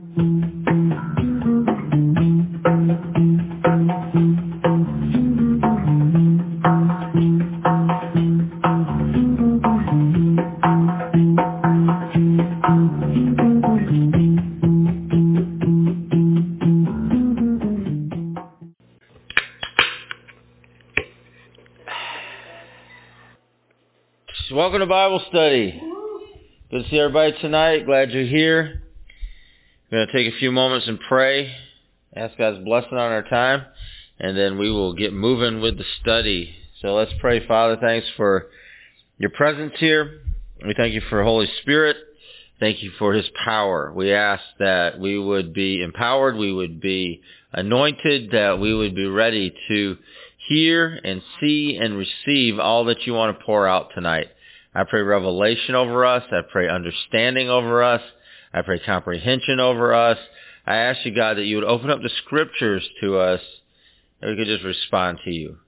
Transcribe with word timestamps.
Welcome 0.00 0.54
to 24.78 24.86
Bible 24.86 25.20
study. 25.28 25.82
Good 26.70 26.84
to 26.84 26.88
see 26.88 27.00
everybody 27.00 27.32
tonight. 27.40 27.84
Glad 27.84 28.12
you're 28.12 28.22
here. 28.22 28.87
We're 29.90 30.04
going 30.04 30.08
to 30.08 30.12
take 30.12 30.34
a 30.34 30.38
few 30.38 30.52
moments 30.52 30.86
and 30.86 31.00
pray. 31.00 31.50
Ask 32.14 32.36
God's 32.36 32.62
blessing 32.62 32.92
on 32.92 33.12
our 33.12 33.22
time. 33.22 33.64
And 34.20 34.36
then 34.36 34.58
we 34.58 34.70
will 34.70 34.92
get 34.92 35.14
moving 35.14 35.62
with 35.62 35.78
the 35.78 35.84
study. 36.02 36.54
So 36.82 36.94
let's 36.94 37.12
pray. 37.20 37.46
Father, 37.46 37.78
thanks 37.80 38.06
for 38.14 38.48
your 39.16 39.30
presence 39.30 39.72
here. 39.78 40.20
We 40.66 40.74
thank 40.74 40.92
you 40.92 41.00
for 41.08 41.24
Holy 41.24 41.48
Spirit. 41.62 41.96
Thank 42.60 42.82
you 42.82 42.90
for 42.98 43.14
his 43.14 43.30
power. 43.44 43.90
We 43.94 44.12
ask 44.12 44.42
that 44.58 44.98
we 44.98 45.18
would 45.18 45.54
be 45.54 45.82
empowered, 45.82 46.36
we 46.36 46.52
would 46.52 46.80
be 46.80 47.22
anointed, 47.52 48.32
that 48.32 48.58
we 48.58 48.74
would 48.74 48.94
be 48.94 49.06
ready 49.06 49.54
to 49.68 49.96
hear 50.48 51.00
and 51.02 51.22
see 51.40 51.78
and 51.80 51.96
receive 51.96 52.58
all 52.58 52.84
that 52.86 53.06
you 53.06 53.14
want 53.14 53.38
to 53.38 53.44
pour 53.44 53.66
out 53.66 53.94
tonight. 53.94 54.26
I 54.74 54.84
pray 54.84 55.00
revelation 55.00 55.74
over 55.74 56.04
us. 56.04 56.24
I 56.30 56.40
pray 56.50 56.68
understanding 56.68 57.48
over 57.48 57.82
us. 57.82 58.02
I 58.52 58.62
pray 58.62 58.78
comprehension 58.80 59.60
over 59.60 59.94
us. 59.94 60.18
I 60.66 60.76
ask 60.76 61.04
you, 61.04 61.14
God, 61.14 61.36
that 61.36 61.44
you 61.44 61.56
would 61.56 61.64
open 61.64 61.90
up 61.90 62.02
the 62.02 62.10
scriptures 62.24 62.86
to 63.00 63.18
us 63.18 63.40
and 64.20 64.30
we 64.30 64.36
could 64.36 64.50
just 64.50 64.64
respond 64.64 65.18
to 65.24 65.30
you. 65.30 65.58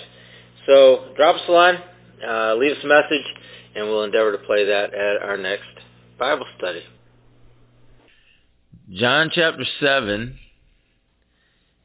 So 0.66 1.13
drop 1.16 1.35
us 1.35 1.41
a 1.47 1.51
line, 1.51 1.77
uh, 2.27 2.56
leave 2.56 2.75
us 2.75 2.83
a 2.83 2.88
message, 2.88 3.25
and 3.75 3.85
we'll 3.85 4.03
endeavor 4.03 4.31
to 4.31 4.39
play 4.39 4.66
that 4.66 4.95
at 4.95 5.22
our 5.22 5.38
next 5.38 5.69
Bible 6.17 6.47
study. 6.57 6.81
John 8.91 9.29
chapter 9.31 9.66
7. 9.79 10.39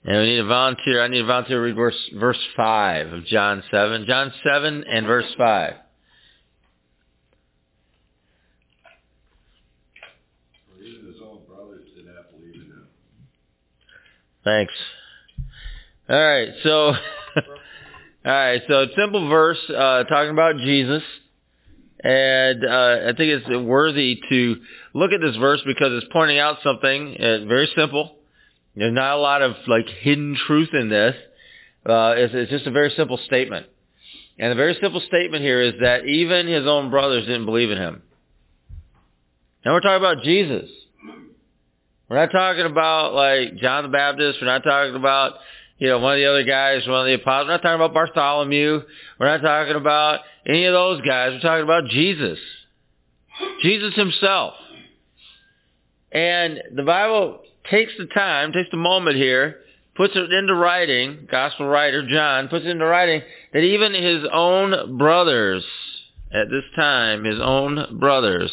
And 0.04 0.18
we 0.18 0.26
need 0.26 0.38
a 0.38 0.46
volunteer. 0.46 1.02
I 1.02 1.08
need 1.08 1.20
a 1.20 1.26
volunteer 1.26 1.58
to 1.58 1.62
read 1.62 1.76
verse, 1.76 2.10
verse 2.14 2.38
5 2.56 3.12
of 3.12 3.24
John 3.26 3.62
7. 3.70 4.04
John 4.06 4.32
7 4.44 4.84
and 4.84 5.06
verse 5.06 5.32
5. 5.38 5.74
Thanks. 14.44 14.72
All 16.10 16.16
right, 16.16 16.48
so, 16.64 16.70
all 16.86 16.94
right, 18.24 18.60
so 18.66 18.86
simple 18.96 19.28
verse 19.28 19.58
uh, 19.68 20.02
talking 20.04 20.30
about 20.30 20.56
Jesus. 20.56 21.02
And 22.02 22.64
uh, 22.64 22.96
I 23.10 23.12
think 23.16 23.40
it's 23.40 23.48
worthy 23.48 24.20
to 24.28 24.56
look 24.94 25.12
at 25.12 25.20
this 25.20 25.36
verse 25.36 25.60
because 25.64 26.02
it's 26.02 26.12
pointing 26.12 26.40
out 26.40 26.58
something 26.64 27.16
uh, 27.20 27.44
very 27.46 27.70
simple. 27.76 28.16
There's 28.74 28.92
not 28.92 29.16
a 29.16 29.20
lot 29.20 29.42
of 29.42 29.54
like 29.66 29.86
hidden 29.88 30.36
truth 30.46 30.70
in 30.72 30.88
this. 30.88 31.14
Uh, 31.84 32.14
it's, 32.16 32.34
it's 32.34 32.50
just 32.50 32.66
a 32.66 32.70
very 32.70 32.92
simple 32.96 33.18
statement. 33.26 33.66
And 34.38 34.50
the 34.50 34.54
very 34.56 34.76
simple 34.80 35.00
statement 35.06 35.42
here 35.42 35.60
is 35.60 35.74
that 35.82 36.06
even 36.06 36.46
his 36.46 36.66
own 36.66 36.90
brothers 36.90 37.26
didn't 37.26 37.44
believe 37.44 37.70
in 37.70 37.78
him. 37.78 38.02
Now 39.64 39.74
we're 39.74 39.80
talking 39.80 40.04
about 40.04 40.24
Jesus. 40.24 40.70
We're 42.08 42.16
not 42.16 42.32
talking 42.32 42.66
about 42.66 43.14
like 43.14 43.56
John 43.56 43.84
the 43.84 43.88
Baptist. 43.88 44.38
We're 44.40 44.46
not 44.46 44.64
talking 44.64 44.94
about 44.94 45.34
you 45.78 45.88
know, 45.88 45.98
one 45.98 46.12
of 46.12 46.18
the 46.18 46.26
other 46.26 46.44
guys, 46.44 46.86
one 46.86 47.00
of 47.00 47.06
the 47.06 47.14
apostles. 47.14 47.46
We're 47.48 47.52
not 47.54 47.62
talking 47.62 47.74
about 47.74 47.92
Bartholomew. 47.92 48.82
We're 49.18 49.26
not 49.26 49.42
talking 49.42 49.74
about 49.74 50.20
any 50.46 50.64
of 50.64 50.72
those 50.72 51.00
guys. 51.00 51.32
We're 51.32 51.40
talking 51.40 51.64
about 51.64 51.86
Jesus. 51.86 52.38
Jesus 53.62 53.92
himself. 53.94 54.54
And 56.12 56.60
the 56.74 56.84
Bible 56.84 57.40
takes 57.70 57.92
the 57.98 58.06
time, 58.06 58.52
takes 58.52 58.70
the 58.70 58.76
moment 58.76 59.16
here, 59.16 59.60
puts 59.94 60.14
it 60.16 60.32
into 60.32 60.54
writing, 60.54 61.28
gospel 61.30 61.66
writer 61.66 62.06
John 62.08 62.48
puts 62.48 62.64
it 62.64 62.70
into 62.70 62.84
writing, 62.84 63.22
that 63.52 63.60
even 63.60 63.94
his 63.94 64.24
own 64.32 64.98
brothers 64.98 65.64
at 66.32 66.48
this 66.50 66.64
time, 66.74 67.24
his 67.24 67.38
own 67.40 67.98
brothers 67.98 68.50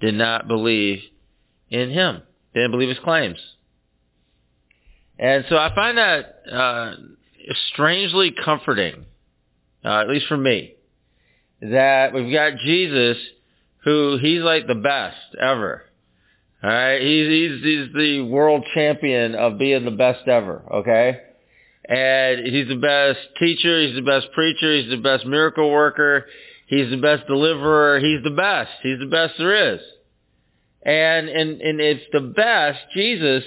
did 0.00 0.14
not 0.14 0.48
believe 0.48 1.00
in 1.68 1.90
him. 1.90 2.22
They 2.54 2.60
didn't 2.60 2.72
believe 2.72 2.88
his 2.88 2.98
claims. 2.98 3.38
And 5.18 5.44
so 5.48 5.56
I 5.56 5.74
find 5.74 5.98
that 5.98 6.42
uh, 6.50 6.94
strangely 7.72 8.34
comforting, 8.44 9.04
uh, 9.84 10.00
at 10.00 10.08
least 10.08 10.26
for 10.26 10.36
me, 10.36 10.74
that 11.60 12.14
we've 12.14 12.32
got 12.32 12.54
Jesus, 12.64 13.18
who 13.84 14.18
he's 14.20 14.40
like 14.40 14.66
the 14.66 14.74
best 14.74 15.16
ever. 15.38 15.84
All 16.62 16.70
right, 16.70 17.00
he's 17.00 17.28
he's 17.28 17.62
he's 17.62 17.94
the 17.94 18.20
world 18.22 18.66
champion 18.74 19.34
of 19.34 19.58
being 19.58 19.84
the 19.84 19.90
best 19.90 20.28
ever. 20.28 20.62
Okay, 20.70 21.18
and 21.88 22.46
he's 22.46 22.68
the 22.68 22.76
best 22.76 23.18
teacher, 23.38 23.80
he's 23.80 23.94
the 23.94 24.02
best 24.02 24.28
preacher, 24.32 24.76
he's 24.76 24.90
the 24.90 24.98
best 24.98 25.24
miracle 25.24 25.70
worker, 25.70 26.26
he's 26.66 26.90
the 26.90 26.98
best 26.98 27.26
deliverer, 27.26 27.98
he's 27.98 28.22
the 28.22 28.30
best, 28.30 28.70
he's 28.82 28.98
the 28.98 29.06
best 29.06 29.34
there 29.38 29.74
is. 29.74 29.80
And 30.82 31.28
and 31.28 31.60
and 31.62 31.80
it's 31.80 32.04
the 32.12 32.20
best 32.20 32.78
Jesus 32.94 33.44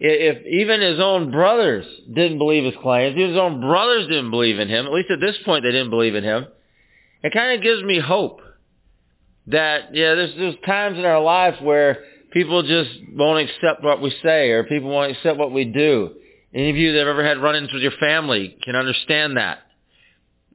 if 0.00 0.46
even 0.46 0.80
his 0.80 1.00
own 1.00 1.30
brothers 1.30 1.84
didn't 2.12 2.38
believe 2.38 2.64
his 2.64 2.80
claims, 2.80 3.16
his 3.18 3.36
own 3.36 3.60
brothers 3.60 4.06
didn't 4.06 4.30
believe 4.30 4.58
in 4.58 4.68
him, 4.68 4.86
at 4.86 4.92
least 4.92 5.10
at 5.10 5.20
this 5.20 5.36
point 5.44 5.64
they 5.64 5.72
didn't 5.72 5.90
believe 5.90 6.14
in 6.14 6.24
him, 6.24 6.46
it 7.22 7.32
kind 7.32 7.56
of 7.56 7.64
gives 7.64 7.82
me 7.82 7.98
hope 7.98 8.40
that, 9.48 9.94
yeah, 9.94 10.14
there's, 10.14 10.34
there's 10.36 10.54
times 10.64 10.98
in 10.98 11.04
our 11.04 11.20
life 11.20 11.60
where 11.60 12.04
people 12.30 12.62
just 12.62 12.90
won't 13.12 13.48
accept 13.48 13.82
what 13.82 14.02
we 14.02 14.12
say 14.22 14.50
or 14.50 14.64
people 14.64 14.90
won't 14.90 15.12
accept 15.12 15.38
what 15.38 15.52
we 15.52 15.64
do. 15.64 16.10
Any 16.54 16.70
of 16.70 16.76
you 16.76 16.92
that 16.92 17.00
have 17.00 17.08
ever 17.08 17.24
had 17.24 17.38
run-ins 17.38 17.72
with 17.72 17.82
your 17.82 17.92
family 18.00 18.56
can 18.62 18.74
understand 18.74 19.36
that. 19.36 19.58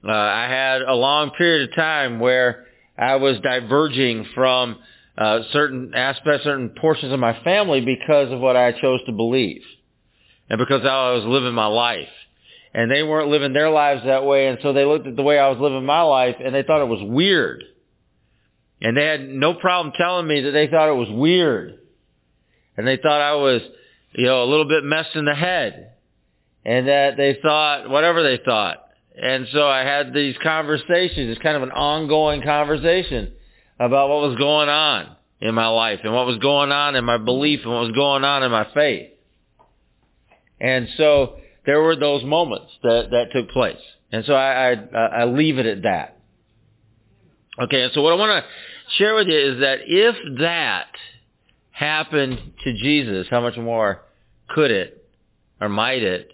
Uh, 0.06 0.12
I 0.12 0.48
had 0.50 0.82
a 0.82 0.94
long 0.94 1.32
period 1.32 1.70
of 1.70 1.76
time 1.76 2.20
where 2.20 2.66
I 2.98 3.16
was 3.16 3.38
diverging 3.42 4.26
from 4.36 4.80
uh, 5.18 5.40
certain 5.52 5.94
aspects, 5.96 6.44
certain 6.44 6.70
portions 6.70 7.14
of 7.14 7.20
my 7.20 7.42
family 7.44 7.82
because 7.82 8.32
of 8.32 8.40
what 8.40 8.56
I 8.56 8.72
chose 8.72 9.00
to 9.06 9.12
believe. 9.12 9.62
And 10.50 10.58
because 10.60 10.82
how 10.82 11.12
I 11.12 11.14
was 11.14 11.24
living 11.26 11.54
my 11.54 11.68
life. 11.68 12.10
And 12.74 12.92
they 12.92 13.04
weren't 13.04 13.30
living 13.30 13.54
their 13.54 13.70
lives 13.70 14.02
that 14.06 14.26
way, 14.26 14.48
and 14.48 14.58
so 14.62 14.74
they 14.74 14.84
looked 14.84 15.08
at 15.08 15.16
the 15.16 15.22
way 15.22 15.38
I 15.38 15.50
was 15.50 15.60
living 15.60 15.86
my 15.86 16.02
life, 16.02 16.36
and 16.44 16.54
they 16.54 16.64
thought 16.64 16.82
it 16.82 16.88
was 16.88 17.04
weird. 17.04 17.64
And 18.84 18.98
they 18.98 19.06
had 19.06 19.28
no 19.28 19.54
problem 19.54 19.94
telling 19.98 20.28
me 20.28 20.42
that 20.42 20.52
they 20.52 20.68
thought 20.68 20.90
it 20.90 20.96
was 20.96 21.10
weird. 21.10 21.80
And 22.76 22.86
they 22.86 22.98
thought 22.98 23.22
I 23.22 23.36
was, 23.36 23.62
you 24.12 24.26
know, 24.26 24.44
a 24.44 24.46
little 24.46 24.68
bit 24.68 24.84
messed 24.84 25.16
in 25.16 25.24
the 25.24 25.34
head. 25.34 25.94
And 26.66 26.88
that 26.90 27.16
they 27.16 27.40
thought, 27.42 27.90
whatever 27.90 28.24
they 28.24 28.44
thought. 28.44 28.84
And 29.20 29.48
so 29.54 29.68
I 29.68 29.86
had 29.86 30.14
these 30.14 30.36
conversations. 30.44 31.30
It's 31.32 31.42
kind 31.42 31.56
of 31.56 31.64
an 31.64 31.72
ongoing 31.72 32.42
conversation 32.42 33.32
about 33.80 34.10
what 34.10 34.30
was 34.30 34.38
going 34.38 34.68
on 34.70 35.16
in 35.40 35.56
my 35.56 35.68
life 35.68 36.02
and 36.04 36.14
what 36.14 36.26
was 36.26 36.38
going 36.40 36.72
on 36.72 36.96
in 36.96 37.06
my 37.06 37.18
belief 37.18 37.62
and 37.64 37.72
what 37.72 37.84
was 37.84 37.96
going 37.96 38.26
on 38.26 38.44
in 38.44 38.52
my 38.52 38.68
faith. 38.74 39.12
And 40.60 40.90
so 40.98 41.38
there 41.66 41.82
were 41.82 41.96
those 41.96 42.24
moments 42.24 42.72
that, 42.84 43.12
that 43.12 43.32
took 43.34 43.50
place. 43.52 43.82
And 44.12 44.26
so 44.26 44.34
I, 44.34 44.72
I, 44.72 45.06
I 45.22 45.26
leave 45.26 45.58
it 45.58 45.66
at 45.66 45.84
that. 45.84 46.20
Okay, 47.62 47.82
and 47.84 47.94
so 47.94 48.02
what 48.02 48.14
I 48.14 48.16
want 48.16 48.44
to 48.44 48.50
share 48.98 49.16
with 49.16 49.28
you 49.28 49.38
is 49.38 49.60
that 49.62 49.80
if 49.86 50.16
that 50.40 50.88
happened 51.72 52.54
to 52.64 52.74
Jesus, 52.74 53.28
how 53.30 53.42
much 53.42 53.58
more 53.58 54.02
could 54.50 54.72
it 54.72 55.06
or 55.60 55.70
might 55.70 56.04
it 56.04 56.32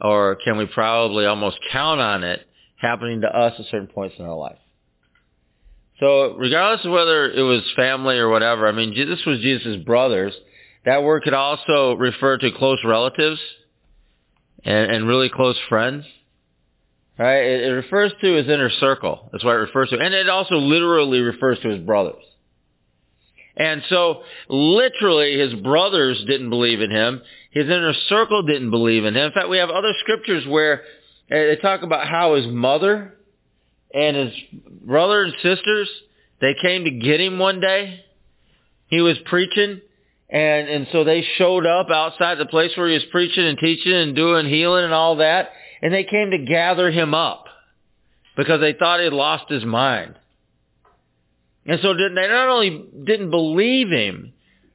or 0.00 0.36
can 0.44 0.56
we 0.56 0.66
probably 0.66 1.26
almost 1.26 1.58
count 1.70 2.00
on 2.00 2.24
it 2.24 2.46
happening 2.76 3.20
to 3.20 3.28
us 3.28 3.54
at 3.58 3.66
certain 3.66 3.86
points 3.86 4.16
in 4.18 4.24
our 4.24 4.36
life? 4.36 4.58
So 6.00 6.34
regardless 6.36 6.84
of 6.84 6.90
whether 6.90 7.30
it 7.30 7.42
was 7.42 7.62
family 7.76 8.18
or 8.18 8.28
whatever, 8.28 8.66
I 8.66 8.72
mean, 8.72 8.94
this 8.94 9.24
was 9.24 9.38
Jesus' 9.40 9.76
brothers. 9.84 10.34
That 10.84 11.04
word 11.04 11.22
could 11.22 11.34
also 11.34 11.94
refer 11.94 12.38
to 12.38 12.50
close 12.50 12.78
relatives 12.84 13.38
and, 14.64 14.90
and 14.90 15.06
really 15.06 15.28
close 15.28 15.56
friends. 15.68 16.04
Right? 17.18 17.44
It, 17.44 17.64
it 17.64 17.72
refers 17.72 18.12
to 18.20 18.34
his 18.34 18.46
inner 18.46 18.70
circle. 18.70 19.28
That's 19.32 19.44
what 19.44 19.54
it 19.54 19.58
refers 19.58 19.90
to. 19.90 19.98
And 19.98 20.14
it 20.14 20.28
also 20.28 20.56
literally 20.56 21.20
refers 21.20 21.58
to 21.60 21.68
his 21.68 21.80
brothers. 21.80 22.22
And 23.54 23.82
so, 23.90 24.22
literally, 24.48 25.38
his 25.38 25.54
brothers 25.54 26.24
didn't 26.26 26.48
believe 26.48 26.80
in 26.80 26.90
him. 26.90 27.20
His 27.50 27.66
inner 27.66 27.92
circle 28.08 28.42
didn't 28.42 28.70
believe 28.70 29.04
in 29.04 29.14
him. 29.14 29.26
In 29.26 29.32
fact, 29.32 29.50
we 29.50 29.58
have 29.58 29.68
other 29.68 29.92
scriptures 30.00 30.46
where 30.46 30.80
uh, 31.30 31.34
they 31.34 31.58
talk 31.60 31.82
about 31.82 32.08
how 32.08 32.34
his 32.34 32.46
mother 32.46 33.14
and 33.94 34.16
his 34.16 34.32
brother 34.86 35.24
and 35.24 35.34
sisters, 35.42 35.90
they 36.40 36.54
came 36.62 36.84
to 36.84 36.90
get 36.90 37.20
him 37.20 37.38
one 37.38 37.60
day. 37.60 38.00
He 38.86 39.02
was 39.02 39.18
preaching 39.26 39.82
and, 40.32 40.66
and 40.66 40.86
so 40.92 41.04
they 41.04 41.22
showed 41.36 41.66
up 41.66 41.90
outside 41.90 42.38
the 42.38 42.46
place 42.46 42.70
where 42.74 42.88
he 42.88 42.94
was 42.94 43.04
preaching 43.12 43.44
and 43.44 43.58
teaching 43.58 43.92
and 43.92 44.16
doing 44.16 44.46
healing 44.46 44.84
and 44.84 44.94
all 44.94 45.16
that. 45.16 45.50
And 45.82 45.92
they 45.92 46.04
came 46.04 46.30
to 46.30 46.38
gather 46.38 46.90
him 46.90 47.12
up 47.12 47.46
because 48.36 48.60
they 48.60 48.72
thought 48.72 49.00
he 49.00 49.04
had 49.04 49.12
lost 49.12 49.50
his 49.50 49.64
mind. 49.64 50.14
And 51.66 51.80
so 51.82 51.94
they 51.94 52.08
not 52.08 52.48
only 52.48 52.86
didn't 53.04 53.30
believe 53.30 53.90
him, 53.90 54.32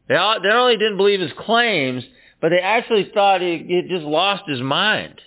they 0.07 0.15
not 0.15 0.45
only 0.45 0.77
didn't 0.77 0.97
believe 0.97 1.19
his 1.19 1.31
claims, 1.37 2.03
but 2.41 2.49
they 2.49 2.59
actually 2.59 3.11
thought 3.13 3.41
he 3.41 3.75
had 3.75 3.89
just 3.89 4.05
lost 4.05 4.43
his 4.47 4.61
mind. 4.61 5.19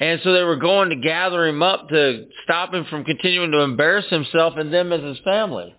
And 0.00 0.20
so 0.24 0.32
they 0.32 0.42
were 0.42 0.56
going 0.56 0.90
to 0.90 0.96
gather 0.96 1.46
him 1.46 1.62
up 1.62 1.88
to 1.90 2.26
stop 2.42 2.74
him 2.74 2.86
from 2.86 3.04
continuing 3.04 3.52
to 3.52 3.60
embarrass 3.60 4.06
himself 4.08 4.54
and 4.56 4.72
them 4.72 4.92
as 4.92 5.02
his 5.02 5.18
family. 5.24 5.74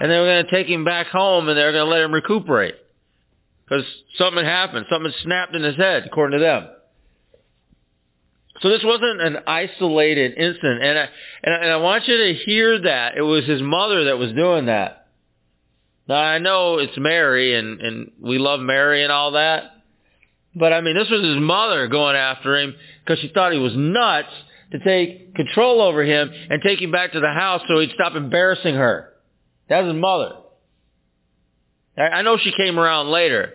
And 0.00 0.10
they 0.10 0.18
were 0.18 0.24
going 0.26 0.44
to 0.46 0.50
take 0.50 0.68
him 0.68 0.84
back 0.84 1.08
home 1.08 1.48
and 1.48 1.58
they 1.58 1.64
were 1.64 1.72
going 1.72 1.84
to 1.84 1.90
let 1.90 2.02
him 2.02 2.12
recuperate. 2.12 2.76
Because 3.64 3.84
something 4.16 4.44
happened. 4.44 4.86
Something 4.88 5.12
snapped 5.22 5.54
in 5.54 5.62
his 5.62 5.76
head, 5.76 6.04
according 6.06 6.38
to 6.38 6.44
them. 6.44 6.68
So 8.62 8.68
this 8.68 8.82
wasn't 8.84 9.20
an 9.20 9.38
isolated 9.46 10.34
incident. 10.36 10.82
And 10.82 10.98
I, 10.98 11.08
and 11.42 11.54
I, 11.54 11.58
and 11.58 11.72
I 11.72 11.76
want 11.78 12.06
you 12.06 12.16
to 12.16 12.34
hear 12.34 12.80
that. 12.82 13.16
It 13.16 13.22
was 13.22 13.44
his 13.44 13.60
mother 13.60 14.04
that 14.04 14.18
was 14.18 14.32
doing 14.32 14.66
that. 14.66 15.08
Now 16.08 16.16
I 16.16 16.38
know 16.38 16.78
it's 16.78 16.96
Mary 16.96 17.54
and, 17.58 17.80
and 17.80 18.12
we 18.20 18.38
love 18.38 18.60
Mary 18.60 19.02
and 19.02 19.10
all 19.10 19.32
that. 19.32 19.64
But 20.54 20.72
I 20.72 20.80
mean, 20.82 20.94
this 20.94 21.10
was 21.10 21.24
his 21.24 21.38
mother 21.38 21.88
going 21.88 22.16
after 22.16 22.56
him 22.56 22.74
because 23.04 23.20
she 23.20 23.28
thought 23.28 23.52
he 23.52 23.58
was 23.58 23.72
nuts 23.74 24.28
to 24.70 24.78
take 24.78 25.34
control 25.34 25.80
over 25.80 26.04
him 26.04 26.30
and 26.50 26.62
take 26.62 26.80
him 26.80 26.92
back 26.92 27.12
to 27.12 27.20
the 27.20 27.32
house 27.32 27.62
so 27.68 27.80
he'd 27.80 27.90
stop 27.94 28.14
embarrassing 28.14 28.74
her. 28.74 29.12
That 29.68 29.82
was 29.82 29.94
his 29.94 30.00
mother. 30.00 30.36
I 31.96 32.22
know 32.22 32.38
she 32.38 32.52
came 32.52 32.78
around 32.78 33.08
later. 33.08 33.54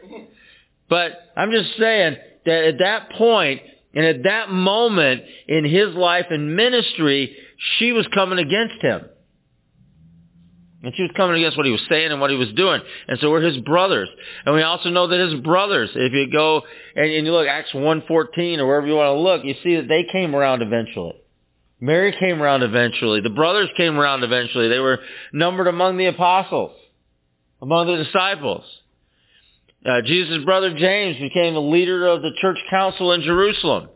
But 0.89 1.11
I'm 1.35 1.51
just 1.51 1.77
saying 1.77 2.17
that 2.45 2.63
at 2.63 2.79
that 2.79 3.11
point 3.11 3.61
and 3.94 4.06
at 4.06 4.24
that 4.24 4.51
moment 4.51 5.24
in 5.47 5.65
his 5.65 5.95
life 5.95 6.27
and 6.30 6.56
ministry, 6.56 7.36
she 7.77 7.91
was 7.91 8.07
coming 8.13 8.39
against 8.39 8.81
him. 8.81 9.06
And 10.81 10.94
she 10.95 11.01
was 11.01 11.12
coming 11.18 11.36
against 11.38 11.57
what 11.57 11.65
he 11.65 11.74
was 11.74 11.81
saying 11.89 12.12
and 12.12 12.21
what 12.21 12.30
he 12.30 12.38
was 12.38 12.53
doing. 12.53 12.81
And 13.07 13.19
so 13.19 13.30
we're 13.30 13.41
his 13.41 13.57
brothers. 13.57 14.07
And 14.45 14.56
we 14.56 14.62
also 14.62 14.89
know 14.89 15.07
that 15.07 15.19
his 15.19 15.41
brothers, 15.41 15.89
if 15.94 16.13
you 16.13 16.31
go 16.31 16.62
and, 16.95 17.12
and 17.12 17.25
you 17.25 17.33
look 17.33 17.47
Acts 17.47 17.71
1.14 17.74 18.59
or 18.59 18.65
wherever 18.65 18.88
you 18.88 18.95
want 18.95 19.07
to 19.07 19.19
look, 19.19 19.44
you 19.44 19.56
see 19.62 19.75
that 19.75 19.89
they 19.89 20.06
came 20.09 20.35
around 20.35 20.62
eventually. 20.62 21.15
Mary 21.81 22.13
came 22.18 22.42
around 22.42 22.63
eventually. 22.63 23.19
The 23.21 23.30
brothers 23.30 23.69
came 23.75 23.97
around 23.97 24.24
eventually. 24.24 24.69
They 24.69 24.80
were 24.80 25.00
numbered 25.33 25.68
among 25.68 25.97
the 25.97 26.06
apostles, 26.06 26.71
among 27.62 27.88
the 27.88 28.03
disciples. 28.03 28.63
Uh, 29.85 30.01
Jesus' 30.01 30.43
brother 30.43 30.77
James 30.77 31.17
became 31.19 31.53
the 31.53 31.61
leader 31.61 32.07
of 32.07 32.21
the 32.21 32.31
church 32.41 32.57
council 32.69 33.13
in 33.13 33.21
Jerusalem. 33.21 33.89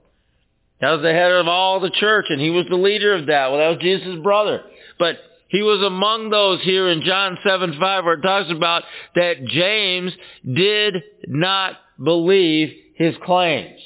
That 0.79 0.91
was 0.91 1.01
the 1.01 1.11
head 1.11 1.31
of 1.31 1.47
all 1.47 1.79
the 1.79 1.89
church, 1.89 2.25
and 2.29 2.41
he 2.41 2.49
was 2.49 2.65
the 2.69 2.75
leader 2.75 3.15
of 3.15 3.27
that. 3.27 3.51
Well, 3.51 3.59
that 3.59 3.69
was 3.69 3.79
Jesus' 3.79 4.21
brother. 4.21 4.63
But 4.99 5.17
he 5.49 5.61
was 5.61 5.85
among 5.85 6.29
those 6.29 6.61
here 6.63 6.89
in 6.89 7.03
John 7.03 7.37
7, 7.45 7.77
5 7.79 8.03
where 8.05 8.15
it 8.15 8.21
talks 8.21 8.51
about 8.51 8.83
that 9.15 9.45
James 9.45 10.11
did 10.43 11.03
not 11.27 11.75
believe 12.03 12.73
his 12.95 13.15
claims. 13.23 13.79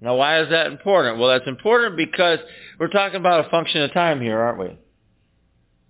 Now 0.00 0.16
why 0.16 0.40
is 0.42 0.50
that 0.50 0.68
important? 0.68 1.18
Well, 1.18 1.28
that's 1.28 1.48
important 1.48 1.96
because 1.96 2.38
we're 2.78 2.88
talking 2.88 3.16
about 3.16 3.46
a 3.46 3.50
function 3.50 3.82
of 3.82 3.92
time 3.92 4.20
here, 4.20 4.38
aren't 4.38 4.60
we? 4.60 4.78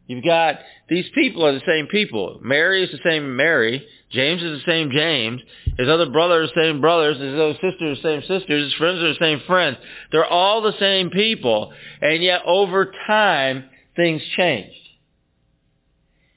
You've 0.08 0.24
got, 0.24 0.60
these 0.88 1.04
people 1.14 1.44
are 1.44 1.52
the 1.52 1.62
same 1.66 1.86
people. 1.86 2.40
Mary 2.42 2.82
is 2.82 2.90
the 2.90 2.98
same 3.04 3.36
Mary. 3.36 3.86
James 4.10 4.42
is 4.42 4.64
the 4.64 4.70
same 4.70 4.90
James. 4.90 5.42
His 5.76 5.86
other 5.86 6.08
brothers 6.08 6.50
are 6.50 6.54
the 6.54 6.66
same 6.66 6.80
brothers. 6.80 7.18
His 7.18 7.34
other 7.34 7.52
sisters 7.52 7.80
are 7.80 7.94
the 7.94 8.02
same 8.02 8.20
sisters. 8.22 8.64
His 8.64 8.74
friends 8.74 9.02
are 9.02 9.12
the 9.12 9.18
same 9.20 9.42
friends. 9.46 9.76
They're 10.10 10.24
all 10.24 10.62
the 10.62 10.78
same 10.80 11.10
people. 11.10 11.74
And 12.00 12.22
yet 12.22 12.40
over 12.46 12.90
time, 13.06 13.66
things 13.96 14.22
changed. 14.34 14.80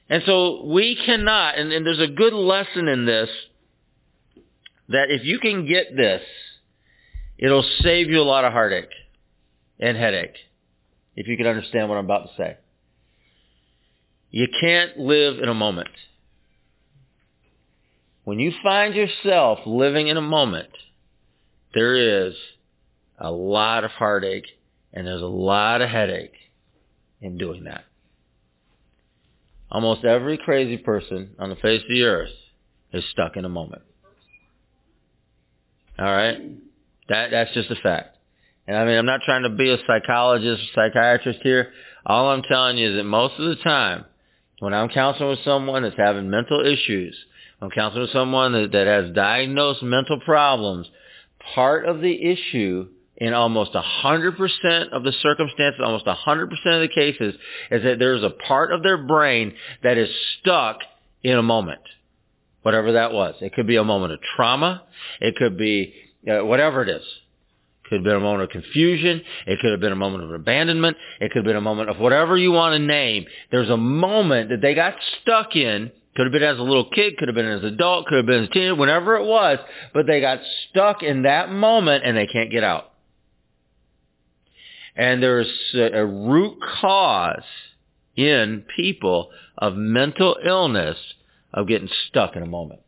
And 0.10 0.22
so 0.26 0.66
we 0.66 0.98
cannot, 1.06 1.58
and, 1.58 1.72
and 1.72 1.86
there's 1.86 2.02
a 2.02 2.08
good 2.08 2.34
lesson 2.34 2.90
in 2.90 3.06
this, 3.06 3.30
that 4.90 5.06
if 5.10 5.24
you 5.24 5.40
can 5.40 5.66
get 5.66 5.96
this, 5.96 6.22
it'll 7.38 7.66
save 7.82 8.10
you 8.10 8.20
a 8.20 8.24
lot 8.24 8.44
of 8.44 8.52
heartache 8.52 8.92
and 9.80 9.96
headache, 9.96 10.36
if 11.16 11.30
you 11.30 11.38
can 11.38 11.48
understand 11.48 11.88
what 11.88 11.98
I'm 11.98 12.04
about 12.04 12.28
to 12.28 12.32
say. 12.36 12.58
You 14.32 14.48
can't 14.62 14.98
live 14.98 15.40
in 15.40 15.50
a 15.50 15.54
moment. 15.54 15.90
When 18.24 18.40
you 18.40 18.54
find 18.64 18.96
yourself 18.96 19.60
living 19.66 20.08
in 20.08 20.16
a 20.16 20.22
moment, 20.22 20.70
there 21.74 22.28
is 22.28 22.34
a 23.18 23.30
lot 23.30 23.84
of 23.84 23.92
heartache 23.92 24.48
and 24.94 25.06
there's 25.06 25.22
a 25.22 25.26
lot 25.26 25.82
of 25.82 25.90
headache 25.90 26.34
in 27.20 27.38
doing 27.38 27.66
that. 27.66 27.84
Almost 29.70 30.06
every 30.06 30.38
crazy 30.38 30.78
person 30.78 31.36
on 31.40 31.50
the 31.50 31.56
face 31.56 31.82
of 31.82 31.90
the 31.90 32.04
earth 32.04 32.32
is 32.94 33.04
stuck 33.12 33.38
in 33.38 33.46
a 33.46 33.50
moment. 33.50 33.84
All 35.98 36.06
right? 36.06 36.38
That 37.10 37.32
that's 37.32 37.54
just 37.54 37.72
a 37.72 37.76
fact. 37.76 38.18
And 38.68 38.78
I 38.78 38.86
mean, 38.86 38.98
I'm 38.98 39.06
not 39.06 39.22
trying 39.26 39.44
to 39.44 39.50
be 39.50 39.70
a 39.70 39.78
psychologist 39.88 40.62
or 40.62 40.90
psychiatrist 40.90 41.40
here. 41.44 41.72
All 42.06 42.30
I'm 42.30 42.44
telling 42.44 42.78
you 42.78 42.92
is 42.92 42.96
that 42.98 43.04
most 43.04 43.34
of 43.40 43.46
the 43.50 43.62
time, 43.64 44.06
when 44.62 44.76
I'm 44.76 44.90
counseling 44.90 45.32
with 45.32 45.44
someone 45.44 45.82
that's 45.82 45.98
having 45.98 46.30
mental 46.30 46.64
issues, 46.64 47.18
I'm 47.60 47.72
counseling 47.72 48.04
with 48.04 48.12
someone 48.12 48.52
that, 48.54 48.72
that 48.74 48.86
has 48.86 49.12
diagnosed 49.16 49.82
mental 49.82 50.20
problems, 50.20 50.88
part 51.56 51.88
of 51.88 52.00
the 52.00 52.14
issue 52.32 52.88
in 53.18 53.34
almost 53.34 53.72
100% 53.74 54.90
of 54.92 55.04
the 55.04 55.14
circumstances, 55.14 55.82
almost 55.84 56.06
100% 56.06 56.44
of 56.44 56.82
the 56.82 56.90
cases, 56.94 57.34
is 57.72 57.84
that 57.84 57.98
there's 57.98 58.24
a 58.24 58.30
part 58.30 58.72
of 58.72 58.84
their 58.84 59.00
brain 59.00 59.56
that 59.82 59.98
is 59.98 60.10
stuck 60.40 60.78
in 61.24 61.40
a 61.40 61.44
moment. 61.44 61.82
Whatever 62.62 62.92
that 62.92 63.14
was. 63.14 63.34
It 63.42 63.56
could 63.56 63.66
be 63.66 63.78
a 63.78 63.84
moment 63.84 64.14
of 64.14 64.20
trauma. 64.36 64.84
It 65.20 65.38
could 65.38 65.58
be 65.58 65.92
uh, 66.30 66.46
whatever 66.46 66.84
it 66.84 66.90
is. 66.90 67.04
It 67.92 67.96
Could 67.96 68.06
have 68.06 68.14
been 68.14 68.16
a 68.16 68.20
moment 68.22 68.44
of 68.44 68.50
confusion. 68.52 69.22
It 69.46 69.60
could 69.60 69.72
have 69.72 69.82
been 69.82 69.92
a 69.92 69.98
moment 69.98 70.24
of 70.24 70.32
abandonment. 70.32 70.96
It 71.20 71.32
could 71.32 71.40
have 71.40 71.46
been 71.46 71.58
a 71.58 71.62
moment 71.62 71.90
of 71.90 72.00
whatever 72.00 72.38
you 72.38 72.54
want 72.54 72.74
to 72.74 72.80
name. 72.80 73.26
There's 73.52 73.70
a 73.70 73.76
moment 73.76 74.50
that 74.50 74.62
they 74.62 74.74
got 74.74 74.96
stuck 75.22 75.58
in. 75.58 75.92
Could 76.16 76.26
have 76.26 76.32
been 76.32 76.42
as 76.42 76.58
a 76.58 76.62
little 76.62 76.90
kid, 76.90 77.18
could 77.18 77.28
have 77.28 77.36
been 77.36 77.46
as 77.46 77.62
an 77.62 77.68
adult, 77.68 78.06
could 78.06 78.16
have 78.16 78.26
been 78.26 78.44
as 78.44 78.50
a 78.50 78.52
teenager, 78.54 78.76
whenever 78.76 79.18
it 79.18 79.26
was. 79.26 79.58
But 79.94 80.08
they 80.08 80.22
got 80.22 80.40
stuck 80.70 81.04
in 81.04 81.24
that 81.24 81.52
moment 81.52 82.06
and 82.06 82.16
they 82.16 82.28
can't 82.28 82.50
get 82.50 82.64
out. 82.64 82.94
And 84.96 85.22
there's 85.22 85.52
a 85.74 86.06
root 86.06 86.60
cause 86.80 87.44
in 88.16 88.64
people 88.74 89.32
of 89.58 89.76
mental 89.76 90.38
illness 90.46 90.98
of 91.54 91.68
getting 91.68 91.90
stuck 92.08 92.38
in 92.38 92.44
a 92.44 92.48
moment. 92.48 92.80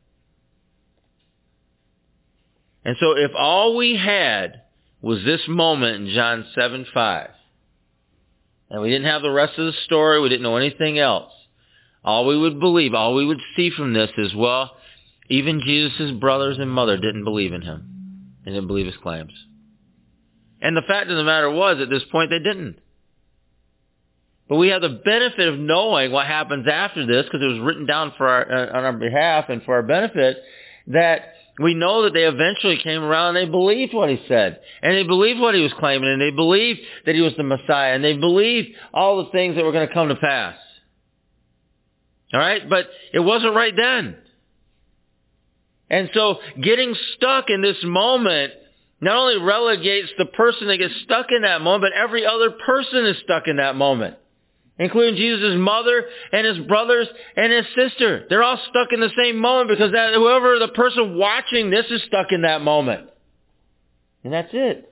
And 2.85 2.95
so 2.99 3.17
if 3.17 3.31
all 3.37 3.75
we 3.75 3.97
had 3.97 4.62
was 5.03 5.23
this 5.25 5.41
moment 5.49 5.97
in 5.97 6.13
John 6.15 6.45
7, 6.55 6.85
5, 6.93 7.29
and 8.69 8.81
we 8.81 8.89
didn't 8.89 9.05
have 9.05 9.21
the 9.21 9.29
rest 9.29 9.59
of 9.59 9.65
the 9.65 9.79
story, 9.83 10.21
we 10.21 10.29
didn't 10.29 10.43
know 10.43 10.55
anything 10.55 10.97
else, 10.97 11.31
all 12.05 12.25
we 12.25 12.37
would 12.37 12.59
believe, 12.59 12.93
all 12.93 13.13
we 13.13 13.25
would 13.25 13.41
see 13.55 13.69
from 13.69 13.93
this 13.93 14.09
is, 14.17 14.33
well, 14.33 14.71
even 15.29 15.61
Jesus' 15.65 16.11
brothers 16.11 16.57
and 16.57 16.71
mother 16.71 16.95
didn't 16.95 17.25
believe 17.25 17.51
in 17.51 17.61
him 17.61 18.33
and 18.45 18.55
didn't 18.55 18.67
believe 18.67 18.85
his 18.85 18.95
claims. 18.97 19.33
And 20.61 20.75
the 20.75 20.81
fact 20.81 21.09
of 21.09 21.17
the 21.17 21.23
matter 21.25 21.51
was, 21.51 21.81
at 21.81 21.89
this 21.89 22.03
point, 22.09 22.29
they 22.29 22.39
didn't. 22.39 22.79
But 24.47 24.55
we 24.55 24.69
have 24.69 24.81
the 24.81 25.01
benefit 25.03 25.49
of 25.49 25.59
knowing 25.59 26.11
what 26.11 26.27
happens 26.27 26.65
after 26.71 27.05
this 27.05 27.25
because 27.25 27.41
it 27.41 27.47
was 27.47 27.59
written 27.59 27.85
down 27.85 28.13
for 28.17 28.27
our, 28.27 28.49
uh, 28.49 28.77
on 28.77 28.83
our 28.85 28.93
behalf 28.93 29.45
and 29.49 29.61
for 29.63 29.75
our 29.75 29.83
benefit 29.83 30.37
that 30.87 31.33
we 31.59 31.75
know 31.75 32.03
that 32.03 32.13
they 32.13 32.23
eventually 32.23 32.77
came 32.77 33.03
around 33.03 33.35
and 33.35 33.47
they 33.47 33.51
believed 33.51 33.93
what 33.93 34.09
he 34.09 34.19
said. 34.27 34.59
And 34.81 34.95
they 34.95 35.03
believed 35.03 35.39
what 35.39 35.53
he 35.53 35.61
was 35.61 35.73
claiming 35.79 36.09
and 36.09 36.21
they 36.21 36.31
believed 36.31 36.79
that 37.05 37.13
he 37.13 37.21
was 37.21 37.33
the 37.37 37.43
Messiah 37.43 37.93
and 37.93 38.03
they 38.03 38.17
believed 38.17 38.69
all 38.93 39.23
the 39.23 39.31
things 39.31 39.55
that 39.55 39.63
were 39.63 39.71
going 39.71 39.87
to 39.87 39.93
come 39.93 40.09
to 40.09 40.15
pass. 40.15 40.55
Alright? 42.33 42.67
But 42.67 42.87
it 43.13 43.19
wasn't 43.19 43.55
right 43.55 43.73
then. 43.75 44.17
And 45.89 46.09
so 46.13 46.39
getting 46.59 46.95
stuck 47.15 47.49
in 47.49 47.61
this 47.61 47.77
moment 47.83 48.53
not 48.99 49.17
only 49.17 49.37
relegates 49.37 50.09
the 50.17 50.25
person 50.25 50.67
that 50.67 50.77
gets 50.77 50.93
stuck 51.03 51.27
in 51.29 51.43
that 51.43 51.61
moment, 51.61 51.93
but 51.93 52.01
every 52.01 52.25
other 52.25 52.49
person 52.51 53.05
is 53.05 53.17
stuck 53.23 53.47
in 53.47 53.57
that 53.57 53.75
moment 53.75 54.15
including 54.79 55.15
Jesus' 55.15 55.55
mother 55.57 56.05
and 56.31 56.45
his 56.45 56.65
brothers 56.65 57.07
and 57.35 57.53
his 57.53 57.65
sister. 57.75 58.25
They're 58.29 58.43
all 58.43 58.59
stuck 58.69 58.91
in 58.91 58.99
the 58.99 59.11
same 59.17 59.37
moment 59.37 59.69
because 59.69 59.91
that, 59.91 60.13
whoever 60.13 60.59
the 60.59 60.69
person 60.69 61.17
watching 61.17 61.69
this 61.69 61.85
is 61.89 62.01
stuck 62.07 62.31
in 62.31 62.41
that 62.41 62.61
moment. 62.61 63.09
And 64.23 64.33
that's 64.33 64.49
it. 64.53 64.89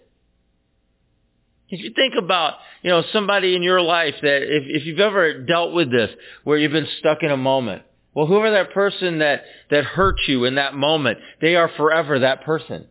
If 1.69 1.81
you 1.81 1.93
think 1.95 2.15
about, 2.21 2.55
you 2.81 2.89
know, 2.89 3.01
somebody 3.13 3.55
in 3.55 3.63
your 3.63 3.81
life 3.81 4.15
that, 4.21 4.41
if, 4.43 4.63
if 4.67 4.85
you've 4.85 5.00
ever 5.00 5.41
dealt 5.41 5.73
with 5.73 5.89
this, 5.89 6.09
where 6.43 6.57
you've 6.57 6.73
been 6.73 6.88
stuck 7.00 7.19
in 7.23 7.31
a 7.31 7.38
moment, 7.38 7.83
well, 8.13 8.25
whoever 8.25 8.51
that 8.51 8.73
person 8.73 9.19
that, 9.19 9.45
that 9.69 9.85
hurt 9.85 10.17
you 10.27 10.43
in 10.43 10.55
that 10.55 10.75
moment, 10.75 11.19
they 11.39 11.55
are 11.55 11.71
forever 11.77 12.19
that 12.19 12.43
person. 12.43 12.88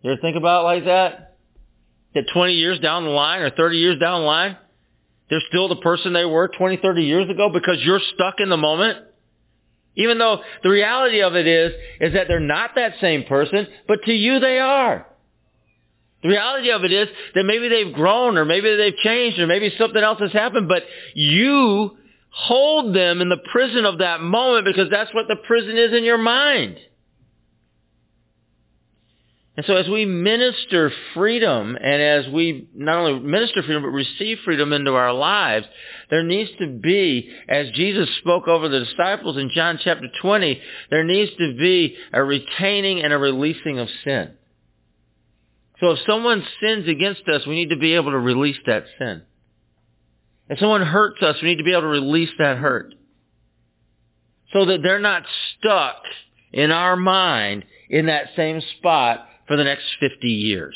You 0.00 0.12
ever 0.12 0.20
think 0.22 0.38
about 0.38 0.62
it 0.62 0.64
like 0.64 0.84
that? 0.86 1.36
That 2.14 2.24
20 2.32 2.54
years 2.54 2.80
down 2.80 3.04
the 3.04 3.10
line 3.10 3.42
or 3.42 3.50
30 3.50 3.76
years 3.76 4.00
down 4.00 4.22
the 4.22 4.26
line, 4.26 4.56
they're 5.28 5.42
still 5.48 5.68
the 5.68 5.76
person 5.76 6.12
they 6.12 6.24
were 6.24 6.48
20, 6.48 6.78
30 6.78 7.02
years 7.02 7.30
ago 7.30 7.50
because 7.52 7.76
you're 7.82 8.00
stuck 8.14 8.36
in 8.38 8.48
the 8.48 8.56
moment? 8.56 8.98
Even 9.96 10.18
though 10.18 10.40
the 10.62 10.68
reality 10.68 11.22
of 11.22 11.34
it 11.34 11.46
is, 11.46 11.72
is 12.00 12.12
that 12.12 12.28
they're 12.28 12.38
not 12.38 12.72
that 12.76 12.94
same 13.00 13.24
person, 13.24 13.66
but 13.88 14.02
to 14.04 14.12
you 14.12 14.38
they 14.40 14.58
are. 14.58 15.06
The 16.22 16.28
reality 16.28 16.70
of 16.70 16.84
it 16.84 16.92
is 16.92 17.08
that 17.34 17.44
maybe 17.44 17.68
they've 17.68 17.92
grown 17.92 18.36
or 18.36 18.44
maybe 18.44 18.74
they've 18.76 18.96
changed 18.96 19.38
or 19.38 19.46
maybe 19.46 19.72
something 19.78 20.02
else 20.02 20.20
has 20.20 20.32
happened, 20.32 20.68
but 20.68 20.82
you 21.14 21.96
hold 22.30 22.94
them 22.94 23.20
in 23.20 23.28
the 23.28 23.38
prison 23.52 23.84
of 23.84 23.98
that 23.98 24.20
moment 24.20 24.66
because 24.66 24.90
that's 24.90 25.12
what 25.14 25.28
the 25.28 25.36
prison 25.46 25.78
is 25.78 25.92
in 25.92 26.04
your 26.04 26.18
mind. 26.18 26.76
And 29.56 29.64
so 29.64 29.74
as 29.76 29.88
we 29.88 30.04
minister 30.04 30.92
freedom 31.14 31.78
and 31.80 32.02
as 32.02 32.30
we 32.30 32.68
not 32.74 32.98
only 32.98 33.20
minister 33.20 33.62
freedom 33.62 33.82
but 33.82 33.88
receive 33.88 34.38
freedom 34.44 34.74
into 34.74 34.92
our 34.92 35.14
lives, 35.14 35.66
there 36.10 36.22
needs 36.22 36.50
to 36.58 36.66
be, 36.66 37.30
as 37.48 37.70
Jesus 37.70 38.08
spoke 38.18 38.48
over 38.48 38.68
the 38.68 38.84
disciples 38.84 39.38
in 39.38 39.50
John 39.54 39.78
chapter 39.82 40.08
20, 40.20 40.60
there 40.90 41.04
needs 41.04 41.32
to 41.38 41.56
be 41.56 41.96
a 42.12 42.22
retaining 42.22 43.00
and 43.00 43.14
a 43.14 43.18
releasing 43.18 43.78
of 43.78 43.88
sin. 44.04 44.32
So 45.80 45.92
if 45.92 46.00
someone 46.06 46.44
sins 46.60 46.86
against 46.86 47.26
us, 47.26 47.46
we 47.46 47.54
need 47.54 47.70
to 47.70 47.78
be 47.78 47.94
able 47.94 48.10
to 48.10 48.18
release 48.18 48.56
that 48.66 48.84
sin. 48.98 49.22
If 50.50 50.58
someone 50.58 50.82
hurts 50.82 51.22
us, 51.22 51.36
we 51.40 51.48
need 51.48 51.58
to 51.58 51.64
be 51.64 51.72
able 51.72 51.82
to 51.82 51.88
release 51.88 52.30
that 52.38 52.58
hurt. 52.58 52.94
So 54.52 54.66
that 54.66 54.82
they're 54.82 55.00
not 55.00 55.24
stuck 55.58 56.02
in 56.52 56.70
our 56.70 56.96
mind 56.96 57.64
in 57.88 58.06
that 58.06 58.28
same 58.36 58.60
spot 58.78 59.26
for 59.46 59.56
the 59.56 59.64
next 59.64 59.84
50 60.00 60.28
years, 60.28 60.74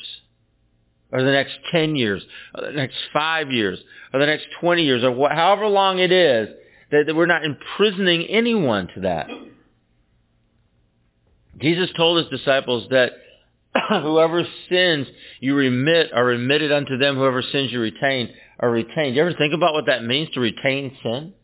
or 1.13 1.23
the 1.23 1.33
next 1.33 1.59
10 1.71 1.97
years, 1.97 2.23
or 2.55 2.67
the 2.67 2.73
next 2.73 2.97
5 3.13 3.51
years, 3.51 3.79
or 4.13 4.21
the 4.21 4.27
next 4.27 4.47
20 4.61 4.83
years, 4.83 5.03
or 5.03 5.15
wh- 5.15 5.35
however 5.35 5.67
long 5.67 5.99
it 5.99 6.13
is, 6.13 6.49
that, 6.91 7.07
that 7.07 7.15
we're 7.15 7.27
not 7.27 7.45
imprisoning 7.45 8.25
anyone 8.25 8.89
to 8.95 9.01
that. 9.01 9.29
Jesus 11.61 11.91
told 11.97 12.19
his 12.19 12.39
disciples 12.39 12.89
that 12.91 13.13
whoever 14.03 14.45
sins 14.69 15.07
you 15.41 15.55
remit 15.55 16.13
are 16.13 16.25
remitted 16.25 16.73
unto 16.73 16.97
them. 16.97 17.17
Whoever 17.17 17.43
sins 17.43 17.71
you 17.71 17.81
retain 17.81 18.31
are 18.59 18.71
retained. 18.71 19.15
You 19.15 19.23
ever 19.23 19.35
think 19.35 19.55
about 19.55 19.75
what 19.75 19.87
that 19.87 20.05
means 20.05 20.31
to 20.35 20.41
retain 20.41 20.97
sin? 21.03 21.35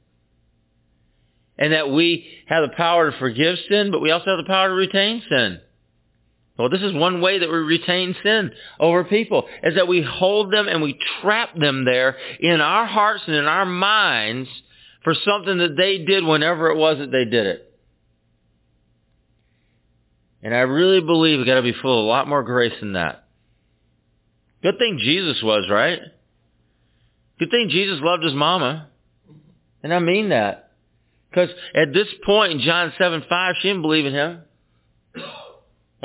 And 1.58 1.72
that 1.72 1.90
we 1.90 2.26
have 2.46 2.68
the 2.68 2.76
power 2.76 3.10
to 3.10 3.18
forgive 3.18 3.56
sin, 3.68 3.90
but 3.90 4.00
we 4.00 4.10
also 4.10 4.26
have 4.26 4.38
the 4.38 4.44
power 4.44 4.68
to 4.68 4.74
retain 4.74 5.22
sin. 5.28 5.60
Well, 6.58 6.70
this 6.70 6.80
is 6.80 6.94
one 6.94 7.20
way 7.20 7.38
that 7.38 7.50
we 7.50 7.58
retain 7.58 8.16
sin 8.22 8.50
over 8.80 9.04
people, 9.04 9.46
is 9.62 9.74
that 9.74 9.88
we 9.88 10.02
hold 10.02 10.52
them 10.52 10.68
and 10.68 10.82
we 10.82 10.98
trap 11.20 11.54
them 11.54 11.84
there 11.84 12.16
in 12.40 12.60
our 12.60 12.86
hearts 12.86 13.24
and 13.26 13.36
in 13.36 13.44
our 13.44 13.66
minds 13.66 14.48
for 15.04 15.14
something 15.14 15.58
that 15.58 15.76
they 15.76 15.98
did 15.98 16.24
whenever 16.24 16.70
it 16.70 16.76
was 16.76 16.98
that 16.98 17.12
they 17.12 17.24
did 17.24 17.46
it. 17.46 17.74
And 20.42 20.54
I 20.54 20.60
really 20.60 21.00
believe 21.00 21.38
we've 21.38 21.46
got 21.46 21.56
to 21.56 21.62
be 21.62 21.74
full 21.74 21.98
of 21.98 22.04
a 22.04 22.08
lot 22.08 22.28
more 22.28 22.42
grace 22.42 22.74
than 22.80 22.94
that. 22.94 23.26
Good 24.62 24.78
thing 24.78 24.98
Jesus 24.98 25.42
was, 25.42 25.68
right? 25.70 26.00
Good 27.38 27.50
thing 27.50 27.68
Jesus 27.70 27.98
loved 28.00 28.24
his 28.24 28.34
mama. 28.34 28.88
And 29.82 29.92
I 29.92 29.98
mean 29.98 30.30
that. 30.30 30.70
Because 31.30 31.50
at 31.74 31.92
this 31.92 32.08
point 32.24 32.52
in 32.52 32.60
John 32.60 32.92
7, 32.96 33.24
5, 33.28 33.54
she 33.60 33.68
didn't 33.68 33.82
believe 33.82 34.06
in 34.06 34.14
him. 34.14 34.40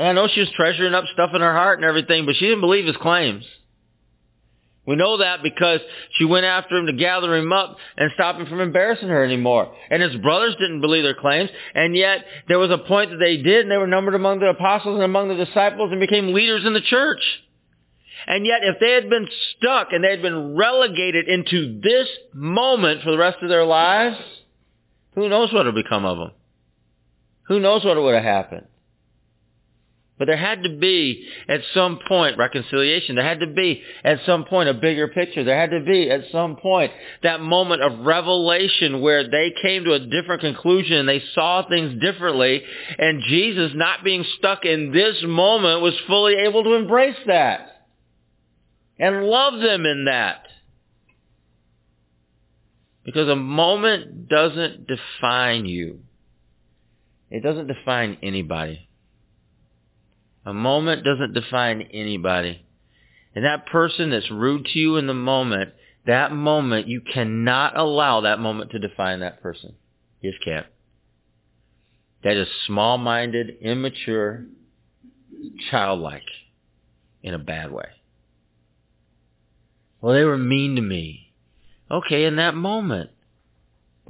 And 0.02 0.08
I 0.08 0.12
know 0.14 0.26
she 0.26 0.40
was 0.40 0.50
treasuring 0.56 0.94
up 0.94 1.04
stuff 1.12 1.30
in 1.32 1.40
her 1.40 1.52
heart 1.52 1.78
and 1.78 1.84
everything, 1.84 2.26
but 2.26 2.34
she 2.34 2.46
didn't 2.46 2.60
believe 2.60 2.86
his 2.86 2.96
claims. 2.96 3.44
We 4.84 4.96
know 4.96 5.18
that 5.18 5.44
because 5.44 5.78
she 6.18 6.24
went 6.24 6.44
after 6.44 6.76
him 6.76 6.86
to 6.86 6.92
gather 6.92 7.36
him 7.36 7.52
up 7.52 7.76
and 7.96 8.10
stop 8.12 8.34
him 8.34 8.46
from 8.46 8.58
embarrassing 8.58 9.06
her 9.06 9.22
anymore. 9.22 9.72
And 9.90 10.02
his 10.02 10.16
brothers 10.16 10.56
didn't 10.58 10.80
believe 10.80 11.04
their 11.04 11.14
claims, 11.14 11.50
and 11.76 11.96
yet 11.96 12.24
there 12.48 12.58
was 12.58 12.72
a 12.72 12.78
point 12.78 13.12
that 13.12 13.18
they 13.18 13.36
did, 13.36 13.60
and 13.60 13.70
they 13.70 13.76
were 13.76 13.86
numbered 13.86 14.16
among 14.16 14.40
the 14.40 14.48
apostles 14.48 14.96
and 14.96 15.04
among 15.04 15.28
the 15.28 15.44
disciples 15.44 15.92
and 15.92 16.00
became 16.00 16.34
leaders 16.34 16.64
in 16.66 16.74
the 16.74 16.80
church. 16.80 17.22
And 18.26 18.44
yet 18.44 18.62
if 18.64 18.80
they 18.80 18.94
had 18.94 19.08
been 19.08 19.28
stuck 19.56 19.92
and 19.92 20.02
they 20.02 20.10
had 20.10 20.22
been 20.22 20.56
relegated 20.56 21.28
into 21.28 21.80
this 21.80 22.08
moment 22.34 23.04
for 23.04 23.12
the 23.12 23.18
rest 23.18 23.38
of 23.40 23.48
their 23.48 23.64
lives, 23.64 24.16
who 25.14 25.28
knows 25.28 25.52
what 25.52 25.64
would 25.64 25.66
have 25.66 25.74
become 25.76 26.04
of 26.04 26.18
them? 26.18 26.32
Who 27.44 27.60
knows 27.60 27.84
what 27.84 28.02
would 28.02 28.14
have 28.16 28.24
happened? 28.24 28.66
But 30.22 30.28
there 30.28 30.36
had 30.36 30.62
to 30.62 30.68
be, 30.68 31.26
at 31.48 31.62
some 31.74 31.98
point, 32.06 32.38
reconciliation. 32.38 33.16
There 33.16 33.24
had 33.24 33.40
to 33.40 33.48
be, 33.48 33.82
at 34.04 34.20
some 34.24 34.44
point, 34.44 34.68
a 34.68 34.72
bigger 34.72 35.08
picture. 35.08 35.42
There 35.42 35.58
had 35.58 35.72
to 35.72 35.80
be, 35.80 36.08
at 36.12 36.30
some 36.30 36.54
point, 36.54 36.92
that 37.24 37.40
moment 37.40 37.82
of 37.82 38.06
revelation 38.06 39.00
where 39.00 39.28
they 39.28 39.52
came 39.60 39.82
to 39.82 39.94
a 39.94 39.98
different 39.98 40.42
conclusion 40.42 40.98
and 40.98 41.08
they 41.08 41.24
saw 41.34 41.68
things 41.68 42.00
differently. 42.00 42.62
And 42.98 43.24
Jesus, 43.26 43.72
not 43.74 44.04
being 44.04 44.24
stuck 44.38 44.64
in 44.64 44.92
this 44.92 45.16
moment, 45.24 45.82
was 45.82 45.94
fully 46.06 46.34
able 46.36 46.62
to 46.62 46.74
embrace 46.74 47.18
that. 47.26 47.88
And 49.00 49.24
love 49.24 49.54
them 49.54 49.84
in 49.86 50.04
that. 50.04 50.46
Because 53.04 53.28
a 53.28 53.34
moment 53.34 54.28
doesn't 54.28 54.86
define 54.86 55.66
you. 55.66 55.98
It 57.28 57.42
doesn't 57.42 57.66
define 57.66 58.18
anybody. 58.22 58.88
A 60.44 60.52
moment 60.52 61.04
doesn't 61.04 61.34
define 61.34 61.82
anybody. 61.92 62.64
And 63.34 63.44
that 63.44 63.66
person 63.66 64.10
that's 64.10 64.30
rude 64.30 64.66
to 64.66 64.78
you 64.78 64.96
in 64.96 65.06
the 65.06 65.14
moment, 65.14 65.70
that 66.06 66.32
moment, 66.32 66.88
you 66.88 67.00
cannot 67.00 67.76
allow 67.76 68.22
that 68.22 68.40
moment 68.40 68.72
to 68.72 68.78
define 68.78 69.20
that 69.20 69.42
person. 69.42 69.74
You 70.20 70.32
just 70.32 70.44
can't. 70.44 70.66
That 72.24 72.36
is 72.36 72.48
small-minded, 72.66 73.58
immature, 73.62 74.44
childlike. 75.70 76.22
in 77.22 77.34
a 77.34 77.38
bad 77.38 77.70
way. 77.70 77.88
Well, 80.00 80.14
they 80.14 80.24
were 80.24 80.38
mean 80.38 80.76
to 80.76 80.82
me. 80.82 81.32
Okay, 81.90 82.24
in 82.24 82.36
that 82.36 82.54
moment. 82.54 83.10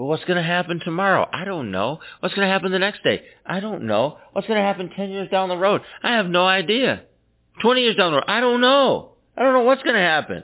But 0.03 0.09
what's 0.09 0.25
going 0.25 0.37
to 0.37 0.43
happen 0.43 0.81
tomorrow? 0.85 1.29
I 1.33 1.45
don't 1.45 1.71
know. 1.71 2.01
What's 2.19 2.35
going 2.35 2.45
to 2.45 2.53
happen 2.53 2.73
the 2.73 2.81
next 2.81 3.05
day? 3.05 3.23
I 3.47 3.61
don't 3.61 3.85
know. 3.85 4.19
What's 4.33 4.49
going 4.49 4.59
to 4.59 4.67
happen 4.67 4.91
10 4.91 5.11
years 5.11 5.31
down 5.31 5.49
the 5.49 5.57
road? 5.57 5.83
I 6.03 6.15
have 6.15 6.27
no 6.27 6.45
idea. 6.45 7.05
20 7.61 7.81
years 7.83 7.95
down 7.95 8.11
the 8.11 8.17
road? 8.17 8.25
I 8.27 8.41
don't 8.41 8.61
know. 8.61 9.13
I 9.37 9.45
don't 9.45 9.53
know 9.53 9.63
what's 9.63 9.85
going 9.85 9.95
to 9.95 10.03
happen. 10.03 10.43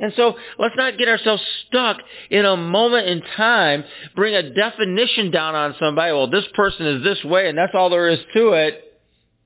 And 0.00 0.12
so 0.16 0.34
let's 0.58 0.74
not 0.76 0.98
get 0.98 1.06
ourselves 1.06 1.40
stuck 1.68 1.98
in 2.30 2.44
a 2.44 2.56
moment 2.56 3.06
in 3.06 3.22
time, 3.36 3.84
bring 4.16 4.34
a 4.34 4.52
definition 4.52 5.30
down 5.30 5.54
on 5.54 5.76
somebody, 5.78 6.10
well, 6.10 6.28
this 6.28 6.46
person 6.56 6.84
is 6.84 7.04
this 7.04 7.22
way 7.22 7.48
and 7.48 7.56
that's 7.56 7.76
all 7.76 7.90
there 7.90 8.08
is 8.08 8.18
to 8.34 8.54
it, 8.54 9.00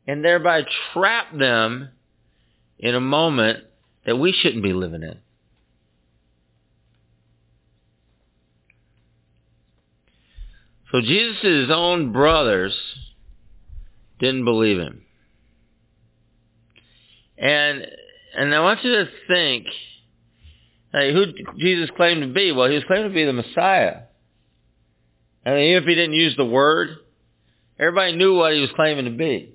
and 0.07 0.25
thereby 0.25 0.63
trap 0.95 1.37
them 1.37 1.91
in 2.79 2.95
a 2.95 3.01
moment 3.01 3.59
that 4.07 4.17
we 4.17 4.33
shouldn't 4.33 4.63
be 4.63 4.73
living 4.73 5.03
in. 5.03 5.19
So 10.93 11.01
Jesus' 11.01 11.71
own 11.71 12.13
brothers 12.13 12.75
didn't 14.21 14.45
believe 14.45 14.79
him. 14.79 15.03
And 17.39 17.87
and 18.37 18.55
I 18.55 18.61
want 18.61 18.85
you 18.85 18.93
to 18.93 19.09
think 19.27 19.67
hey, 20.93 21.13
who 21.13 21.25
Jesus 21.59 21.91
claimed 21.97 22.23
to 22.23 22.29
be? 22.29 22.53
Well, 22.53 22.69
he 22.69 22.75
was 22.75 22.85
claiming 22.85 23.09
to 23.09 23.15
be 23.15 23.25
the 23.25 23.33
Messiah. 23.33 24.03
Mean, 25.45 25.57
even 25.57 25.83
if 25.83 25.89
he 25.89 25.95
didn't 25.95 26.15
use 26.15 26.37
the 26.37 26.45
word, 26.45 26.91
everybody 27.79 28.15
knew 28.15 28.37
what 28.37 28.53
he 28.53 28.61
was 28.61 28.71
claiming 28.77 29.07
to 29.07 29.11
be. 29.11 29.55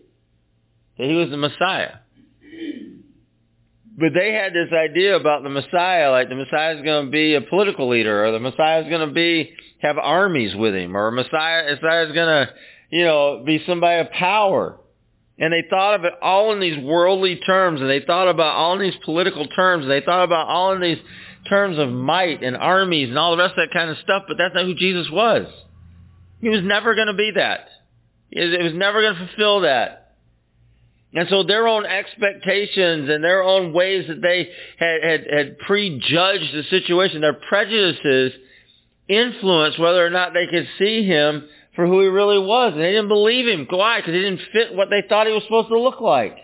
That 0.98 1.08
he 1.08 1.15
was 1.15 1.29
the 1.29 1.38
Messiah. 1.38 1.98
But 3.98 4.13
they 4.13 4.32
had 4.32 4.54
this 4.54 4.72
idea 4.72 5.16
about 5.16 5.42
the 5.42 5.50
Messiah, 5.50 6.12
like 6.12 6.30
the 6.30 6.36
Messiah 6.36 6.75
is 6.75 6.84
going 6.84 7.06
to 7.06 7.12
be 7.12 7.34
a 7.34 7.42
political 7.42 7.89
leader, 7.89 8.25
or 8.25 8.32
the 8.32 8.39
Messiah 8.39 8.84
is 8.84 8.89
going 8.89 9.08
to 9.08 9.13
be 9.13 9.54
have 9.80 9.98
armies 9.98 10.56
with 10.56 10.75
him, 10.75 10.96
or 10.96 11.10
Messiah, 11.12 11.74
Messiah 11.74 12.06
is 12.06 12.13
going 12.13 12.27
to, 12.27 12.54
you 12.92 13.04
know, 13.04 13.44
be 13.46 13.63
somebody 13.66 14.01
of 14.01 14.12
power. 14.12 14.80
And 15.39 15.54
they 15.54 15.63
thought 15.70 15.96
of 15.96 16.04
it 16.04 16.13
all 16.22 16.51
in 16.54 16.60
these 16.60 16.77
worldly 16.77 17.38
terms, 17.38 17.82
and 17.82 17.89
they 17.89 18.01
thought 18.01 18.27
about 18.27 18.56
all 18.56 18.74
in 18.74 18.82
these 18.82 19.00
political 19.04 19.48
terms, 19.48 19.84
and 19.84 19.92
they 19.92 20.01
thought 20.01 20.24
about 20.24 20.48
all 20.48 20.74
in 20.74 20.82
these 20.82 20.98
terms 21.48 21.77
of 21.77 21.89
might 21.89 22.44
and 22.44 22.56
armies 22.56 23.10
and 23.10 23.18
all 23.18 23.36
the 23.36 23.42
rest 23.42 23.54
of 23.58 23.68
that 23.68 23.74
kind 23.74 23.89
of 23.89 23.98
stuff, 24.00 24.24
but 24.27 24.38
that's 24.38 24.54
not 24.54 24.66
who 24.66 24.75
Jesus 24.75 25.10
was. 25.12 25.48
He 26.42 26.50
was 26.50 26.62
never 26.63 26.96
going 26.96 27.08
to 27.08 27.13
be 27.13 27.32
that. 27.36 27.68
It 28.30 28.63
was 28.63 28.74
never 28.74 29.01
going 29.01 29.16
to 29.16 29.27
fulfill 29.27 29.62
that. 29.62 30.07
And 31.14 31.28
so 31.30 31.44
their 31.44 31.68
own 31.68 31.86
expectations 31.86 33.10
and 33.10 33.24
their 33.24 33.42
own 33.42 33.74
ways 33.74 34.06
that 34.08 34.22
they 34.22 34.50
had, 34.78 35.04
had, 35.04 35.28
had 35.32 35.60
prejudged 35.60 36.54
the 36.54 36.64
situation, 36.70 37.22
their 37.22 37.34
prejudices 37.34 38.34
influenced 39.08 39.80
whether 39.80 40.06
or 40.06 40.10
not 40.10 40.34
they 40.34 40.48
could 40.48 40.68
see 40.78 41.06
him 41.06 41.48
for 41.76 41.88
who 41.88 42.02
he 42.02 42.08
really 42.08 42.40
was. 42.40 42.74
And 42.74 42.82
they 42.82 42.92
didn't 42.92 43.08
believe 43.08 43.48
him. 43.48 43.68
Why? 43.70 44.00
Because 44.00 44.14
he 44.14 44.22
didn't 44.22 44.42
fit 44.52 44.76
what 44.76 44.90
they 44.90 45.04
thought 45.08 45.28
he 45.28 45.34
was 45.34 45.44
supposed 45.44 45.70
to 45.70 45.80
look 45.80 46.02
like. 46.02 46.38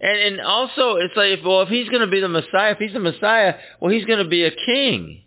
And, 0.00 0.18
and 0.18 0.40
also, 0.40 0.96
it's 0.96 1.16
like, 1.16 1.40
well, 1.44 1.62
if 1.62 1.68
he's 1.68 1.88
going 1.88 2.02
to 2.02 2.06
be 2.06 2.20
the 2.20 2.28
Messiah, 2.28 2.72
if 2.72 2.78
he's 2.78 2.92
the 2.92 3.00
Messiah, 3.00 3.54
well, 3.80 3.92
he's 3.92 4.04
going 4.04 4.22
to 4.22 4.28
be 4.28 4.44
a 4.44 4.50
king. 4.50 5.22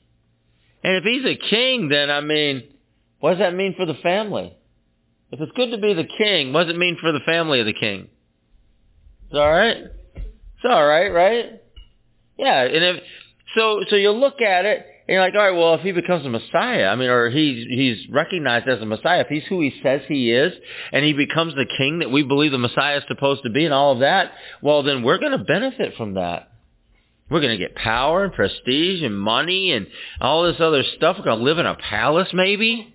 And 0.84 0.96
if 0.96 1.04
he's 1.04 1.26
a 1.26 1.36
king, 1.36 1.90
then, 1.90 2.10
I 2.10 2.22
mean, 2.22 2.64
what 3.20 3.32
does 3.32 3.40
that 3.40 3.54
mean 3.54 3.76
for 3.76 3.86
the 3.86 3.94
family? 3.96 4.56
If 5.32 5.40
it's 5.40 5.52
good 5.54 5.72
to 5.72 5.78
be 5.78 5.94
the 5.94 6.08
king, 6.18 6.52
what 6.52 6.66
does 6.66 6.76
it 6.76 6.78
mean 6.78 6.98
for 7.00 7.12
the 7.12 7.22
family 7.22 7.60
of 7.60 7.66
the 7.66 7.74
king? 7.74 8.10
It's 9.28 9.36
all 9.36 9.50
right. 9.50 9.78
It's 10.16 10.66
all 10.66 10.86
right, 10.86 11.08
right? 11.08 11.62
Yeah, 12.38 12.64
and 12.64 12.84
if 12.84 13.04
so, 13.56 13.82
so 13.90 13.96
you 13.96 14.12
look 14.12 14.42
at 14.42 14.66
it 14.66 14.86
and 15.08 15.16
you're 15.16 15.22
like, 15.22 15.34
all 15.34 15.42
right, 15.42 15.58
well, 15.58 15.76
if 15.76 15.82
he 15.82 15.92
becomes 15.92 16.26
a 16.26 16.30
Messiah, 16.30 16.88
I 16.88 16.96
mean, 16.96 17.10
or 17.10 17.30
he's 17.30 17.66
he's 17.68 18.10
recognized 18.10 18.68
as 18.68 18.82
a 18.82 18.86
Messiah, 18.86 19.22
if 19.22 19.28
he's 19.28 19.44
who 19.48 19.62
he 19.62 19.74
says 19.82 20.02
he 20.08 20.32
is, 20.32 20.54
and 20.92 21.04
he 21.06 21.14
becomes 21.14 21.56
the 21.56 21.66
king 21.78 22.00
that 22.00 22.12
we 22.12 22.24
believe 22.24 22.52
the 22.52 22.58
Messiah 22.58 22.98
is 22.98 23.04
supposed 23.08 23.44
to 23.44 23.50
be, 23.50 23.66
and 23.66 23.74
all 23.74 23.94
of 23.94 24.00
that, 24.00 24.32
well, 24.62 24.84
then 24.84 25.04
we're 25.04 25.18
going 25.18 25.38
to 25.38 25.44
benefit 25.44 25.96
from 25.96 26.16
that. 26.16 26.50
We're 27.30 27.40
going 27.40 27.58
to 27.58 27.66
get 27.66 27.76
power 27.76 28.26
and 28.26 28.34
prestige 28.34 29.02
and 29.02 29.18
money 29.18 29.72
and 29.72 29.88
all 30.20 30.44
this 30.44 30.60
other 30.60 30.84
stuff. 30.98 31.16
We're 31.18 31.24
going 31.24 31.40
to 31.40 31.46
live 31.46 31.60
in 31.60 31.66
a 31.66 31.76
palace, 31.76 32.28
maybe. 32.34 32.94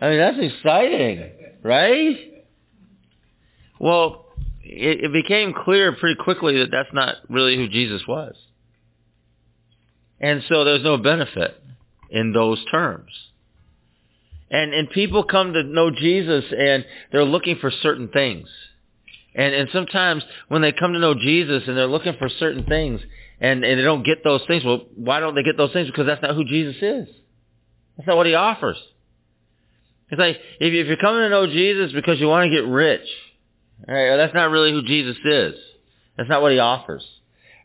I 0.00 0.10
mean, 0.10 0.18
that's 0.18 0.38
exciting. 0.38 1.32
Right? 1.66 2.16
Well, 3.80 4.26
it, 4.62 5.06
it 5.06 5.12
became 5.12 5.52
clear 5.52 5.96
pretty 5.96 6.14
quickly 6.14 6.58
that 6.60 6.70
that's 6.70 6.92
not 6.92 7.16
really 7.28 7.56
who 7.56 7.68
Jesus 7.68 8.02
was. 8.06 8.36
And 10.20 10.44
so 10.48 10.62
there's 10.64 10.84
no 10.84 10.96
benefit 10.96 11.60
in 12.08 12.32
those 12.32 12.64
terms. 12.70 13.10
And 14.48 14.72
and 14.72 14.88
people 14.90 15.24
come 15.24 15.54
to 15.54 15.64
know 15.64 15.90
Jesus 15.90 16.44
and 16.56 16.84
they're 17.10 17.24
looking 17.24 17.58
for 17.60 17.72
certain 17.82 18.08
things. 18.08 18.48
And 19.34 19.52
and 19.52 19.68
sometimes 19.72 20.22
when 20.46 20.62
they 20.62 20.70
come 20.70 20.92
to 20.92 21.00
know 21.00 21.14
Jesus 21.14 21.64
and 21.66 21.76
they're 21.76 21.88
looking 21.88 22.14
for 22.16 22.28
certain 22.28 22.62
things 22.62 23.00
and, 23.40 23.64
and 23.64 23.80
they 23.80 23.82
don't 23.82 24.06
get 24.06 24.22
those 24.22 24.42
things, 24.46 24.62
well, 24.64 24.86
why 24.94 25.18
don't 25.18 25.34
they 25.34 25.42
get 25.42 25.56
those 25.56 25.72
things? 25.72 25.88
Because 25.88 26.06
that's 26.06 26.22
not 26.22 26.36
who 26.36 26.44
Jesus 26.44 26.76
is. 26.80 27.08
That's 27.96 28.06
not 28.06 28.16
what 28.16 28.26
he 28.26 28.34
offers. 28.34 28.76
It's 30.10 30.18
like 30.18 30.36
if, 30.36 30.72
if 30.72 30.86
you're 30.86 30.96
coming 30.96 31.22
to 31.22 31.28
know 31.28 31.46
Jesus 31.46 31.92
because 31.92 32.20
you 32.20 32.28
want 32.28 32.50
to 32.50 32.50
get 32.50 32.68
rich, 32.68 33.06
right, 33.86 34.16
that's 34.16 34.34
not 34.34 34.50
really 34.50 34.72
who 34.72 34.82
Jesus 34.82 35.16
is. 35.24 35.54
That's 36.16 36.28
not 36.28 36.42
what 36.42 36.52
he 36.52 36.58
offers. 36.58 37.04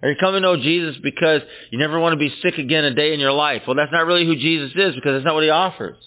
Or 0.01 0.09
you 0.09 0.15
come 0.19 0.33
to 0.33 0.39
know 0.39 0.57
Jesus 0.57 0.97
because 1.01 1.41
you 1.69 1.77
never 1.77 1.99
want 1.99 2.13
to 2.13 2.17
be 2.17 2.33
sick 2.41 2.57
again 2.57 2.83
a 2.83 2.93
day 2.93 3.13
in 3.13 3.19
your 3.19 3.31
life. 3.31 3.63
Well, 3.67 3.75
that's 3.75 3.91
not 3.91 4.07
really 4.07 4.25
who 4.25 4.35
Jesus 4.35 4.71
is 4.75 4.95
because 4.95 5.13
that's 5.13 5.25
not 5.25 5.35
what 5.35 5.43
he 5.43 5.49
offers. 5.51 5.97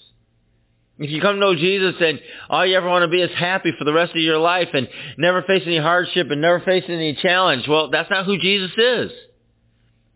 If 0.99 1.11
you 1.11 1.21
come 1.21 1.37
to 1.37 1.41
know 1.41 1.55
Jesus 1.55 1.95
and 2.01 2.21
all 2.49 2.65
you 2.65 2.77
ever 2.77 2.89
want 2.89 3.03
to 3.03 3.09
be 3.09 3.21
is 3.21 3.31
happy 3.37 3.73
for 3.77 3.85
the 3.85 3.93
rest 3.93 4.11
of 4.11 4.21
your 4.21 4.39
life 4.39 4.69
and 4.73 4.89
never 5.19 5.43
face 5.43 5.63
any 5.67 5.79
hardship 5.79 6.29
and 6.31 6.41
never 6.41 6.61
face 6.61 6.85
any 6.89 7.15
challenge, 7.15 7.67
well, 7.69 7.91
that's 7.91 8.11
not 8.11 8.27
who 8.27 8.39
Jesus 8.39 8.71
is. 8.77 9.11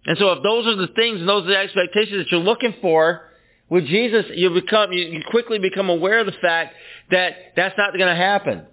And 0.07 0.17
so 0.19 0.33
if 0.33 0.43
those 0.43 0.67
are 0.67 0.77
the 0.77 0.93
things 0.95 1.21
and 1.21 1.29
those 1.29 1.45
are 1.45 1.51
the 1.51 1.59
expectations 1.59 2.25
that 2.25 2.31
you're 2.31 2.41
looking 2.41 2.75
for, 2.81 3.28
with 3.71 3.87
Jesus, 3.87 4.27
you 4.35 4.51
become, 4.51 4.93
you 4.93 5.23
quickly 5.31 5.59
become 5.59 5.91
aware 5.91 6.21
of 6.21 6.27
the 6.27 6.33
fact 6.41 6.75
that 7.11 7.33
that's 7.57 7.77
not 7.77 7.93
going 7.93 8.09
to 8.09 8.15
happen. 8.15 8.67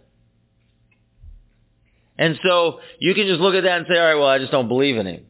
And 2.17 2.39
so 2.43 2.79
you 2.99 3.13
can 3.13 3.27
just 3.27 3.41
look 3.41 3.55
at 3.55 3.63
that 3.63 3.77
and 3.79 3.85
say, 3.89 3.97
all 3.97 4.05
right, 4.05 4.15
well, 4.15 4.27
I 4.27 4.39
just 4.39 4.51
don't 4.51 4.69
believe 4.69 4.97
in 4.97 5.05
him. 5.05 5.25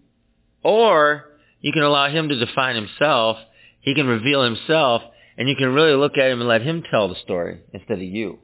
Or 0.64 1.26
you 1.62 1.72
can 1.72 1.82
allow 1.82 2.10
him 2.10 2.30
to 2.30 2.46
define 2.46 2.76
himself. 2.76 3.38
He 3.82 3.96
can 3.96 4.06
reveal 4.06 4.44
himself 4.44 5.02
and 5.38 5.50
you 5.50 5.56
can 5.56 5.74
really 5.74 5.96
look 5.96 6.18
at 6.18 6.30
him 6.30 6.40
and 6.40 6.48
let 6.48 6.62
him 6.62 6.84
tell 6.90 7.10
the 7.10 7.16
story 7.24 7.62
instead 7.74 7.98
of 7.98 8.04
you. 8.04 8.40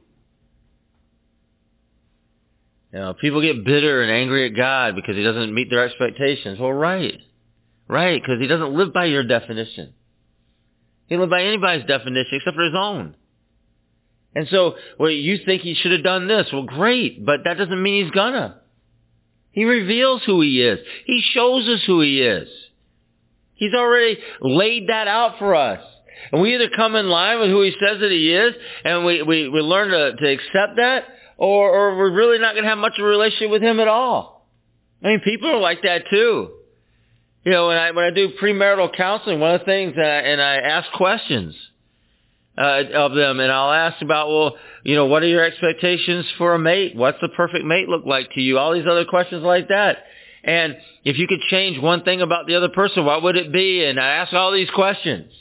You 2.92 2.98
know, 2.98 3.14
people 3.14 3.40
get 3.40 3.64
bitter 3.64 4.02
and 4.02 4.10
angry 4.10 4.46
at 4.46 4.56
God 4.56 4.94
because 4.96 5.16
he 5.16 5.22
doesn't 5.22 5.54
meet 5.54 5.70
their 5.70 5.86
expectations. 5.86 6.58
Well, 6.58 6.72
right. 6.72 7.18
Right, 7.88 8.20
because 8.20 8.40
he 8.40 8.46
doesn't 8.46 8.74
live 8.74 8.92
by 8.92 9.06
your 9.06 9.24
definition. 9.24 9.94
He 11.12 11.18
lived 11.18 11.30
by 11.30 11.42
anybody's 11.42 11.86
definition 11.86 12.38
except 12.38 12.56
for 12.56 12.62
his 12.62 12.74
own. 12.74 13.14
And 14.34 14.48
so, 14.50 14.76
well, 14.98 15.10
you 15.10 15.40
think 15.44 15.60
he 15.60 15.74
should 15.74 15.92
have 15.92 16.02
done 16.02 16.26
this. 16.26 16.46
Well, 16.50 16.62
great, 16.62 17.22
but 17.22 17.40
that 17.44 17.58
doesn't 17.58 17.82
mean 17.82 18.02
he's 18.02 18.14
gonna. 18.14 18.56
He 19.50 19.66
reveals 19.66 20.22
who 20.24 20.40
he 20.40 20.62
is. 20.62 20.78
He 21.04 21.20
shows 21.34 21.68
us 21.68 21.80
who 21.86 22.00
he 22.00 22.22
is. 22.22 22.48
He's 23.52 23.74
already 23.74 24.16
laid 24.40 24.88
that 24.88 25.06
out 25.06 25.38
for 25.38 25.54
us. 25.54 25.84
And 26.32 26.40
we 26.40 26.54
either 26.54 26.70
come 26.74 26.94
in 26.94 27.10
line 27.10 27.40
with 27.40 27.50
who 27.50 27.60
he 27.60 27.72
says 27.72 28.00
that 28.00 28.10
he 28.10 28.32
is, 28.32 28.54
and 28.82 29.04
we, 29.04 29.20
we, 29.20 29.50
we 29.50 29.60
learn 29.60 29.90
to, 29.90 30.16
to 30.16 30.32
accept 30.32 30.76
that, 30.76 31.04
or, 31.36 31.70
or 31.70 31.98
we're 31.98 32.16
really 32.16 32.38
not 32.38 32.54
going 32.54 32.64
to 32.64 32.70
have 32.70 32.78
much 32.78 32.94
of 32.98 33.04
a 33.04 33.08
relationship 33.08 33.50
with 33.50 33.60
him 33.60 33.80
at 33.80 33.88
all. 33.88 34.48
I 35.04 35.08
mean, 35.08 35.20
people 35.20 35.50
are 35.50 35.60
like 35.60 35.82
that 35.82 36.04
too. 36.08 36.52
You 37.44 37.52
know, 37.52 37.68
when 37.68 37.76
I 37.76 37.90
when 37.90 38.04
I 38.04 38.10
do 38.10 38.30
premarital 38.40 38.94
counseling, 38.96 39.40
one 39.40 39.54
of 39.54 39.60
the 39.60 39.66
things 39.66 39.94
that 39.96 40.04
I, 40.04 40.18
and 40.28 40.40
I 40.40 40.56
ask 40.56 40.90
questions 40.92 41.54
uh, 42.56 42.82
of 42.94 43.14
them, 43.14 43.40
and 43.40 43.50
I'll 43.50 43.72
ask 43.72 44.00
about, 44.00 44.28
well, 44.28 44.56
you 44.84 44.94
know, 44.94 45.06
what 45.06 45.22
are 45.22 45.26
your 45.26 45.44
expectations 45.44 46.24
for 46.38 46.54
a 46.54 46.58
mate? 46.58 46.94
What's 46.94 47.18
the 47.20 47.30
perfect 47.30 47.64
mate 47.64 47.88
look 47.88 48.04
like 48.06 48.30
to 48.34 48.40
you? 48.40 48.58
All 48.58 48.72
these 48.74 48.86
other 48.86 49.04
questions 49.04 49.42
like 49.42 49.68
that. 49.68 50.04
And 50.44 50.76
if 51.04 51.18
you 51.18 51.26
could 51.26 51.40
change 51.50 51.80
one 51.80 52.02
thing 52.02 52.20
about 52.20 52.46
the 52.46 52.56
other 52.56 52.68
person, 52.68 53.04
what 53.04 53.22
would 53.22 53.36
it 53.36 53.52
be? 53.52 53.84
And 53.84 53.98
I 53.98 54.06
ask 54.16 54.32
all 54.32 54.52
these 54.52 54.70
questions 54.70 55.32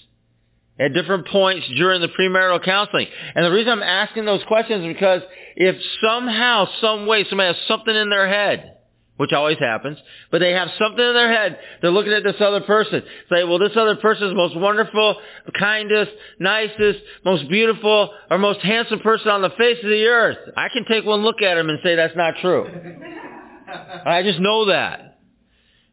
at 0.79 0.93
different 0.93 1.27
points 1.27 1.67
during 1.75 2.01
the 2.01 2.07
premarital 2.07 2.63
counseling. 2.63 3.07
And 3.35 3.45
the 3.45 3.51
reason 3.51 3.71
I'm 3.71 3.83
asking 3.83 4.25
those 4.25 4.43
questions 4.47 4.85
is 4.85 4.93
because 4.93 5.21
if 5.55 5.75
somehow, 6.03 6.67
some 6.81 7.05
way, 7.05 7.25
somebody 7.29 7.53
has 7.53 7.67
something 7.67 7.95
in 7.95 8.09
their 8.09 8.27
head 8.27 8.77
which 9.21 9.33
always 9.33 9.59
happens, 9.59 9.99
but 10.31 10.39
they 10.39 10.51
have 10.53 10.67
something 10.79 11.05
in 11.05 11.13
their 11.13 11.31
head. 11.31 11.59
They're 11.79 11.91
looking 11.91 12.11
at 12.11 12.23
this 12.23 12.37
other 12.39 12.61
person. 12.61 13.03
Say, 13.31 13.43
well, 13.43 13.59
this 13.59 13.73
other 13.75 13.95
person 13.97 14.23
is 14.23 14.31
the 14.31 14.35
most 14.35 14.57
wonderful, 14.57 15.15
kindest, 15.59 16.09
nicest, 16.39 17.01
most 17.23 17.47
beautiful, 17.47 18.09
or 18.31 18.39
most 18.39 18.61
handsome 18.61 18.99
person 19.01 19.27
on 19.27 19.43
the 19.43 19.51
face 19.51 19.77
of 19.83 19.91
the 19.91 20.05
earth. 20.05 20.39
I 20.57 20.69
can 20.69 20.85
take 20.85 21.05
one 21.05 21.21
look 21.21 21.43
at 21.43 21.55
him 21.55 21.69
and 21.69 21.77
say 21.83 21.95
that's 21.95 22.15
not 22.15 22.33
true. 22.41 22.65
I 24.07 24.23
just 24.23 24.39
know 24.39 24.65
that. 24.65 25.19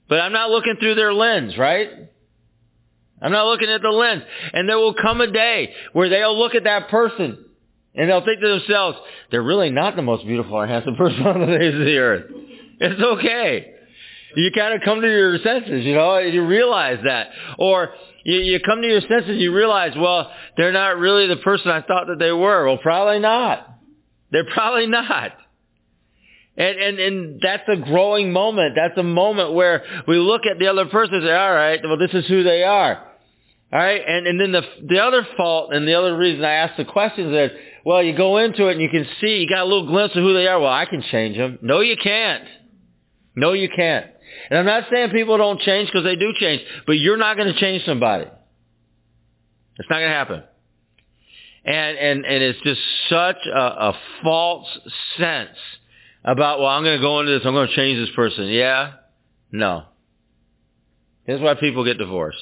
But 0.09 0.23
I'm 0.23 0.33
not 0.33 0.49
looking 0.49 0.77
through 0.81 0.95
their 0.95 1.13
lens, 1.13 1.59
right? 1.59 1.91
I'm 3.21 3.33
not 3.33 3.47
looking 3.47 3.69
at 3.69 3.83
the 3.83 3.91
lens. 3.91 4.23
And 4.55 4.67
there 4.67 4.79
will 4.79 4.95
come 4.95 5.21
a 5.21 5.31
day 5.31 5.75
where 5.93 6.09
they'll 6.09 6.39
look 6.39 6.55
at 6.55 6.65
that 6.65 6.89
person 6.89 7.45
and 7.95 8.09
they'll 8.09 8.25
think 8.25 8.41
to 8.41 8.49
themselves, 8.49 8.97
they're 9.31 9.43
really 9.43 9.69
not 9.69 9.97
the 9.97 10.03
most 10.03 10.25
beautiful 10.25 10.55
or 10.55 10.67
handsome 10.67 10.97
person 10.97 11.27
on 11.27 11.41
the 11.41 11.47
face 11.59 11.75
of 11.75 11.81
the 11.81 11.99
earth. 11.99 12.31
It's 12.81 13.01
okay. 13.01 13.75
You 14.37 14.51
kind 14.53 14.75
of 14.75 14.83
come 14.83 15.01
to 15.01 15.07
your 15.07 15.39
senses, 15.39 15.85
you 15.85 15.95
know, 15.95 16.19
you 16.19 16.47
realize 16.47 16.99
that. 17.05 17.31
Or 17.59 17.95
you, 18.25 18.39
you 18.41 18.61
come 18.61 18.83
to 18.83 18.89
your 18.89 19.01
senses, 19.01 19.39
you 19.39 19.55
realize, 19.55 19.93
well, 19.97 20.31
they're 20.57 20.73
not 20.73 20.99
really 20.99 21.27
the 21.27 21.37
person 21.37 21.71
I 21.71 21.83
thought 21.83 22.09
that 22.09 22.19
they 22.19 22.31
were. 22.31 22.67
Well, 22.67 22.79
probably 22.79 23.21
not. 23.21 23.67
They're 24.31 24.51
probably 24.53 24.87
not. 24.87 25.33
And, 26.57 26.79
and, 26.79 26.99
and 26.99 27.41
that's 27.41 27.69
a 27.69 27.77
growing 27.77 28.33
moment. 28.33 28.75
That's 28.77 28.99
a 28.99 29.03
moment 29.03 29.55
where 29.55 29.85
we 30.07 30.19
look 30.19 30.43
at 30.45 30.59
the 30.59 30.67
other 30.67 30.87
person 30.87 31.15
and 31.15 31.25
say, 31.25 31.33
all 31.33 31.55
right, 31.55 31.81
well, 31.83 31.97
this 31.97 32.11
is 32.13 32.27
who 32.27 32.43
they 32.43 32.65
are. 32.65 33.05
All 33.71 33.79
right, 33.79 34.01
and, 34.07 34.27
and 34.27 34.41
then 34.41 34.53
the, 34.53 34.63
the 34.89 34.99
other 34.99 35.27
fault 35.37 35.75
and 35.75 35.87
the 35.87 35.95
other 35.95 36.17
reason 36.17 36.43
I 36.43 36.53
ask 36.55 36.77
the 36.77 36.87
questions 36.87 37.35
is, 37.35 37.51
well, 37.85 38.03
you 38.03 38.17
go 38.17 38.39
into 38.39 38.69
it 38.69 38.73
and 38.73 38.81
you 38.81 38.89
can 38.89 39.07
see, 39.21 39.39
you 39.39 39.49
got 39.49 39.61
a 39.61 39.65
little 39.65 39.87
glimpse 39.87 40.17
of 40.17 40.23
who 40.23 40.33
they 40.33 40.47
are. 40.47 40.59
Well, 40.59 40.73
I 40.73 40.87
can 40.87 41.03
change 41.03 41.37
them. 41.37 41.59
No, 41.61 41.81
you 41.81 41.97
can't. 41.97 42.45
No, 43.39 43.53
you 43.53 43.69
can't. 43.69 44.07
And 44.51 44.59
I'm 44.59 44.67
not 44.67 44.85
saying 44.91 45.11
people 45.11 45.39
don't 45.39 45.61
change 45.61 45.89
because 45.89 46.03
they 46.03 46.17
do 46.17 46.33
change, 46.35 46.61
but 46.87 46.95
you're 46.95 47.17
not 47.17 47.37
going 47.37 47.53
to 47.53 47.59
change 47.59 47.85
somebody. 47.85 48.25
It's 48.25 49.89
not 49.89 49.99
going 49.99 50.11
to 50.11 50.17
happen. 50.17 50.43
And, 51.65 51.99
and, 51.99 52.27
and 52.27 52.43
it's 52.43 52.61
just 52.63 52.81
such 53.09 53.37
a, 53.47 53.59
a 53.59 53.99
false 54.25 54.67
sense 55.19 55.57
about, 56.25 56.59
well, 56.59 56.69
I'm 56.69 56.83
going 56.83 56.99
to 56.99 57.03
go 57.03 57.21
into 57.21 57.31
this, 57.31 57.43
I'm 57.45 57.55
going 57.55 57.69
to 57.69 57.77
change 57.77 58.05
this 58.05 58.15
person. 58.17 58.47
Yeah? 58.47 58.95
No. 59.53 59.85
This 61.27 61.37
is 61.37 61.41
why 61.41 61.55
people 61.55 61.85
get 61.85 61.99
divorced. 61.99 62.39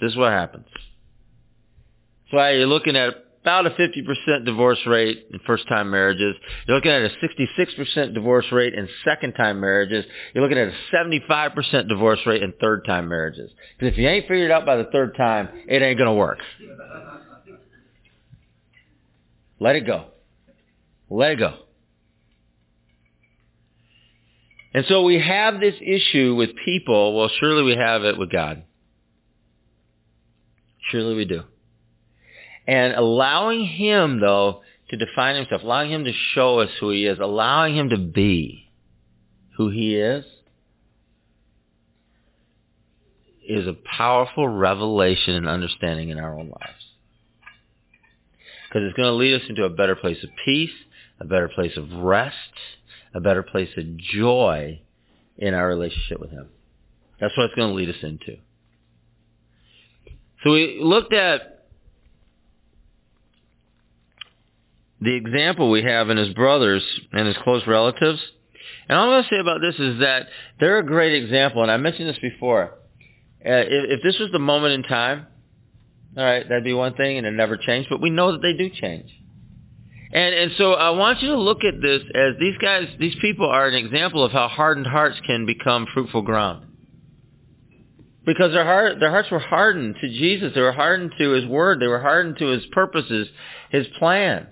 This 0.00 0.12
is 0.12 0.16
what 0.16 0.30
happens. 0.32 0.66
That's 0.72 2.32
why 2.32 2.50
you're 2.52 2.66
looking 2.66 2.94
at 2.94 3.21
about 3.42 3.66
a 3.66 3.70
50% 3.70 4.44
divorce 4.44 4.78
rate 4.86 5.26
in 5.32 5.40
first-time 5.40 5.90
marriages. 5.90 6.36
You're 6.66 6.76
looking 6.76 6.92
at 6.92 7.02
a 7.02 7.10
66% 7.10 8.14
divorce 8.14 8.46
rate 8.52 8.72
in 8.74 8.88
second-time 9.04 9.60
marriages. 9.60 10.04
You're 10.32 10.44
looking 10.44 10.58
at 10.58 10.68
a 10.68 10.94
75% 10.94 11.88
divorce 11.88 12.20
rate 12.24 12.42
in 12.42 12.52
third-time 12.60 13.08
marriages. 13.08 13.50
Because 13.76 13.94
if 13.94 13.98
you 13.98 14.08
ain't 14.08 14.28
figured 14.28 14.52
out 14.52 14.64
by 14.64 14.76
the 14.76 14.84
third 14.92 15.16
time, 15.16 15.48
it 15.66 15.82
ain't 15.82 15.98
going 15.98 16.08
to 16.08 16.14
work. 16.14 16.38
Let 19.58 19.74
it 19.74 19.86
go. 19.86 20.06
Let 21.10 21.32
it 21.32 21.38
go. 21.40 21.54
And 24.72 24.84
so 24.88 25.02
we 25.02 25.20
have 25.20 25.60
this 25.60 25.74
issue 25.80 26.36
with 26.36 26.50
people. 26.64 27.16
Well, 27.16 27.30
surely 27.40 27.64
we 27.64 27.76
have 27.76 28.04
it 28.04 28.16
with 28.16 28.30
God. 28.30 28.62
Surely 30.90 31.14
we 31.14 31.24
do. 31.24 31.42
And 32.66 32.94
allowing 32.94 33.64
him, 33.64 34.20
though, 34.20 34.62
to 34.90 34.96
define 34.96 35.36
himself, 35.36 35.62
allowing 35.62 35.90
him 35.90 36.04
to 36.04 36.12
show 36.34 36.60
us 36.60 36.70
who 36.80 36.90
he 36.90 37.06
is, 37.06 37.18
allowing 37.18 37.76
him 37.76 37.88
to 37.90 37.98
be 37.98 38.70
who 39.56 39.70
he 39.70 39.96
is, 39.96 40.24
is 43.48 43.66
a 43.66 43.72
powerful 43.72 44.46
revelation 44.46 45.34
and 45.34 45.48
understanding 45.48 46.10
in 46.10 46.18
our 46.18 46.38
own 46.38 46.48
lives. 46.48 46.84
Because 48.68 48.86
it's 48.86 48.96
going 48.96 49.08
to 49.08 49.14
lead 49.14 49.34
us 49.34 49.48
into 49.48 49.64
a 49.64 49.70
better 49.70 49.96
place 49.96 50.22
of 50.22 50.30
peace, 50.44 50.70
a 51.20 51.24
better 51.24 51.48
place 51.48 51.76
of 51.76 51.90
rest, 51.92 52.36
a 53.14 53.20
better 53.20 53.42
place 53.42 53.68
of 53.76 53.96
joy 53.96 54.80
in 55.36 55.54
our 55.54 55.66
relationship 55.66 56.20
with 56.20 56.30
him. 56.30 56.48
That's 57.20 57.36
what 57.36 57.44
it's 57.46 57.54
going 57.54 57.70
to 57.70 57.74
lead 57.74 57.90
us 57.90 58.02
into. 58.02 58.36
So 60.42 60.52
we 60.52 60.78
looked 60.82 61.12
at 61.12 61.51
the 65.02 65.14
example 65.14 65.70
we 65.70 65.82
have 65.82 66.10
in 66.10 66.16
his 66.16 66.32
brothers 66.34 66.82
and 67.12 67.26
his 67.26 67.36
close 67.42 67.66
relatives. 67.66 68.20
And 68.88 68.96
all 68.96 69.06
I'm 69.06 69.10
going 69.10 69.22
to 69.24 69.28
say 69.30 69.40
about 69.40 69.60
this 69.60 69.74
is 69.78 70.00
that 70.00 70.28
they're 70.60 70.78
a 70.78 70.86
great 70.86 71.20
example, 71.22 71.62
and 71.62 71.70
I 71.70 71.76
mentioned 71.76 72.08
this 72.08 72.18
before. 72.18 72.74
Uh, 73.44 73.66
if, 73.66 73.98
if 73.98 74.02
this 74.02 74.18
was 74.20 74.30
the 74.30 74.38
moment 74.38 74.74
in 74.74 74.82
time, 74.84 75.26
all 76.16 76.24
right, 76.24 76.48
that'd 76.48 76.62
be 76.62 76.74
one 76.74 76.94
thing, 76.94 77.18
and 77.18 77.26
it 77.26 77.32
never 77.32 77.56
changed. 77.56 77.88
But 77.90 78.00
we 78.00 78.10
know 78.10 78.32
that 78.32 78.42
they 78.42 78.52
do 78.52 78.70
change. 78.70 79.10
And 80.12 80.34
and 80.34 80.52
so 80.58 80.74
I 80.74 80.90
want 80.90 81.22
you 81.22 81.28
to 81.28 81.38
look 81.38 81.64
at 81.64 81.80
this 81.80 82.02
as 82.14 82.34
these 82.38 82.58
guys, 82.58 82.86
these 83.00 83.14
people 83.20 83.48
are 83.48 83.66
an 83.66 83.74
example 83.74 84.22
of 84.22 84.30
how 84.30 84.46
hardened 84.46 84.86
hearts 84.86 85.18
can 85.26 85.46
become 85.46 85.86
fruitful 85.94 86.20
ground. 86.20 86.66
Because 88.26 88.52
their 88.52 88.64
heart, 88.64 89.00
their 89.00 89.10
hearts 89.10 89.30
were 89.30 89.38
hardened 89.38 89.96
to 90.00 90.08
Jesus. 90.08 90.52
They 90.54 90.60
were 90.60 90.70
hardened 90.70 91.12
to 91.18 91.30
His 91.30 91.46
Word. 91.46 91.80
They 91.80 91.86
were 91.86 92.00
hardened 92.00 92.36
to 92.38 92.48
His 92.48 92.64
purposes, 92.66 93.26
His 93.70 93.86
plan 93.98 94.48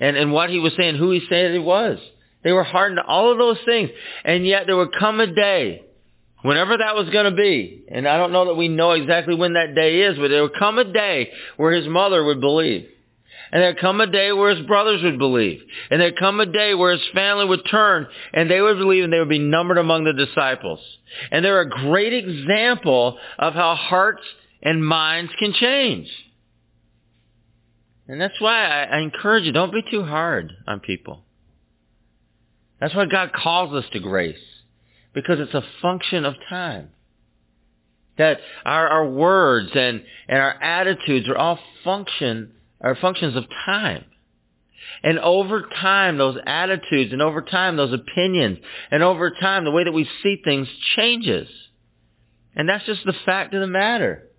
and, 0.00 0.16
and 0.16 0.32
what 0.32 0.50
he 0.50 0.58
was 0.58 0.72
saying, 0.76 0.96
who 0.96 1.10
he 1.10 1.22
said 1.28 1.52
he 1.52 1.58
was. 1.58 1.98
They 2.42 2.52
were 2.52 2.64
hardened 2.64 2.98
to 2.98 3.06
all 3.06 3.30
of 3.30 3.38
those 3.38 3.58
things. 3.64 3.90
And 4.24 4.46
yet 4.46 4.66
there 4.66 4.76
would 4.76 4.94
come 4.98 5.20
a 5.20 5.26
day, 5.26 5.82
whenever 6.42 6.76
that 6.78 6.96
was 6.96 7.10
going 7.10 7.26
to 7.26 7.36
be, 7.36 7.84
and 7.90 8.08
I 8.08 8.16
don't 8.16 8.32
know 8.32 8.46
that 8.46 8.54
we 8.54 8.68
know 8.68 8.92
exactly 8.92 9.34
when 9.34 9.52
that 9.52 9.74
day 9.74 10.02
is, 10.02 10.16
but 10.18 10.28
there 10.28 10.42
would 10.42 10.58
come 10.58 10.78
a 10.78 10.90
day 10.90 11.30
where 11.56 11.72
his 11.72 11.86
mother 11.86 12.24
would 12.24 12.40
believe. 12.40 12.88
And 13.52 13.62
there'd 13.62 13.80
come 13.80 14.00
a 14.00 14.06
day 14.06 14.32
where 14.32 14.54
his 14.54 14.64
brothers 14.66 15.02
would 15.02 15.18
believe. 15.18 15.60
And 15.90 16.00
there'd 16.00 16.18
come 16.18 16.38
a 16.38 16.46
day 16.46 16.72
where 16.74 16.92
his 16.92 17.06
family 17.12 17.46
would 17.46 17.66
turn 17.68 18.06
and 18.32 18.48
they 18.48 18.60
would 18.60 18.78
believe 18.78 19.02
and 19.02 19.12
they 19.12 19.18
would 19.18 19.28
be 19.28 19.40
numbered 19.40 19.78
among 19.78 20.04
the 20.04 20.12
disciples. 20.12 20.78
And 21.32 21.44
they're 21.44 21.60
a 21.60 21.68
great 21.68 22.12
example 22.12 23.18
of 23.38 23.54
how 23.54 23.74
hearts 23.74 24.22
and 24.62 24.86
minds 24.86 25.32
can 25.38 25.52
change. 25.52 26.08
And 28.10 28.20
that's 28.20 28.40
why 28.40 28.66
I, 28.66 28.96
I 28.96 28.98
encourage 29.02 29.44
you, 29.44 29.52
don't 29.52 29.72
be 29.72 29.84
too 29.88 30.02
hard 30.02 30.52
on 30.66 30.80
people. 30.80 31.22
That's 32.80 32.92
why 32.92 33.06
God 33.06 33.32
calls 33.32 33.72
us 33.72 33.88
to 33.92 34.00
grace. 34.00 34.36
Because 35.14 35.38
it's 35.38 35.54
a 35.54 35.62
function 35.80 36.24
of 36.24 36.34
time. 36.48 36.88
That 38.18 38.38
our, 38.64 38.88
our 38.88 39.08
words 39.08 39.70
and, 39.74 40.02
and 40.28 40.38
our 40.38 40.60
attitudes 40.60 41.28
are 41.28 41.36
all 41.36 41.60
function 41.84 42.50
are 42.80 42.96
functions 42.96 43.36
of 43.36 43.44
time. 43.64 44.04
And 45.04 45.20
over 45.20 45.68
time, 45.80 46.18
those 46.18 46.36
attitudes 46.44 47.12
and 47.12 47.22
over 47.22 47.42
time, 47.42 47.76
those 47.76 47.92
opinions 47.92 48.58
and 48.90 49.04
over 49.04 49.30
time, 49.30 49.64
the 49.64 49.70
way 49.70 49.84
that 49.84 49.92
we 49.92 50.08
see 50.24 50.40
things 50.42 50.66
changes. 50.96 51.48
And 52.56 52.68
that's 52.68 52.86
just 52.86 53.04
the 53.04 53.14
fact 53.24 53.54
of 53.54 53.60
the 53.60 53.68
matter. 53.68 54.29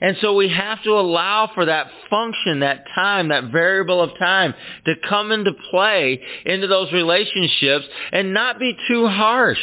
And 0.00 0.16
so 0.20 0.34
we 0.34 0.48
have 0.48 0.82
to 0.84 0.92
allow 0.92 1.50
for 1.54 1.66
that 1.66 1.88
function, 2.08 2.60
that 2.60 2.86
time, 2.94 3.28
that 3.28 3.52
variable 3.52 4.00
of 4.00 4.18
time 4.18 4.54
to 4.86 4.94
come 5.08 5.30
into 5.30 5.52
play 5.70 6.22
into 6.46 6.66
those 6.66 6.90
relationships 6.92 7.84
and 8.10 8.32
not 8.32 8.58
be 8.58 8.76
too 8.88 9.06
harsh 9.06 9.60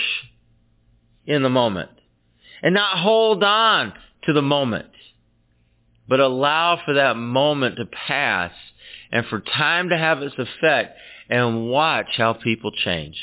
in 1.25 1.41
the 1.41 1.49
moment 1.49 1.89
and 2.61 2.73
not 2.73 2.99
hold 2.99 3.43
on 3.43 3.93
to 4.23 4.33
the 4.33 4.41
moment, 4.41 4.89
but 6.07 6.19
allow 6.19 6.79
for 6.85 6.93
that 6.95 7.15
moment 7.15 7.77
to 7.77 7.85
pass 7.85 8.51
and 9.11 9.25
for 9.27 9.39
time 9.39 9.89
to 9.89 9.97
have 9.97 10.21
its 10.21 10.35
effect 10.37 10.97
and 11.29 11.67
watch 11.67 12.07
how 12.15 12.33
people 12.33 12.71
change. 12.71 13.17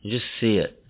You 0.00 0.10
just 0.10 0.26
see 0.40 0.56
it. 0.56 0.83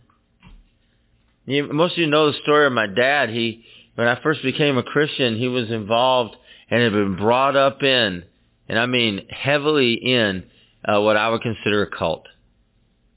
You, 1.47 1.73
most 1.73 1.93
of 1.93 1.99
you 1.99 2.07
know 2.07 2.31
the 2.31 2.39
story 2.43 2.67
of 2.67 2.73
my 2.73 2.87
dad. 2.87 3.31
He, 3.31 3.65
when 3.95 4.09
I 4.09 4.21
first 4.23 4.43
became 4.43 4.79
a 4.79 4.83
Christian, 4.83 5.37
he 5.37 5.49
was 5.49 5.71
involved 5.71 6.37
and 6.71 6.83
had 6.83 6.93
been 6.93 7.17
brought 7.17 7.57
up 7.57 7.83
in, 7.83 8.25
and 8.69 8.79
I 8.79 8.87
mean 8.87 9.27
heavily 9.29 9.95
in, 9.95 10.45
uh, 10.85 11.01
what 11.01 11.17
I 11.17 11.29
would 11.29 11.43
consider 11.43 11.83
a 11.83 11.91
cult. 11.91 12.27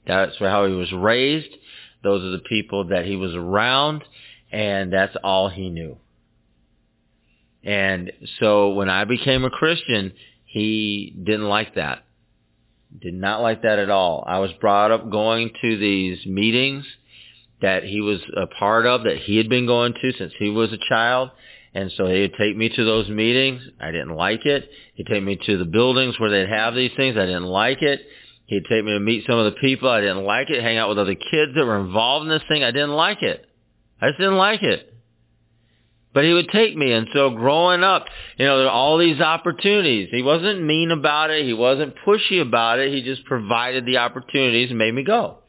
That's 0.06 0.38
how 0.38 0.66
he 0.66 0.72
was 0.72 0.92
raised. 0.92 1.50
Those 2.02 2.22
are 2.22 2.30
the 2.30 2.44
people 2.48 2.88
that 2.88 3.06
he 3.06 3.16
was 3.16 3.34
around, 3.34 4.04
and 4.52 4.92
that's 4.92 5.16
all 5.22 5.48
he 5.48 5.68
knew. 5.68 5.96
And 7.64 8.12
so 8.40 8.70
when 8.70 8.88
I 8.88 9.04
became 9.04 9.44
a 9.44 9.50
Christian, 9.50 10.12
he 10.44 11.14
didn't 11.22 11.48
like 11.48 11.74
that. 11.74 12.04
Did 13.00 13.14
not 13.14 13.42
like 13.42 13.62
that 13.62 13.78
at 13.78 13.90
all. 13.90 14.24
I 14.26 14.38
was 14.38 14.50
brought 14.60 14.90
up 14.90 15.10
going 15.10 15.50
to 15.60 15.76
these 15.76 16.24
meetings 16.24 16.86
that 17.60 17.84
he 17.84 18.00
was 18.00 18.20
a 18.36 18.46
part 18.46 18.86
of, 18.86 19.04
that 19.04 19.18
he 19.18 19.36
had 19.36 19.48
been 19.48 19.66
going 19.66 19.94
to 20.00 20.12
since 20.12 20.32
he 20.38 20.50
was 20.50 20.72
a 20.72 20.78
child. 20.88 21.30
And 21.74 21.92
so 21.96 22.06
he'd 22.06 22.34
take 22.38 22.56
me 22.56 22.70
to 22.70 22.84
those 22.84 23.08
meetings. 23.08 23.62
I 23.80 23.90
didn't 23.90 24.14
like 24.14 24.46
it. 24.46 24.70
He'd 24.94 25.06
take 25.06 25.22
me 25.22 25.38
to 25.46 25.58
the 25.58 25.64
buildings 25.64 26.18
where 26.18 26.30
they'd 26.30 26.48
have 26.48 26.74
these 26.74 26.92
things. 26.96 27.16
I 27.16 27.26
didn't 27.26 27.44
like 27.44 27.82
it. 27.82 28.06
He'd 28.46 28.64
take 28.64 28.84
me 28.84 28.92
to 28.92 29.00
meet 29.00 29.26
some 29.28 29.38
of 29.38 29.44
the 29.52 29.60
people. 29.60 29.88
I 29.88 30.00
didn't 30.00 30.24
like 30.24 30.48
it. 30.48 30.62
Hang 30.62 30.78
out 30.78 30.88
with 30.88 30.98
other 30.98 31.14
kids 31.14 31.52
that 31.54 31.66
were 31.66 31.80
involved 31.80 32.24
in 32.24 32.30
this 32.30 32.42
thing. 32.48 32.64
I 32.64 32.70
didn't 32.70 32.92
like 32.92 33.22
it. 33.22 33.44
I 34.00 34.08
just 34.08 34.18
didn't 34.18 34.38
like 34.38 34.62
it. 34.62 34.94
But 36.14 36.24
he 36.24 36.32
would 36.32 36.48
take 36.48 36.74
me. 36.74 36.92
And 36.92 37.08
so 37.12 37.30
growing 37.30 37.84
up, 37.84 38.06
you 38.38 38.46
know, 38.46 38.56
there 38.56 38.66
were 38.66 38.72
all 38.72 38.96
these 38.96 39.20
opportunities. 39.20 40.08
He 40.10 40.22
wasn't 40.22 40.62
mean 40.62 40.90
about 40.90 41.30
it. 41.30 41.44
He 41.44 41.52
wasn't 41.52 41.94
pushy 42.06 42.40
about 42.40 42.78
it. 42.78 42.92
He 42.92 43.02
just 43.02 43.24
provided 43.26 43.84
the 43.84 43.98
opportunities 43.98 44.70
and 44.70 44.78
made 44.78 44.94
me 44.94 45.04
go. 45.04 45.40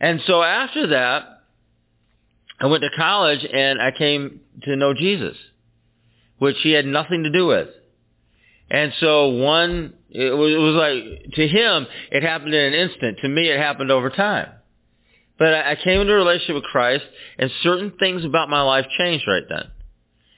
And 0.00 0.20
so 0.26 0.42
after 0.42 0.88
that, 0.88 1.42
I 2.58 2.66
went 2.66 2.82
to 2.82 2.90
college 2.96 3.46
and 3.50 3.80
I 3.80 3.90
came 3.90 4.40
to 4.62 4.76
know 4.76 4.94
Jesus, 4.94 5.36
which 6.38 6.56
he 6.62 6.72
had 6.72 6.86
nothing 6.86 7.24
to 7.24 7.30
do 7.30 7.46
with. 7.46 7.68
And 8.70 8.92
so 9.00 9.28
one, 9.28 9.94
it 10.10 10.36
was, 10.36 10.54
it 10.54 10.58
was 10.58 10.74
like, 10.74 11.32
to 11.34 11.48
him, 11.48 11.86
it 12.10 12.22
happened 12.22 12.54
in 12.54 12.72
an 12.72 12.74
instant. 12.74 13.18
To 13.22 13.28
me, 13.28 13.48
it 13.48 13.58
happened 13.58 13.90
over 13.90 14.10
time. 14.10 14.48
But 15.38 15.54
I 15.54 15.72
I 15.72 15.76
came 15.82 16.02
into 16.02 16.12
a 16.12 16.16
relationship 16.16 16.56
with 16.56 16.64
Christ, 16.64 17.04
and 17.38 17.50
certain 17.62 17.92
things 17.98 18.24
about 18.24 18.50
my 18.50 18.60
life 18.60 18.86
changed 18.98 19.24
right 19.26 19.42
then. 19.48 19.70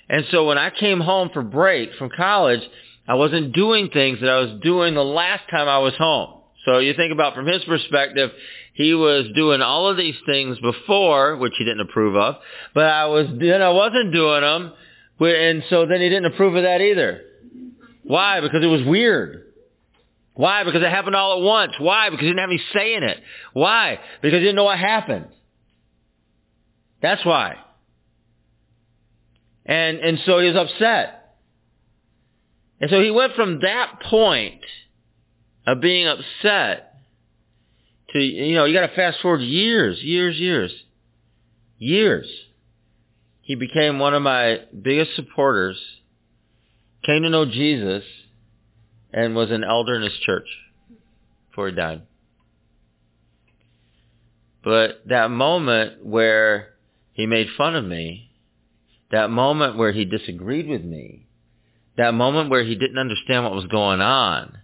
And 0.08 0.24
so 0.30 0.46
when 0.46 0.58
I 0.58 0.70
came 0.70 1.00
home 1.00 1.30
for 1.32 1.42
break 1.42 1.94
from 1.94 2.10
college, 2.10 2.60
I 3.08 3.14
wasn't 3.14 3.52
doing 3.52 3.90
things 3.90 4.20
that 4.20 4.30
I 4.30 4.38
was 4.40 4.60
doing 4.62 4.94
the 4.94 5.04
last 5.04 5.42
time 5.50 5.68
I 5.68 5.78
was 5.78 5.94
home. 5.94 6.42
So 6.64 6.78
you 6.78 6.94
think 6.94 7.12
about 7.12 7.34
from 7.34 7.46
his 7.46 7.64
perspective, 7.64 8.30
he 8.72 8.94
was 8.94 9.26
doing 9.34 9.60
all 9.60 9.88
of 9.88 9.96
these 9.96 10.16
things 10.26 10.58
before, 10.58 11.36
which 11.36 11.52
he 11.58 11.64
didn't 11.64 11.80
approve 11.80 12.16
of, 12.16 12.36
but 12.74 12.84
I 12.84 13.06
was 13.06 13.26
then 13.38 13.60
I 13.60 13.70
wasn't 13.70 14.12
doing 14.12 14.40
them, 14.40 14.72
and 15.20 15.62
so 15.68 15.86
then 15.86 16.00
he 16.00 16.08
didn't 16.08 16.32
approve 16.32 16.56
of 16.56 16.62
that 16.62 16.80
either. 16.80 17.22
Why? 18.02 18.40
Because 18.40 18.64
it 18.64 18.68
was 18.68 18.82
weird. 18.82 19.52
Why? 20.34 20.64
Because 20.64 20.82
it 20.82 20.88
happened 20.88 21.14
all 21.14 21.38
at 21.38 21.44
once. 21.44 21.72
Why? 21.78 22.08
Because 22.08 22.22
he 22.22 22.28
didn't 22.28 22.40
have 22.40 22.50
any 22.50 22.62
say 22.72 22.94
in 22.94 23.02
it. 23.02 23.20
Why? 23.52 23.98
Because 24.22 24.38
he 24.38 24.44
didn't 24.44 24.56
know 24.56 24.64
what 24.64 24.78
happened. 24.78 25.26
That's 27.02 27.24
why. 27.24 27.56
And, 29.66 29.98
and 29.98 30.18
so 30.24 30.38
he 30.38 30.48
was 30.48 30.56
upset. 30.56 31.36
And 32.80 32.90
so 32.90 33.00
he 33.00 33.10
went 33.10 33.34
from 33.34 33.60
that 33.60 34.00
point 34.02 34.62
of 35.66 35.80
being 35.80 36.08
upset 36.08 36.91
to, 38.12 38.20
you 38.20 38.54
know, 38.54 38.64
you 38.64 38.74
gotta 38.74 38.94
fast 38.94 39.20
forward 39.20 39.40
years, 39.40 40.00
years, 40.02 40.36
years, 40.36 40.72
years. 41.78 42.26
He 43.40 43.54
became 43.54 43.98
one 43.98 44.14
of 44.14 44.22
my 44.22 44.60
biggest 44.80 45.16
supporters, 45.16 45.78
came 47.04 47.22
to 47.22 47.30
know 47.30 47.44
Jesus, 47.44 48.04
and 49.12 49.34
was 49.34 49.50
an 49.50 49.64
elder 49.64 49.96
in 49.96 50.02
his 50.02 50.18
church 50.24 50.46
before 51.50 51.68
he 51.68 51.74
died. 51.74 52.02
But 54.62 55.02
that 55.06 55.30
moment 55.30 56.04
where 56.04 56.74
he 57.12 57.26
made 57.26 57.48
fun 57.56 57.74
of 57.74 57.84
me, 57.84 58.30
that 59.10 59.28
moment 59.28 59.76
where 59.76 59.92
he 59.92 60.04
disagreed 60.04 60.68
with 60.68 60.84
me, 60.84 61.26
that 61.96 62.14
moment 62.14 62.48
where 62.48 62.64
he 62.64 62.74
didn't 62.74 62.98
understand 62.98 63.44
what 63.44 63.54
was 63.54 63.66
going 63.66 64.00
on, 64.00 64.56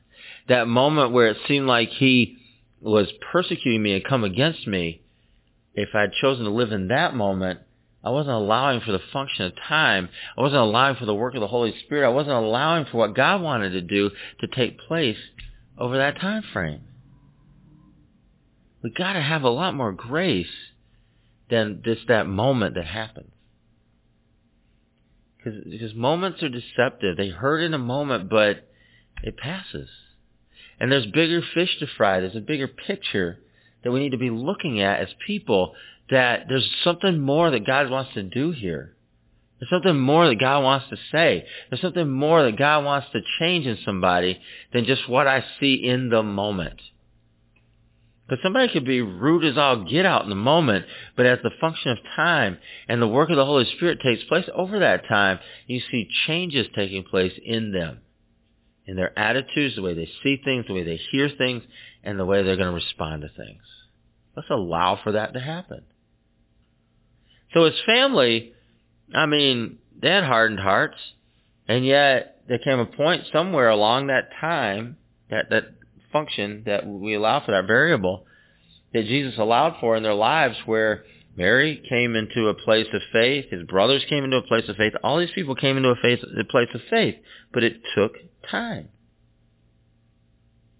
that 0.48 0.66
moment 0.66 1.12
where 1.12 1.28
it 1.28 1.36
seemed 1.46 1.66
like 1.66 1.90
he 1.90 2.38
was 2.80 3.08
persecuting 3.32 3.82
me 3.82 3.94
and 3.94 4.04
come 4.04 4.24
against 4.24 4.66
me, 4.66 5.02
if 5.74 5.90
I 5.94 6.02
had 6.02 6.12
chosen 6.12 6.44
to 6.44 6.50
live 6.50 6.72
in 6.72 6.88
that 6.88 7.14
moment, 7.14 7.60
I 8.02 8.10
wasn't 8.10 8.36
allowing 8.36 8.80
for 8.80 8.92
the 8.92 9.00
function 9.12 9.46
of 9.46 9.52
time. 9.68 10.08
I 10.36 10.40
wasn't 10.40 10.62
allowing 10.62 10.96
for 10.96 11.04
the 11.04 11.14
work 11.14 11.34
of 11.34 11.40
the 11.40 11.48
Holy 11.48 11.74
Spirit. 11.84 12.06
I 12.06 12.12
wasn't 12.12 12.36
allowing 12.36 12.86
for 12.86 12.98
what 12.98 13.14
God 13.14 13.42
wanted 13.42 13.70
to 13.70 13.80
do 13.80 14.10
to 14.40 14.46
take 14.46 14.78
place 14.78 15.18
over 15.76 15.96
that 15.96 16.20
time 16.20 16.42
frame. 16.52 16.82
We 18.82 18.90
got 18.90 19.14
to 19.14 19.20
have 19.20 19.42
a 19.42 19.50
lot 19.50 19.74
more 19.74 19.92
grace 19.92 20.46
than 21.50 21.82
just 21.84 22.06
that 22.08 22.26
moment 22.26 22.76
that 22.76 22.86
happens. 22.86 23.32
Because 25.44 25.94
moments 25.94 26.42
are 26.42 26.48
deceptive. 26.48 27.16
They 27.16 27.30
hurt 27.30 27.60
in 27.60 27.74
a 27.74 27.78
moment, 27.78 28.28
but 28.28 28.68
it 29.22 29.36
passes. 29.36 29.88
And 30.80 30.92
there's 30.92 31.06
bigger 31.06 31.42
fish 31.54 31.78
to 31.80 31.86
fry. 31.96 32.20
There's 32.20 32.36
a 32.36 32.40
bigger 32.40 32.68
picture 32.68 33.38
that 33.82 33.90
we 33.90 34.00
need 34.00 34.12
to 34.12 34.18
be 34.18 34.30
looking 34.30 34.80
at 34.80 35.00
as 35.00 35.08
people 35.26 35.74
that 36.10 36.44
there's 36.48 36.68
something 36.84 37.18
more 37.18 37.50
that 37.50 37.66
God 37.66 37.90
wants 37.90 38.14
to 38.14 38.22
do 38.22 38.50
here. 38.52 38.94
There's 39.58 39.70
something 39.70 39.98
more 39.98 40.28
that 40.28 40.38
God 40.38 40.62
wants 40.62 40.86
to 40.90 40.96
say. 41.10 41.44
There's 41.68 41.82
something 41.82 42.08
more 42.08 42.44
that 42.44 42.56
God 42.56 42.84
wants 42.84 43.08
to 43.12 43.20
change 43.40 43.66
in 43.66 43.78
somebody 43.84 44.40
than 44.72 44.84
just 44.84 45.08
what 45.08 45.26
I 45.26 45.44
see 45.58 45.74
in 45.74 46.10
the 46.10 46.22
moment. 46.22 46.80
Because 48.28 48.42
somebody 48.42 48.70
could 48.72 48.84
be 48.84 49.00
rude 49.00 49.44
as 49.44 49.56
all 49.56 49.84
get 49.84 50.04
out 50.04 50.22
in 50.22 50.28
the 50.28 50.36
moment, 50.36 50.84
but 51.16 51.26
as 51.26 51.38
the 51.42 51.50
function 51.60 51.90
of 51.92 51.98
time 52.14 52.58
and 52.86 53.00
the 53.00 53.08
work 53.08 53.30
of 53.30 53.36
the 53.36 53.46
Holy 53.46 53.64
Spirit 53.76 54.00
takes 54.00 54.22
place 54.24 54.44
over 54.54 54.78
that 54.80 55.08
time, 55.08 55.38
you 55.66 55.80
see 55.90 56.08
changes 56.26 56.66
taking 56.74 57.04
place 57.04 57.32
in 57.42 57.72
them. 57.72 58.00
In 58.88 58.96
their 58.96 59.16
attitudes, 59.18 59.76
the 59.76 59.82
way 59.82 59.92
they 59.92 60.08
see 60.22 60.40
things, 60.42 60.64
the 60.66 60.72
way 60.72 60.82
they 60.82 60.98
hear 61.12 61.28
things, 61.28 61.62
and 62.02 62.18
the 62.18 62.24
way 62.24 62.42
they're 62.42 62.56
going 62.56 62.70
to 62.70 62.74
respond 62.74 63.20
to 63.20 63.28
things. 63.28 63.60
Let's 64.34 64.48
allow 64.48 64.98
for 65.04 65.12
that 65.12 65.34
to 65.34 65.40
happen. 65.40 65.82
So 67.52 67.66
his 67.66 67.78
family, 67.84 68.54
I 69.14 69.26
mean, 69.26 69.76
they 70.00 70.08
had 70.08 70.24
hardened 70.24 70.60
hearts, 70.60 70.96
and 71.68 71.84
yet 71.84 72.40
there 72.48 72.58
came 72.58 72.78
a 72.78 72.86
point 72.86 73.24
somewhere 73.30 73.68
along 73.68 74.06
that 74.06 74.30
time, 74.40 74.96
that, 75.28 75.50
that 75.50 75.64
function 76.10 76.62
that 76.64 76.86
we 76.86 77.12
allow 77.12 77.44
for 77.44 77.52
that 77.52 77.66
variable, 77.66 78.24
that 78.94 79.04
Jesus 79.04 79.34
allowed 79.36 79.76
for 79.80 79.96
in 79.96 80.02
their 80.02 80.14
lives 80.14 80.56
where 80.64 81.04
Mary 81.36 81.82
came 81.90 82.16
into 82.16 82.48
a 82.48 82.54
place 82.54 82.86
of 82.94 83.02
faith, 83.12 83.50
his 83.50 83.64
brothers 83.64 84.02
came 84.08 84.24
into 84.24 84.38
a 84.38 84.42
place 84.46 84.66
of 84.66 84.76
faith, 84.76 84.94
all 85.04 85.18
these 85.18 85.30
people 85.34 85.54
came 85.54 85.76
into 85.76 85.90
a, 85.90 85.96
faith, 85.96 86.20
a 86.22 86.44
place 86.44 86.70
of 86.74 86.80
faith, 86.88 87.16
but 87.52 87.62
it 87.62 87.76
took 87.94 88.12
time. 88.50 88.88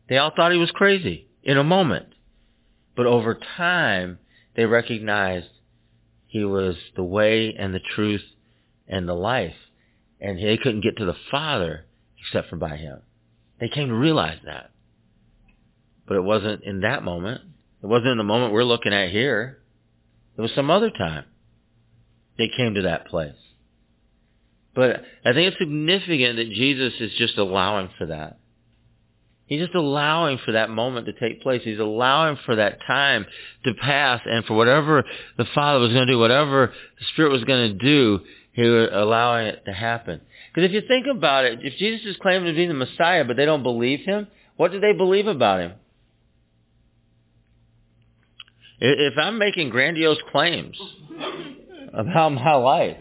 They 0.09 0.17
all 0.17 0.33
thought 0.35 0.53
he 0.53 0.59
was 0.59 0.71
crazy 0.71 1.29
in 1.43 1.59
a 1.59 1.65
moment. 1.65 2.07
But 2.97 3.07
over 3.07 3.39
time, 3.57 4.19
they 4.57 4.65
recognized 4.65 5.49
he 6.27 6.45
was 6.45 6.77
the 6.97 7.05
way 7.05 7.55
and 7.59 7.75
the 7.75 7.81
truth 7.95 8.25
and 8.87 9.09
the 9.09 9.15
life. 9.15 9.55
And 10.21 10.39
they 10.39 10.57
couldn't 10.57 10.83
get 10.83 10.97
to 10.97 11.05
the 11.05 11.17
Father 11.31 11.87
except 12.19 12.49
for 12.49 12.57
by 12.57 12.77
him. 12.77 13.01
They 13.61 13.69
came 13.69 13.89
to 13.89 13.95
realize 13.95 14.39
that. 14.45 14.71
But 16.07 16.17
it 16.17 16.25
wasn't 16.25 16.65
in 16.65 16.81
that 16.81 17.05
moment. 17.05 17.43
It 17.83 17.87
wasn't 17.87 18.13
in 18.13 18.19
the 18.19 18.25
moment 18.25 18.53
we're 18.53 18.65
looking 18.65 18.93
at 18.93 19.11
here. 19.11 19.59
It 20.37 20.41
was 20.41 20.51
some 20.55 20.71
other 20.71 20.91
time 20.91 21.25
they 22.39 22.49
came 22.57 22.75
to 22.75 22.83
that 22.83 23.07
place. 23.07 23.35
But 24.75 25.03
I 25.25 25.33
think 25.33 25.53
it's 25.53 25.59
significant 25.59 26.37
that 26.37 26.51
Jesus 26.51 26.95
is 27.01 27.13
just 27.19 27.37
allowing 27.39 27.91
for 27.99 28.07
that. 28.07 28.39
He's 29.47 29.61
just 29.61 29.75
allowing 29.75 30.39
for 30.45 30.53
that 30.53 30.69
moment 30.69 31.07
to 31.07 31.13
take 31.15 31.41
place. 31.41 31.63
He's 31.65 31.79
allowing 31.79 32.39
for 32.45 32.57
that 32.57 32.79
time 32.87 33.25
to 33.65 33.73
pass 33.75 34.21
and 34.27 34.45
for 34.45 34.55
whatever 34.55 35.05
the 35.39 35.47
Father 35.55 35.81
was 35.81 35.91
going 35.91 36.07
to 36.07 36.13
do, 36.13 36.19
whatever 36.19 36.73
the 36.99 37.05
Spirit 37.15 37.33
was 37.33 37.45
going 37.45 37.73
to 37.73 37.79
do, 37.79 38.21
He 38.53 38.63
was 38.63 38.91
allowing 38.93 39.47
it 39.47 39.65
to 39.65 39.73
happen. 39.73 40.21
Because 40.55 40.69
if 40.69 40.75
you 40.75 40.83
think 40.87 41.07
about 41.07 41.47
it, 41.47 41.61
if 41.63 41.79
Jesus 41.79 42.07
is 42.07 42.17
claiming 42.21 42.53
to 42.53 42.55
be 42.55 42.67
the 42.67 42.75
Messiah, 42.75 43.25
but 43.25 43.37
they 43.37 43.47
don't 43.47 43.63
believe 43.63 44.01
Him, 44.01 44.27
what 44.57 44.71
do 44.71 44.81
they 44.81 44.93
believe 44.93 45.27
about 45.27 45.61
Him? 45.61 45.73
If 48.81 49.15
I'm 49.17 49.39
making 49.39 49.71
grandiose 49.71 50.19
claims 50.31 50.79
about 51.95 52.33
my 52.33 52.55
life, 52.55 52.99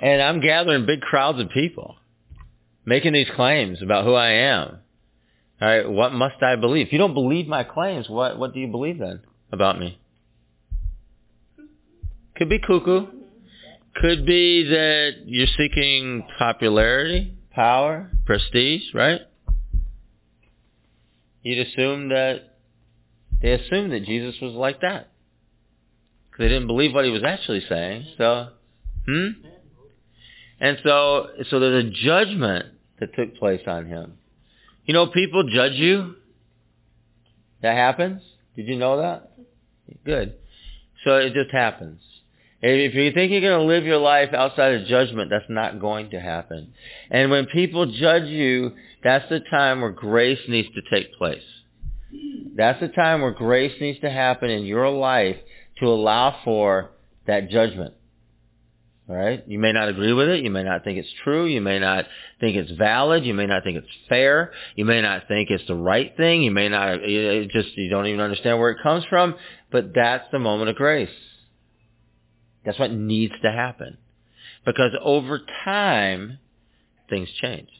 and 0.00 0.22
I'm 0.22 0.40
gathering 0.40 0.86
big 0.86 1.02
crowds 1.02 1.38
of 1.40 1.50
people, 1.50 1.96
making 2.84 3.12
these 3.12 3.28
claims 3.36 3.82
about 3.82 4.04
who 4.04 4.14
I 4.14 4.30
am, 4.30 4.78
all 5.60 5.68
right, 5.68 5.88
what 5.88 6.12
must 6.12 6.42
I 6.42 6.56
believe? 6.56 6.86
If 6.86 6.92
you 6.92 6.98
don't 6.98 7.12
believe 7.12 7.46
my 7.46 7.64
claims, 7.64 8.08
what 8.08 8.38
what 8.38 8.54
do 8.54 8.60
you 8.60 8.68
believe 8.68 8.98
then 8.98 9.20
about 9.52 9.78
me? 9.78 9.98
Could 12.36 12.48
be 12.48 12.58
cuckoo. 12.58 13.06
Could 13.96 14.24
be 14.24 14.64
that 14.64 15.10
you're 15.26 15.48
seeking 15.58 16.26
popularity, 16.38 17.34
power, 17.50 18.10
prestige, 18.24 18.82
right? 18.94 19.20
You'd 21.42 21.66
assume 21.66 22.08
that 22.08 22.56
they 23.42 23.52
assumed 23.52 23.92
that 23.92 24.04
Jesus 24.04 24.36
was 24.40 24.54
like 24.54 24.80
that. 24.80 25.10
They 26.38 26.48
didn't 26.48 26.68
believe 26.68 26.94
what 26.94 27.04
he 27.04 27.10
was 27.10 27.22
actually 27.22 27.62
saying. 27.68 28.06
So, 28.16 28.48
hmm? 29.06 29.28
And 30.60 30.78
so, 30.84 31.28
so 31.48 31.58
there's 31.58 31.86
a 31.86 31.90
judgment 31.90 32.66
that 32.98 33.14
took 33.14 33.36
place 33.36 33.62
on 33.66 33.86
him. 33.86 34.18
You 34.84 34.94
know, 34.94 35.06
people 35.06 35.44
judge 35.48 35.72
you. 35.72 36.16
That 37.62 37.76
happens. 37.76 38.22
Did 38.56 38.66
you 38.66 38.76
know 38.76 38.98
that? 39.00 39.32
Good. 40.04 40.34
So 41.04 41.16
it 41.16 41.32
just 41.32 41.50
happens. 41.50 42.00
If 42.62 42.94
you 42.94 43.12
think 43.12 43.32
you're 43.32 43.40
going 43.40 43.60
to 43.60 43.66
live 43.66 43.84
your 43.84 43.98
life 43.98 44.34
outside 44.34 44.74
of 44.74 44.86
judgment, 44.86 45.30
that's 45.30 45.46
not 45.48 45.80
going 45.80 46.10
to 46.10 46.20
happen. 46.20 46.74
And 47.10 47.30
when 47.30 47.46
people 47.46 47.90
judge 47.90 48.24
you, 48.24 48.72
that's 49.02 49.28
the 49.30 49.40
time 49.40 49.80
where 49.80 49.92
grace 49.92 50.40
needs 50.46 50.68
to 50.74 50.82
take 50.90 51.14
place. 51.14 51.42
That's 52.54 52.80
the 52.80 52.88
time 52.88 53.22
where 53.22 53.30
grace 53.30 53.72
needs 53.80 54.00
to 54.00 54.10
happen 54.10 54.50
in 54.50 54.64
your 54.64 54.90
life 54.90 55.36
to 55.78 55.86
allow 55.86 56.36
for 56.44 56.90
that 57.26 57.48
judgment. 57.48 57.94
Right? 59.10 59.42
You 59.48 59.58
may 59.58 59.72
not 59.72 59.88
agree 59.88 60.12
with 60.12 60.28
it. 60.28 60.44
You 60.44 60.50
may 60.50 60.62
not 60.62 60.84
think 60.84 60.96
it's 60.96 61.12
true. 61.24 61.44
You 61.44 61.60
may 61.60 61.80
not 61.80 62.04
think 62.38 62.56
it's 62.56 62.70
valid. 62.70 63.24
You 63.24 63.34
may 63.34 63.46
not 63.46 63.64
think 63.64 63.76
it's 63.76 63.88
fair. 64.08 64.52
You 64.76 64.84
may 64.84 65.02
not 65.02 65.26
think 65.26 65.50
it's 65.50 65.66
the 65.66 65.74
right 65.74 66.16
thing. 66.16 66.42
You 66.42 66.52
may 66.52 66.68
not, 66.68 67.00
it 67.02 67.50
just, 67.50 67.76
you 67.76 67.90
don't 67.90 68.06
even 68.06 68.20
understand 68.20 68.60
where 68.60 68.70
it 68.70 68.80
comes 68.84 69.04
from. 69.10 69.34
But 69.72 69.94
that's 69.96 70.30
the 70.30 70.38
moment 70.38 70.70
of 70.70 70.76
grace. 70.76 71.08
That's 72.64 72.78
what 72.78 72.92
needs 72.92 73.34
to 73.42 73.50
happen. 73.50 73.98
Because 74.64 74.92
over 75.02 75.40
time, 75.64 76.38
things 77.08 77.28
change. 77.42 77.70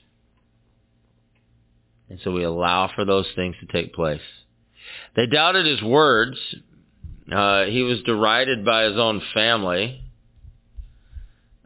And 2.09 2.19
so 2.25 2.33
we 2.33 2.43
allow 2.43 2.91
for 2.93 3.05
those 3.05 3.27
things 3.37 3.55
to 3.61 3.67
take 3.67 3.95
place. 3.95 4.21
They 5.15 5.27
doubted 5.27 5.65
his 5.65 5.81
words. 5.81 6.39
Uh, 7.31 7.67
he 7.67 7.85
was 7.85 8.03
derided 8.03 8.65
by 8.65 8.87
his 8.87 8.97
own 8.97 9.23
family. 9.33 10.10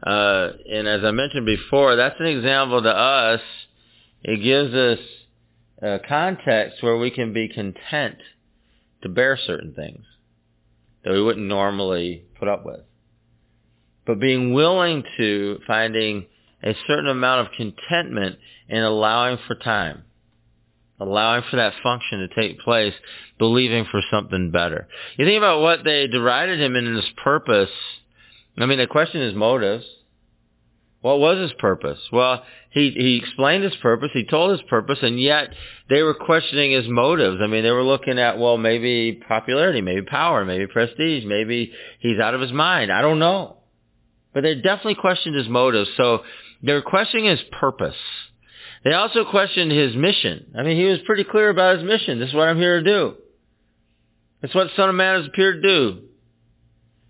Uh, 0.03 0.49
and 0.71 0.87
as 0.87 1.03
I 1.03 1.11
mentioned 1.11 1.45
before, 1.45 1.95
that's 1.95 2.19
an 2.19 2.27
example 2.27 2.81
to 2.81 2.89
us. 2.89 3.41
It 4.23 4.41
gives 4.43 4.73
us 4.73 4.99
a 5.81 5.99
context 6.07 6.81
where 6.81 6.97
we 6.97 7.11
can 7.11 7.33
be 7.33 7.47
content 7.47 8.17
to 9.01 9.09
bear 9.09 9.37
certain 9.37 9.73
things 9.73 10.03
that 11.03 11.13
we 11.13 11.21
wouldn't 11.21 11.45
normally 11.45 12.23
put 12.39 12.47
up 12.47 12.65
with. 12.65 12.81
But 14.05 14.19
being 14.19 14.53
willing 14.53 15.03
to 15.17 15.59
finding 15.67 16.25
a 16.63 16.75
certain 16.87 17.07
amount 17.07 17.47
of 17.47 17.53
contentment 17.53 18.37
in 18.67 18.81
allowing 18.81 19.37
for 19.47 19.55
time, 19.55 20.03
allowing 20.99 21.43
for 21.49 21.57
that 21.57 21.73
function 21.83 22.19
to 22.19 22.35
take 22.35 22.59
place, 22.59 22.93
believing 23.37 23.85
for 23.91 24.01
something 24.09 24.51
better. 24.51 24.87
You 25.17 25.25
think 25.25 25.37
about 25.37 25.61
what 25.61 25.83
they 25.83 26.07
derided 26.07 26.59
him 26.59 26.75
in 26.75 26.95
his 26.95 27.05
purpose. 27.23 27.69
I 28.57 28.65
mean, 28.65 28.79
the 28.79 28.87
question 28.87 29.21
is 29.21 29.35
motives. 29.35 29.85
What 31.01 31.19
was 31.19 31.37
his 31.37 31.53
purpose? 31.59 31.99
Well, 32.11 32.43
he 32.71 32.89
he 32.89 33.17
explained 33.17 33.63
his 33.63 33.75
purpose, 33.75 34.09
he 34.11 34.25
told 34.25 34.51
his 34.51 34.67
purpose, 34.67 34.97
and 35.03 35.19
yet 35.19 35.49
they 35.87 36.01
were 36.01 36.15
questioning 36.15 36.71
his 36.71 36.87
motives. 36.87 37.37
I 37.43 37.47
mean, 37.47 37.63
they 37.63 37.69
were 37.69 37.83
looking 37.83 38.17
at 38.17 38.39
well, 38.39 38.57
maybe 38.57 39.21
popularity, 39.27 39.81
maybe 39.81 40.01
power, 40.01 40.43
maybe 40.45 40.65
prestige, 40.65 41.23
maybe 41.25 41.71
he's 41.99 42.19
out 42.19 42.33
of 42.33 42.41
his 42.41 42.51
mind. 42.51 42.91
I 42.91 43.03
don't 43.03 43.19
know. 43.19 43.57
But 44.33 44.41
they 44.41 44.55
definitely 44.55 44.95
questioned 44.95 45.35
his 45.35 45.47
motives. 45.47 45.89
So 45.95 46.23
they 46.63 46.73
were 46.73 46.81
questioning 46.81 47.27
his 47.27 47.41
purpose. 47.51 47.95
They 48.83 48.93
also 48.93 49.25
questioned 49.25 49.71
his 49.71 49.95
mission. 49.95 50.53
I 50.57 50.63
mean, 50.63 50.77
he 50.77 50.85
was 50.85 50.99
pretty 51.05 51.23
clear 51.23 51.49
about 51.49 51.77
his 51.77 51.85
mission. 51.85 52.19
This 52.19 52.29
is 52.29 52.35
what 52.35 52.47
I'm 52.47 52.57
here 52.57 52.81
to 52.81 52.83
do. 52.83 53.15
It's 54.41 54.53
what 54.53 54.67
Son 54.75 54.89
of 54.89 54.95
Man 54.95 55.19
has 55.19 55.27
appeared 55.27 55.61
to 55.61 55.69
do. 55.69 56.01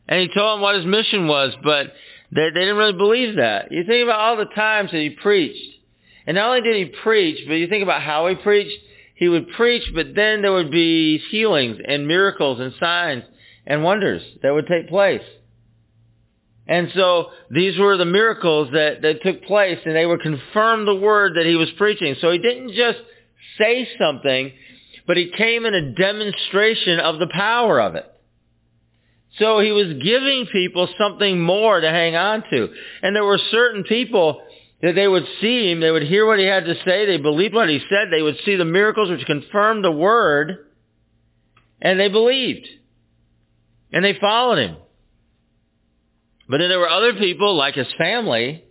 And 0.07 0.21
he 0.21 0.27
told 0.27 0.57
them 0.57 0.61
what 0.61 0.75
his 0.75 0.85
mission 0.85 1.27
was, 1.27 1.53
but 1.63 1.93
they, 2.31 2.49
they 2.49 2.59
didn't 2.59 2.77
really 2.77 2.93
believe 2.93 3.37
that. 3.37 3.71
You 3.71 3.83
think 3.85 4.03
about 4.03 4.19
all 4.19 4.37
the 4.37 4.53
times 4.53 4.91
that 4.91 4.99
he 4.99 5.09
preached. 5.09 5.75
And 6.27 6.35
not 6.35 6.49
only 6.49 6.61
did 6.61 6.75
he 6.75 6.97
preach, 7.01 7.39
but 7.47 7.53
you 7.53 7.67
think 7.67 7.83
about 7.83 8.01
how 8.01 8.27
he 8.27 8.35
preached. 8.35 8.77
He 9.15 9.29
would 9.29 9.49
preach, 9.51 9.83
but 9.93 10.15
then 10.15 10.41
there 10.41 10.51
would 10.51 10.71
be 10.71 11.19
healings 11.29 11.77
and 11.87 12.07
miracles 12.07 12.59
and 12.59 12.73
signs 12.79 13.23
and 13.65 13.83
wonders 13.83 14.21
that 14.43 14.53
would 14.53 14.67
take 14.67 14.89
place. 14.89 15.21
And 16.67 16.89
so 16.95 17.27
these 17.51 17.77
were 17.77 17.95
the 17.97 18.05
miracles 18.05 18.69
that, 18.73 19.01
that 19.03 19.21
took 19.21 19.43
place 19.43 19.79
and 19.85 19.95
they 19.95 20.05
would 20.05 20.21
confirm 20.21 20.85
the 20.85 20.95
word 20.95 21.35
that 21.35 21.45
he 21.45 21.55
was 21.55 21.69
preaching. 21.77 22.15
So 22.19 22.31
he 22.31 22.39
didn't 22.39 22.73
just 22.73 22.97
say 23.59 23.87
something, 23.99 24.51
but 25.05 25.17
he 25.17 25.31
came 25.31 25.65
in 25.65 25.73
a 25.73 25.93
demonstration 25.93 26.99
of 26.99 27.19
the 27.19 27.27
power 27.31 27.79
of 27.79 27.95
it. 27.95 28.11
So 29.39 29.59
he 29.59 29.71
was 29.71 29.87
giving 30.01 30.47
people 30.51 30.87
something 30.97 31.41
more 31.41 31.79
to 31.79 31.89
hang 31.89 32.15
on 32.15 32.43
to. 32.49 32.69
And 33.01 33.15
there 33.15 33.25
were 33.25 33.39
certain 33.51 33.83
people 33.83 34.41
that 34.81 34.93
they 34.93 35.07
would 35.07 35.25
see 35.41 35.71
him, 35.71 35.79
they 35.79 35.91
would 35.91 36.03
hear 36.03 36.25
what 36.25 36.39
he 36.39 36.45
had 36.45 36.65
to 36.65 36.75
say, 36.85 37.05
they 37.05 37.17
believed 37.17 37.53
what 37.53 37.69
he 37.69 37.79
said, 37.89 38.09
they 38.11 38.21
would 38.21 38.37
see 38.45 38.55
the 38.55 38.65
miracles 38.65 39.09
which 39.09 39.25
confirmed 39.25 39.83
the 39.83 39.91
word, 39.91 40.67
and 41.81 41.99
they 41.99 42.09
believed. 42.09 42.67
And 43.91 44.03
they 44.03 44.17
followed 44.19 44.57
him. 44.59 44.77
But 46.47 46.59
then 46.59 46.69
there 46.69 46.79
were 46.79 46.89
other 46.89 47.13
people, 47.13 47.55
like 47.55 47.75
his 47.75 47.87
family, 47.97 48.63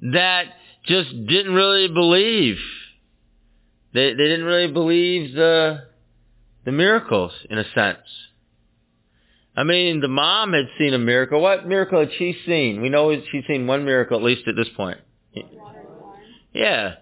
that 0.00 0.44
just 0.86 1.10
didn't 1.26 1.52
really 1.52 1.88
believe. 1.88 2.56
They, 3.92 4.10
they 4.10 4.24
didn't 4.24 4.46
really 4.46 4.72
believe 4.72 5.34
the, 5.34 5.84
the 6.64 6.72
miracles, 6.72 7.32
in 7.50 7.58
a 7.58 7.64
sense. 7.74 7.98
I 9.56 9.62
mean, 9.62 10.00
the 10.00 10.08
mom 10.08 10.52
had 10.52 10.68
seen 10.78 10.94
a 10.94 10.98
miracle. 10.98 11.40
What 11.40 11.66
miracle 11.66 12.00
had 12.00 12.10
she 12.18 12.36
seen? 12.44 12.82
We 12.82 12.88
know 12.88 13.14
she's 13.30 13.44
seen 13.46 13.66
one 13.66 13.84
miracle, 13.84 14.16
at 14.16 14.24
least 14.24 14.48
at 14.48 14.56
this 14.56 14.68
point. 14.76 14.98
Yeah. 16.52 16.94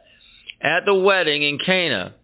At 0.61 0.85
the 0.85 0.95
wedding 0.95 1.43
in 1.43 1.59
Cana, 1.59 2.15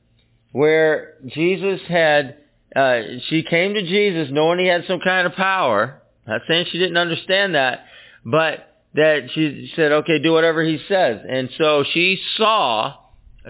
where 0.52 1.14
Jesus 1.26 1.80
had, 1.88 2.36
uh, 2.76 3.00
she 3.28 3.42
came 3.42 3.74
to 3.74 3.82
Jesus 3.82 4.28
knowing 4.30 4.58
he 4.58 4.66
had 4.66 4.84
some 4.86 5.00
kind 5.00 5.26
of 5.26 5.34
power. 5.34 6.02
Not 6.26 6.42
saying 6.46 6.66
she 6.70 6.78
didn't 6.78 6.98
understand 6.98 7.54
that, 7.54 7.84
but 8.24 8.68
that 8.94 9.30
she 9.34 9.72
said, 9.76 9.92
okay, 9.92 10.18
do 10.18 10.32
whatever 10.32 10.62
he 10.62 10.78
says. 10.88 11.20
And 11.28 11.48
so 11.56 11.84
she 11.92 12.20
saw 12.36 12.94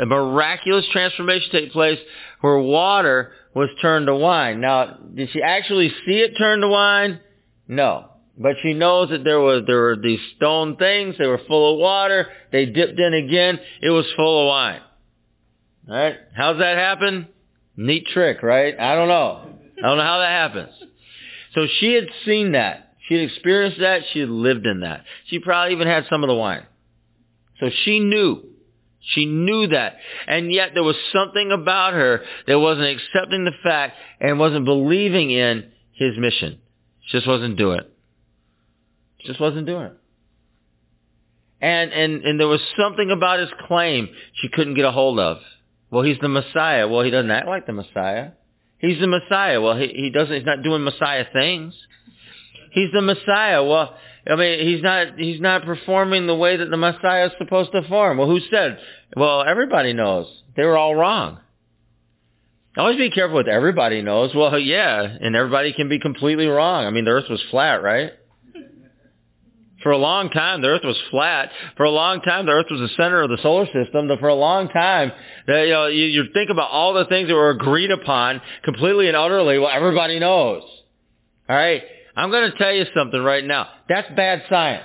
a 0.01 0.07
miraculous 0.07 0.87
transformation 0.93 1.51
take 1.51 1.73
place 1.73 1.99
where 2.41 2.59
water 2.59 3.33
was 3.59 3.68
turned 3.83 4.07
to 4.07 4.14
wine. 4.14 4.61
Now, 4.61 4.99
did 5.14 5.31
she 5.33 5.42
actually 5.42 5.92
see 6.07 6.21
it 6.21 6.38
turn 6.38 6.61
to 6.61 6.68
wine? 6.68 7.21
No. 7.66 8.09
But 8.38 8.55
she 8.62 8.73
knows 8.73 9.11
that 9.11 9.25
there 9.25 9.40
was 9.40 9.64
there 9.66 9.81
were 9.81 9.97
these 9.97 10.21
stone 10.37 10.77
things, 10.77 11.16
they 11.18 11.27
were 11.27 11.40
full 11.49 11.75
of 11.75 11.81
water, 11.81 12.29
they 12.53 12.66
dipped 12.66 12.99
in 12.99 13.12
again, 13.12 13.59
it 13.83 13.90
was 13.90 14.07
full 14.16 14.42
of 14.42 14.47
wine. 14.47 14.81
Alright? 15.88 16.16
How's 16.37 16.59
that 16.59 16.77
happen? 16.77 17.27
Neat 17.77 18.07
trick, 18.07 18.44
right? 18.44 18.79
I 18.79 18.94
don't 18.94 19.09
know. 19.09 19.51
I 19.79 19.88
don't 19.88 19.99
know 19.99 20.05
how 20.05 20.18
that 20.18 20.31
happens. 20.31 20.73
So 21.55 21.66
she 21.81 21.94
had 21.94 22.07
seen 22.25 22.53
that. 22.53 22.94
She 23.09 23.14
had 23.14 23.25
experienced 23.25 23.81
that. 23.81 24.03
She 24.12 24.21
had 24.21 24.29
lived 24.29 24.66
in 24.66 24.81
that. 24.81 25.05
She 25.27 25.40
probably 25.40 25.75
even 25.75 25.88
had 25.88 26.07
some 26.09 26.23
of 26.23 26.29
the 26.29 26.35
wine. 26.35 26.64
So 27.59 27.71
she 27.85 27.99
knew. 27.99 28.48
She 29.14 29.25
knew 29.27 29.68
that. 29.68 29.97
And 30.27 30.53
yet 30.53 30.71
there 30.75 30.83
was 30.83 30.97
something 31.12 31.51
about 31.51 31.94
her 31.94 32.23
that 32.47 32.59
wasn't 32.59 32.88
accepting 32.88 33.44
the 33.44 33.53
fact 33.62 33.97
and 34.21 34.38
wasn't 34.38 34.64
believing 34.64 35.31
in 35.31 35.71
his 35.92 36.18
mission. 36.18 36.59
She 37.07 37.16
just 37.16 37.27
wasn't 37.27 37.57
doing 37.57 37.81
it. 37.81 37.92
She 39.21 39.29
just 39.29 39.40
wasn't 39.40 39.66
doing 39.66 39.87
it. 39.87 39.97
And, 41.61 41.92
and, 41.92 42.23
and 42.23 42.38
there 42.38 42.47
was 42.47 42.61
something 42.79 43.11
about 43.11 43.40
his 43.40 43.49
claim 43.66 44.09
she 44.35 44.49
couldn't 44.49 44.75
get 44.75 44.85
a 44.85 44.92
hold 44.92 45.18
of. 45.18 45.38
Well, 45.90 46.03
he's 46.03 46.18
the 46.21 46.29
Messiah. 46.29 46.87
Well, 46.87 47.03
he 47.03 47.11
doesn't 47.11 47.31
act 47.31 47.49
like 47.49 47.66
the 47.66 47.73
Messiah. 47.73 48.33
He's 48.79 49.01
the 49.01 49.07
Messiah. 49.07 49.61
Well, 49.61 49.77
he, 49.77 49.88
he 49.88 50.11
doesn't, 50.11 50.35
he's 50.35 50.44
not 50.44 50.62
doing 50.62 50.85
Messiah 50.85 51.25
things. 51.33 51.75
He's 52.73 52.92
the 52.92 53.01
Messiah. 53.01 53.64
Well, 53.64 53.97
I 54.27 54.37
mean, 54.37 54.67
he's 54.67 54.83
not, 54.83 55.19
he's 55.19 55.41
not 55.41 55.65
performing 55.65 56.27
the 56.27 56.35
way 56.35 56.57
that 56.57 56.71
the 56.71 56.77
Messiah 56.77 57.27
is 57.27 57.33
supposed 57.39 57.73
to 57.73 57.83
perform. 57.83 58.19
Well, 58.19 58.29
who 58.29 58.41
said? 58.51 58.79
Well, 59.17 59.43
everybody 59.43 59.93
knows. 59.93 60.27
They 60.57 60.65
were 60.65 60.77
all 60.77 60.95
wrong. 60.95 61.39
Always 62.77 62.99
be 62.99 63.11
careful 63.11 63.37
with 63.37 63.49
everybody 63.49 64.03
knows. 64.03 64.35
Well, 64.35 64.59
yeah, 64.59 65.03
and 65.03 65.35
everybody 65.35 65.73
can 65.73 65.89
be 65.89 65.99
completely 65.99 66.47
wrong. 66.47 66.85
I 66.85 66.91
mean, 66.91 67.05
the 67.05 67.11
earth 67.11 67.29
was 67.29 67.43
flat, 67.51 67.83
right? 67.83 68.13
For 69.83 69.93
a 69.93 69.99
long 69.99 70.31
time, 70.31 70.61
the 70.61 70.69
Earth 70.69 70.83
was 70.83 70.97
flat. 71.11 71.51
For 71.77 71.85
a 71.85 71.91
long 71.91 72.21
time, 72.21 72.47
the 72.47 72.53
Earth 72.53 72.67
was 72.69 72.81
the 72.81 72.89
center 72.97 73.23
of 73.23 73.31
the 73.31 73.39
solar 73.41 73.67
system. 73.67 74.11
For 74.19 74.29
a 74.29 74.35
long 74.35 74.69
time, 74.69 75.13
you 75.47 75.69
know, 75.69 75.87
you, 75.87 76.05
you 76.07 76.25
think 76.35 76.51
about 76.51 76.71
all 76.71 76.95
the 76.95 77.05
things 77.05 77.29
that 77.29 77.35
were 77.35 77.51
agreed 77.51 77.93
upon 77.93 78.41
completely 78.65 79.07
and 79.07 79.17
utterly. 79.17 79.59
Well, 79.59 79.71
everybody 79.73 80.19
knows. 80.19 80.63
All 81.49 81.57
right, 81.57 81.83
I'm 82.19 82.31
going 82.31 82.51
to 82.51 82.59
tell 82.59 82.73
you 82.73 82.85
something 82.97 83.21
right 83.21 83.45
now. 83.45 83.69
That's 83.89 84.09
bad 84.17 84.43
science. 84.49 84.85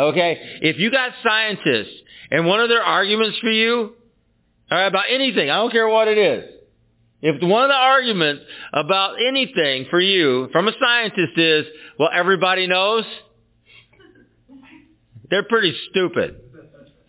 Okay, 0.00 0.58
if 0.62 0.78
you 0.78 0.90
got 0.90 1.12
scientists 1.22 1.94
and 2.30 2.46
one 2.46 2.60
of 2.60 2.70
their 2.70 2.82
arguments 2.82 3.38
for 3.38 3.50
you, 3.50 3.92
all 4.70 4.78
right, 4.78 4.86
about 4.86 5.04
anything, 5.10 5.50
I 5.50 5.56
don't 5.56 5.70
care 5.70 5.86
what 5.86 6.08
it 6.08 6.16
is. 6.16 6.50
If 7.20 7.42
one 7.42 7.64
of 7.64 7.68
the 7.68 7.74
arguments 7.74 8.44
about 8.72 9.16
anything 9.20 9.86
for 9.90 10.00
you 10.00 10.48
from 10.52 10.66
a 10.66 10.72
scientist 10.80 11.36
is, 11.36 11.66
well, 11.98 12.08
everybody 12.12 12.66
knows, 12.66 13.04
they're 15.28 15.44
pretty 15.44 15.76
stupid. 15.90 16.40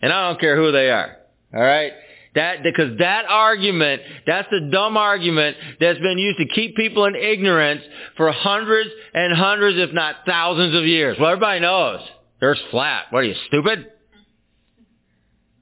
And 0.02 0.12
I 0.12 0.28
don't 0.28 0.38
care 0.40 0.56
who 0.56 0.70
they 0.70 0.90
are. 0.90 1.16
All 1.54 1.62
right? 1.62 1.92
That, 2.36 2.62
because 2.62 2.98
that 2.98 3.24
argument, 3.28 4.02
that's 4.26 4.46
the 4.50 4.68
dumb 4.70 4.98
argument 4.98 5.56
that's 5.80 5.98
been 5.98 6.18
used 6.18 6.38
to 6.38 6.44
keep 6.46 6.76
people 6.76 7.06
in 7.06 7.14
ignorance 7.14 7.80
for 8.18 8.30
hundreds 8.30 8.90
and 9.14 9.34
hundreds, 9.34 9.78
if 9.78 9.94
not 9.94 10.16
thousands 10.26 10.76
of 10.76 10.84
years. 10.84 11.16
Well, 11.18 11.30
everybody 11.30 11.60
knows. 11.60 12.00
The 12.40 12.46
earth's 12.46 12.60
flat. 12.70 13.06
What 13.08 13.20
are 13.20 13.24
you, 13.24 13.34
stupid? 13.46 13.86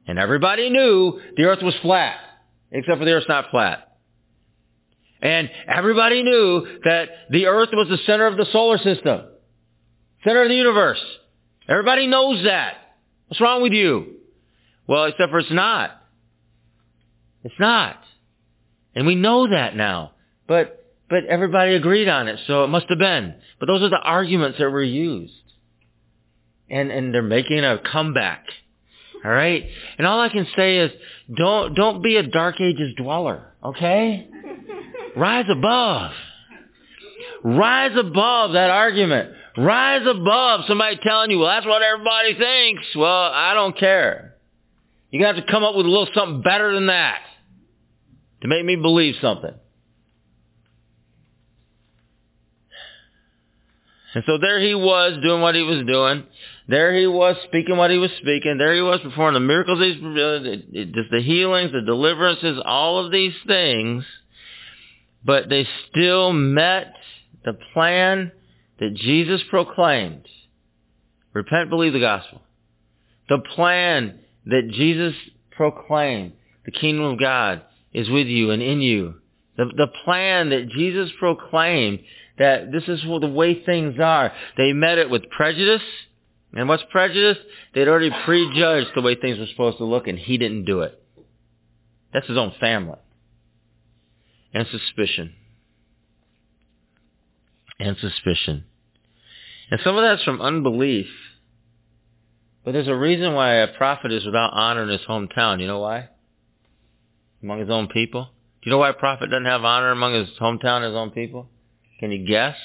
And 0.09 0.19
everybody 0.19 0.69
knew 0.69 1.21
the 1.37 1.45
earth 1.45 1.63
was 1.63 1.75
flat, 1.81 2.19
except 2.73 2.99
for 2.99 3.05
the 3.05 3.13
earth's 3.13 3.29
not 3.29 3.51
flat. 3.53 3.97
And 5.23 5.49
everybody 5.69 6.25
knew 6.25 6.67
that 6.85 7.09
the 7.31 7.47
earth 7.47 7.69
was 7.73 7.89
the 7.89 7.99
center 8.05 8.27
of 8.27 8.37
the 8.37 8.47
solar 8.51 8.79
system. 8.79 9.23
Center 10.25 10.43
of 10.43 10.49
the 10.49 10.57
universe. 10.57 11.01
Everybody 11.69 12.09
knows 12.09 12.43
that. 12.45 12.75
What's 13.29 13.41
wrong 13.41 13.63
with 13.63 13.73
you? 13.73 14.17
Well, 14.89 15.05
except 15.05 15.31
for 15.31 15.39
it's 15.39 15.53
not. 15.53 16.01
It's 17.45 17.61
not. 17.61 18.03
And 18.95 19.07
we 19.07 19.15
know 19.15 19.49
that 19.49 19.77
now. 19.77 20.13
But 20.49 20.81
but 21.09 21.27
everybody 21.27 21.75
agreed 21.75 22.09
on 22.09 22.29
it, 22.29 22.41
so 22.47 22.65
it 22.65 22.69
must 22.69 22.87
have 22.89 22.99
been. 22.99 23.35
But 23.61 23.67
those 23.67 23.83
are 23.83 23.91
the 23.91 24.01
arguments 24.01 24.59
that 24.59 24.71
were 24.71 24.83
used. 24.83 25.33
And 26.71 26.91
and 26.91 27.15
they're 27.15 27.23
making 27.23 27.65
a 27.65 27.79
comeback. 27.79 28.45
All 29.25 29.31
right? 29.31 29.65
And 29.99 30.07
all 30.07 30.21
I 30.21 30.29
can 30.29 30.47
say 30.57 30.79
is 30.79 30.91
don't 31.35 31.75
don't 31.75 32.03
be 32.03 32.17
a 32.17 32.23
dark 32.23 32.61
ages 32.61 32.95
dweller, 32.97 33.53
okay? 33.63 34.29
Rise 35.17 35.47
above. 35.51 36.13
Rise 37.45 37.97
above 37.97 38.53
that 38.53 38.71
argument. 38.71 39.31
Rise 39.57 40.07
above 40.07 40.63
somebody 40.67 40.99
telling 41.03 41.31
you, 41.31 41.39
well, 41.39 41.49
that's 41.49 41.67
what 41.67 41.83
everybody 41.83 42.35
thinks. 42.35 42.83
Well, 42.97 43.07
I 43.07 43.55
don't 43.55 43.79
care. 43.79 44.35
You're 45.11 45.23
going 45.23 45.35
to 45.35 45.41
have 45.41 45.47
to 45.47 45.53
come 45.53 45.63
up 45.63 45.77
with 45.77 45.87
a 45.87 45.89
little 45.89 46.09
something 46.13 46.43
better 46.43 46.75
than 46.75 46.87
that 46.87 47.21
to 48.45 48.49
make 48.49 48.63
me 48.63 48.77
believe 48.77 49.15
something. 49.23 49.55
And 54.15 54.23
so 54.27 54.37
there 54.37 54.61
he 54.61 54.75
was 54.75 55.19
doing 55.23 55.41
what 55.41 55.55
he 55.55 55.63
was 55.63 55.87
doing. 55.87 56.25
There 56.69 56.95
he 56.95 57.07
was 57.07 57.37
speaking 57.45 57.79
what 57.79 57.91
he 57.91 57.97
was 57.97 58.11
speaking. 58.21 58.59
There 58.59 58.75
he 58.75 58.83
was 58.83 59.01
performing 59.03 59.41
the 59.41 59.47
miracles, 59.47 59.81
he's, 59.81 59.95
just 60.95 61.11
the 61.11 61.23
healings, 61.23 61.73
the 61.73 61.81
deliverances, 61.81 62.61
all 62.63 63.03
of 63.03 63.11
these 63.11 63.33
things. 63.47 64.05
But 65.25 65.49
they 65.49 65.67
still 65.91 66.35
met 66.35 66.93
the 67.47 67.55
plan 67.73 68.31
that 68.79 68.93
Jesus 68.95 69.41
proclaimed. 69.49 70.29
Repent, 71.33 71.71
believe 71.71 71.95
the 71.95 71.99
gospel. 71.99 72.43
The 73.31 73.39
plan 73.39 74.19
that 74.45 74.69
Jesus 74.71 75.15
proclaimed, 75.57 76.35
the 76.67 76.73
kingdom 76.73 77.07
of 77.07 77.19
God, 77.19 77.63
is 77.95 78.11
with 78.11 78.27
you 78.27 78.51
and 78.51 78.61
in 78.61 78.81
you. 78.81 79.15
The, 79.57 79.67
the 79.67 79.87
plan 80.05 80.51
that 80.51 80.69
Jesus 80.69 81.11
proclaimed 81.19 82.01
that 82.39 82.73
this 82.73 82.83
is 82.89 83.03
the 83.03 83.29
way 83.29 83.65
things 83.65 83.99
are. 84.01 84.33
They 84.57 84.73
met 84.73 84.99
it 84.99 85.09
with 85.09 85.31
prejudice. 85.31 85.83
And 86.53 86.69
what's 86.69 86.83
prejudice? 86.91 87.39
They'd 87.75 87.89
already 87.89 88.11
prejudged 88.25 88.91
the 88.95 89.03
way 89.03 89.15
things 89.15 89.39
were 89.39 89.47
supposed 89.47 89.79
to 89.79 89.85
look 89.85 90.09
and 90.09 90.19
he 90.19 90.39
didn't 90.39 90.65
do 90.65 90.81
it. 90.81 91.01
That's 92.13 92.27
his 92.27 92.37
own 92.37 92.53
family. 92.61 92.99
And 94.53 94.67
suspicion. 94.69 95.33
And 97.79 97.97
suspicion. 98.01 98.65
And 99.71 99.81
some 99.83 99.97
of 99.97 100.03
that's 100.03 100.23
from 100.23 100.41
unbelief. 100.41 101.09
But 102.65 102.73
there's 102.73 102.89
a 102.89 102.95
reason 102.95 103.35
why 103.35 103.55
a 103.57 103.69
prophet 103.77 104.13
is 104.13 104.25
without 104.25 104.53
honor 104.53 104.85
in 104.85 104.89
his 104.89 105.01
hometown. 105.09 105.61
You 105.61 105.67
know 105.67 105.81
why? 105.81 106.09
Among 107.45 107.61
his 107.61 107.71
own 107.71 107.89
people? 107.89 108.25
Do 108.25 108.71
you 108.71 108.71
know 108.71 108.79
why 108.79 108.89
a 108.89 108.95
prophet 108.95 109.31
doesn't 109.31 109.45
have 109.45 109.63
honor 109.63 109.91
among 109.91 110.15
his 110.15 110.29
hometown, 110.41 110.83
his 110.83 110.97
own 110.97 111.11
people? 111.11 111.49
Can 112.01 112.11
you 112.11 112.27
guess? 112.27 112.57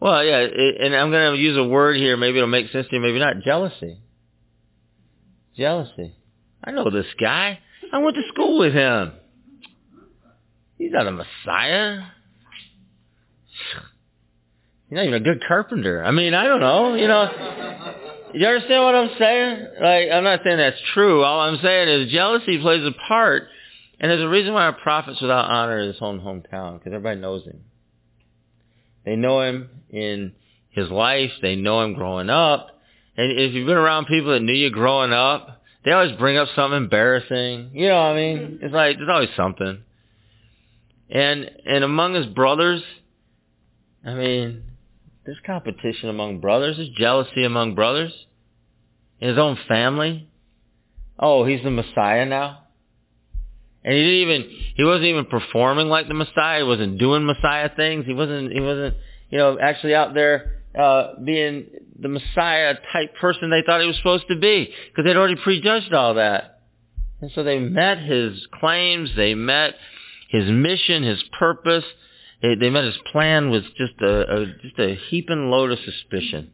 Well, 0.00 0.24
yeah, 0.24 0.38
it, 0.38 0.80
and 0.80 0.94
I'm 0.94 1.10
going 1.10 1.34
to 1.34 1.42
use 1.42 1.58
a 1.58 1.64
word 1.64 1.96
here. 1.96 2.16
Maybe 2.16 2.38
it'll 2.38 2.48
make 2.48 2.70
sense 2.70 2.86
to 2.88 2.94
you, 2.94 3.02
maybe 3.02 3.18
not. 3.18 3.40
Jealousy. 3.44 3.98
Jealousy. 5.56 6.14
I 6.62 6.70
know 6.70 6.88
this 6.88 7.06
guy. 7.20 7.58
I 7.92 7.98
went 7.98 8.14
to 8.14 8.22
school 8.28 8.60
with 8.60 8.72
him. 8.72 9.12
He's 10.76 10.92
not 10.92 11.08
a 11.08 11.10
Messiah. 11.10 12.02
He's 14.88 14.96
not 14.96 15.04
even 15.04 15.14
a 15.14 15.20
good 15.20 15.42
carpenter. 15.48 16.04
I 16.04 16.12
mean, 16.12 16.32
I 16.32 16.44
don't 16.44 16.60
know. 16.60 16.94
You 16.94 17.08
know, 17.08 17.28
you 18.34 18.46
understand 18.46 18.84
what 18.84 18.94
I'm 18.94 19.10
saying? 19.18 19.66
Like, 19.80 20.10
I'm 20.12 20.24
not 20.24 20.40
saying 20.44 20.58
that's 20.58 20.80
true. 20.94 21.22
All 21.22 21.40
I'm 21.40 21.58
saying 21.62 21.88
is 21.88 22.12
jealousy 22.12 22.58
plays 22.60 22.84
a 22.84 22.92
part. 23.06 23.48
And 24.00 24.10
there's 24.10 24.22
a 24.22 24.28
reason 24.28 24.52
why 24.54 24.68
a 24.68 24.72
prophet's 24.72 25.20
without 25.20 25.50
honor 25.50 25.78
in 25.78 25.88
his 25.88 26.00
own 26.00 26.20
hometown, 26.20 26.78
because 26.78 26.92
everybody 26.92 27.20
knows 27.20 27.44
him. 27.44 27.60
They 29.04 29.16
know 29.16 29.40
him 29.40 29.68
in 29.90 30.32
his 30.70 30.90
life. 30.90 31.30
They 31.42 31.56
know 31.56 31.80
him 31.82 31.94
growing 31.94 32.30
up. 32.30 32.68
And 33.16 33.32
if 33.32 33.54
you've 33.54 33.66
been 33.66 33.76
around 33.76 34.06
people 34.06 34.32
that 34.32 34.40
knew 34.40 34.52
you 34.52 34.70
growing 34.70 35.12
up, 35.12 35.62
they 35.84 35.90
always 35.90 36.16
bring 36.16 36.36
up 36.36 36.48
something 36.54 36.76
embarrassing. 36.76 37.70
You 37.72 37.88
know 37.88 37.96
what 37.96 38.02
I 38.02 38.14
mean? 38.14 38.58
It's 38.62 38.74
like, 38.74 38.98
there's 38.98 39.08
always 39.08 39.30
something. 39.36 39.82
And, 41.10 41.50
and 41.66 41.82
among 41.82 42.14
his 42.14 42.26
brothers, 42.26 42.82
I 44.04 44.14
mean, 44.14 44.62
there's 45.28 45.38
competition 45.44 46.08
among 46.08 46.40
brothers. 46.40 46.78
There's 46.78 46.88
jealousy 46.96 47.44
among 47.44 47.74
brothers. 47.74 48.14
In 49.20 49.28
his 49.28 49.36
own 49.36 49.58
family. 49.68 50.26
Oh, 51.18 51.44
he's 51.44 51.62
the 51.62 51.70
Messiah 51.70 52.24
now? 52.24 52.60
And 53.84 53.92
he 53.92 54.00
didn't 54.00 54.30
even, 54.30 54.56
he 54.74 54.84
wasn't 54.84 55.04
even 55.04 55.26
performing 55.26 55.88
like 55.88 56.08
the 56.08 56.14
Messiah. 56.14 56.60
He 56.60 56.64
wasn't 56.64 56.98
doing 56.98 57.26
Messiah 57.26 57.68
things. 57.76 58.06
He 58.06 58.14
wasn't, 58.14 58.52
he 58.52 58.60
wasn't, 58.60 58.96
you 59.28 59.36
know, 59.36 59.58
actually 59.60 59.94
out 59.94 60.14
there, 60.14 60.62
uh, 60.74 61.20
being 61.22 61.66
the 62.00 62.08
Messiah 62.08 62.76
type 62.90 63.14
person 63.20 63.50
they 63.50 63.62
thought 63.66 63.82
he 63.82 63.86
was 63.86 63.98
supposed 63.98 64.28
to 64.30 64.36
be. 64.36 64.72
Because 64.88 65.04
they'd 65.04 65.16
already 65.18 65.36
prejudged 65.36 65.92
all 65.92 66.14
that. 66.14 66.62
And 67.20 67.30
so 67.34 67.42
they 67.42 67.58
met 67.58 67.98
his 67.98 68.46
claims. 68.58 69.10
They 69.14 69.34
met 69.34 69.74
his 70.30 70.50
mission, 70.50 71.02
his 71.02 71.22
purpose. 71.38 71.84
They, 72.42 72.54
they 72.54 72.70
met 72.70 72.84
his 72.84 72.98
plan 73.10 73.50
with 73.50 73.64
just 73.76 74.00
a, 74.00 74.42
a 74.42 74.46
just 74.62 74.78
a 74.78 74.94
heaping 75.08 75.50
load 75.50 75.72
of 75.72 75.78
suspicion 75.84 76.52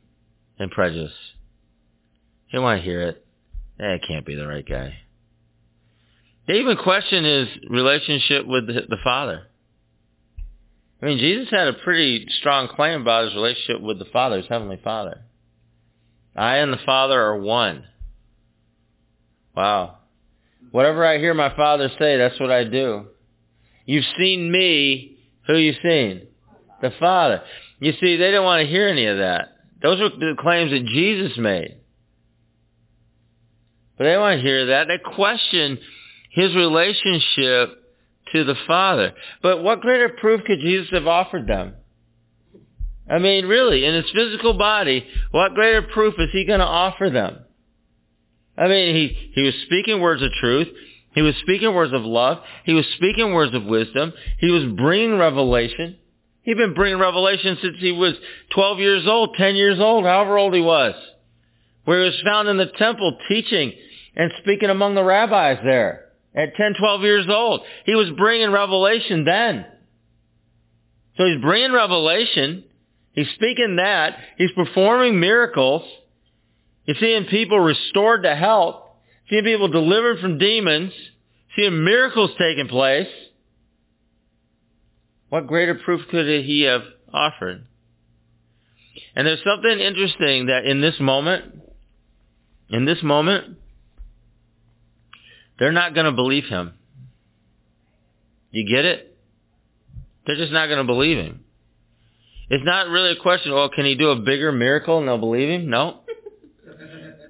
and 0.58 0.70
prejudice. 0.70 1.12
He 2.46 2.58
want 2.58 2.80
to 2.80 2.84
hear 2.84 3.02
it. 3.02 3.26
That 3.78 4.00
can't 4.06 4.24
be 4.24 4.34
the 4.34 4.46
right 4.46 4.66
guy. 4.66 4.94
They 6.46 6.54
even 6.54 6.76
questioned 6.76 7.26
his 7.26 7.48
relationship 7.68 8.46
with 8.46 8.66
the, 8.66 8.82
the 8.88 8.98
Father. 9.02 9.46
I 11.02 11.06
mean, 11.06 11.18
Jesus 11.18 11.48
had 11.50 11.68
a 11.68 11.72
pretty 11.72 12.26
strong 12.38 12.68
claim 12.68 13.02
about 13.02 13.24
his 13.24 13.34
relationship 13.34 13.80
with 13.82 13.98
the 13.98 14.04
Father, 14.06 14.36
his 14.38 14.46
Heavenly 14.48 14.80
Father. 14.82 15.22
I 16.36 16.56
and 16.56 16.72
the 16.72 16.78
Father 16.86 17.20
are 17.20 17.38
one. 17.38 17.84
Wow. 19.54 19.98
Whatever 20.70 21.04
I 21.04 21.18
hear 21.18 21.34
my 21.34 21.54
Father 21.54 21.90
say, 21.98 22.16
that's 22.16 22.40
what 22.40 22.50
I 22.50 22.64
do. 22.64 23.06
You've 23.86 24.04
seen 24.18 24.50
me, 24.50 25.13
who 25.46 25.56
you 25.56 25.74
seen? 25.82 26.26
The 26.80 26.92
Father. 26.98 27.42
You 27.80 27.92
see, 27.92 28.16
they 28.16 28.26
didn't 28.26 28.44
want 28.44 28.62
to 28.62 28.70
hear 28.70 28.88
any 28.88 29.06
of 29.06 29.18
that. 29.18 29.56
Those 29.82 30.00
were 30.00 30.10
the 30.10 30.34
claims 30.38 30.70
that 30.70 30.86
Jesus 30.86 31.36
made. 31.36 31.76
But 33.96 34.04
they 34.04 34.16
want 34.16 34.38
to 34.38 34.42
hear 34.42 34.66
that. 34.66 34.88
They 34.88 34.98
questioned 34.98 35.78
his 36.30 36.54
relationship 36.54 37.84
to 38.32 38.44
the 38.44 38.56
Father. 38.66 39.12
But 39.42 39.62
what 39.62 39.80
greater 39.80 40.08
proof 40.08 40.42
could 40.44 40.60
Jesus 40.60 40.90
have 40.92 41.06
offered 41.06 41.46
them? 41.46 41.74
I 43.08 43.18
mean, 43.18 43.46
really, 43.46 43.84
in 43.84 43.94
his 43.94 44.10
physical 44.14 44.54
body, 44.54 45.06
what 45.30 45.54
greater 45.54 45.82
proof 45.82 46.14
is 46.18 46.30
he 46.32 46.44
going 46.44 46.60
to 46.60 46.66
offer 46.66 47.10
them? 47.10 47.38
I 48.56 48.68
mean, 48.68 48.94
he, 48.94 49.30
he 49.34 49.42
was 49.42 49.54
speaking 49.66 50.00
words 50.00 50.22
of 50.22 50.30
truth. 50.40 50.68
He 51.14 51.22
was 51.22 51.34
speaking 51.42 51.72
words 51.72 51.92
of 51.92 52.02
love. 52.02 52.38
He 52.64 52.72
was 52.72 52.84
speaking 52.96 53.32
words 53.32 53.54
of 53.54 53.64
wisdom. 53.64 54.12
He 54.38 54.50
was 54.50 54.64
bringing 54.76 55.16
revelation. 55.16 55.96
He'd 56.42 56.56
been 56.56 56.74
bringing 56.74 56.98
revelation 56.98 57.56
since 57.62 57.76
he 57.78 57.92
was 57.92 58.14
12 58.52 58.78
years 58.80 59.06
old, 59.06 59.34
10 59.36 59.54
years 59.54 59.78
old, 59.80 60.04
however 60.04 60.36
old 60.36 60.54
he 60.54 60.60
was. 60.60 60.94
Where 61.84 62.00
he 62.00 62.10
was 62.10 62.20
found 62.24 62.48
in 62.48 62.56
the 62.56 62.66
temple 62.66 63.16
teaching 63.28 63.72
and 64.16 64.32
speaking 64.42 64.70
among 64.70 64.94
the 64.94 65.04
rabbis 65.04 65.58
there 65.64 66.06
at 66.34 66.56
10, 66.56 66.74
12 66.78 67.02
years 67.02 67.26
old. 67.28 67.62
He 67.86 67.94
was 67.94 68.10
bringing 68.16 68.50
revelation 68.50 69.24
then. 69.24 69.66
So 71.16 71.26
he's 71.26 71.40
bringing 71.40 71.72
revelation. 71.72 72.64
He's 73.12 73.30
speaking 73.36 73.76
that. 73.76 74.18
He's 74.36 74.50
performing 74.52 75.20
miracles. 75.20 75.82
He's 76.84 76.98
seeing 76.98 77.26
people 77.26 77.60
restored 77.60 78.24
to 78.24 78.34
health 78.34 78.83
seeing 79.28 79.44
people 79.44 79.68
delivered 79.68 80.20
from 80.20 80.38
demons, 80.38 80.92
seeing 81.56 81.84
miracles 81.84 82.30
taking 82.38 82.68
place. 82.68 83.08
What 85.28 85.46
greater 85.46 85.74
proof 85.74 86.02
could 86.10 86.26
he 86.44 86.62
have 86.62 86.82
offered? 87.12 87.66
And 89.16 89.26
there's 89.26 89.42
something 89.44 89.78
interesting 89.78 90.46
that 90.46 90.64
in 90.64 90.80
this 90.80 90.98
moment, 91.00 91.44
in 92.68 92.84
this 92.84 93.02
moment, 93.02 93.58
they're 95.58 95.72
not 95.72 95.94
going 95.94 96.06
to 96.06 96.12
believe 96.12 96.44
him. 96.44 96.74
You 98.50 98.68
get 98.68 98.84
it? 98.84 99.16
They're 100.26 100.36
just 100.36 100.52
not 100.52 100.66
going 100.66 100.78
to 100.78 100.84
believe 100.84 101.18
him. 101.18 101.44
It's 102.50 102.64
not 102.64 102.88
really 102.88 103.12
a 103.12 103.16
question, 103.16 103.52
well, 103.52 103.68
can 103.68 103.84
he 103.84 103.94
do 103.94 104.10
a 104.10 104.16
bigger 104.16 104.52
miracle 104.52 104.98
and 104.98 105.08
they'll 105.08 105.18
believe 105.18 105.48
him? 105.48 105.70
No. 105.70 106.00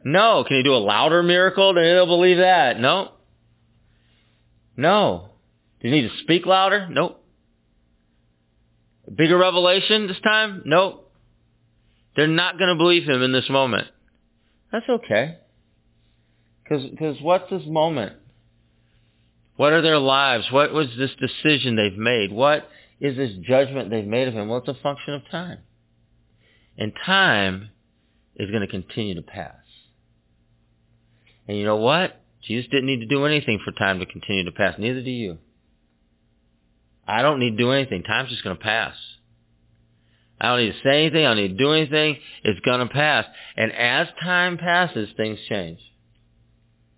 No. 0.04 0.44
Can 0.44 0.58
he 0.58 0.62
do 0.62 0.74
a 0.74 0.76
louder 0.76 1.22
miracle? 1.22 1.74
Then 1.74 1.84
they'll 1.84 2.06
believe 2.06 2.38
that. 2.38 2.78
No. 2.78 3.12
No. 4.76 5.30
Do 5.80 5.88
you 5.88 5.94
need 5.94 6.08
to 6.08 6.18
speak 6.22 6.46
louder? 6.46 6.88
Nope. 6.90 7.22
A 9.06 9.10
bigger 9.10 9.36
revelation 9.36 10.06
this 10.06 10.20
time? 10.20 10.62
Nope. 10.64 11.12
They're 12.16 12.26
not 12.26 12.58
going 12.58 12.70
to 12.70 12.76
believe 12.76 13.04
him 13.04 13.22
in 13.22 13.32
this 13.32 13.50
moment. 13.50 13.88
That's 14.70 14.88
okay. 14.88 15.38
Because 16.62 17.20
what's 17.20 17.50
this 17.50 17.66
moment? 17.66 18.14
What 19.56 19.72
are 19.72 19.82
their 19.82 19.98
lives? 19.98 20.46
What 20.50 20.72
was 20.72 20.88
this 20.96 21.10
decision 21.20 21.76
they've 21.76 21.96
made? 21.96 22.32
What 22.32 22.68
is 23.00 23.16
this 23.16 23.32
judgment 23.42 23.90
they've 23.90 24.06
made 24.06 24.28
of 24.28 24.34
him? 24.34 24.48
Well, 24.48 24.58
it's 24.58 24.68
a 24.68 24.82
function 24.82 25.14
of 25.14 25.22
time. 25.30 25.58
And 26.78 26.92
time 27.04 27.70
is 28.36 28.50
going 28.50 28.62
to 28.62 28.68
continue 28.68 29.14
to 29.14 29.22
pass. 29.22 29.54
And 31.48 31.58
you 31.58 31.64
know 31.64 31.76
what? 31.76 32.20
Jesus 32.42 32.70
didn't 32.70 32.86
need 32.86 33.00
to 33.00 33.06
do 33.06 33.24
anything 33.24 33.60
for 33.64 33.72
time 33.72 34.00
to 34.00 34.06
continue 34.06 34.44
to 34.44 34.52
pass. 34.52 34.74
Neither 34.78 35.02
do 35.02 35.10
you. 35.10 35.38
I 37.06 37.22
don't 37.22 37.38
need 37.38 37.52
to 37.52 37.56
do 37.56 37.70
anything. 37.70 38.02
Time's 38.02 38.30
just 38.30 38.44
going 38.44 38.56
to 38.56 38.62
pass. 38.62 38.94
I 40.40 40.48
don't 40.48 40.66
need 40.66 40.72
to 40.72 40.78
say 40.82 41.02
anything. 41.02 41.24
I 41.24 41.28
don't 41.28 41.36
need 41.36 41.56
to 41.56 41.64
do 41.64 41.72
anything. 41.72 42.16
It's 42.42 42.60
going 42.60 42.80
to 42.86 42.92
pass. 42.92 43.24
And 43.56 43.72
as 43.72 44.08
time 44.22 44.58
passes, 44.58 45.08
things 45.16 45.38
change, 45.48 45.78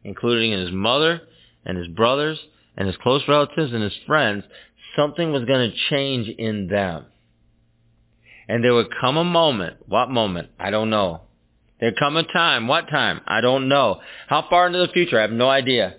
including 0.05 0.53
in 0.53 0.61
his 0.61 0.73
mother 0.73 1.23
and 1.65 1.77
his 1.77 1.89
brothers 1.89 2.39
and 2.77 2.87
his 2.87 2.97
close 2.97 3.23
relatives 3.29 3.73
and 3.73 3.83
his 3.83 3.97
friends. 4.07 4.45
Something 4.97 5.33
was 5.33 5.45
going 5.45 5.71
to 5.71 5.77
change 5.91 6.29
in 6.29 6.69
them. 6.69 7.05
And 8.49 8.65
there 8.65 8.75
would 8.75 8.95
come 9.01 9.17
a 9.17 9.25
moment. 9.25 9.77
What 9.87 10.09
moment? 10.11 10.49
I 10.59 10.71
don't 10.71 10.91
know. 10.91 11.23
There'd 11.81 11.99
come 11.99 12.16
a 12.16 12.22
time. 12.22 12.68
What 12.68 12.89
time? 12.89 13.20
I 13.27 13.41
don't 13.41 13.68
know. 13.68 14.01
How 14.29 14.47
far 14.49 14.66
into 14.66 14.79
the 14.79 14.93
future? 14.93 15.18
I 15.18 15.22
have 15.22 15.31
no 15.31 15.49
idea. 15.49 15.97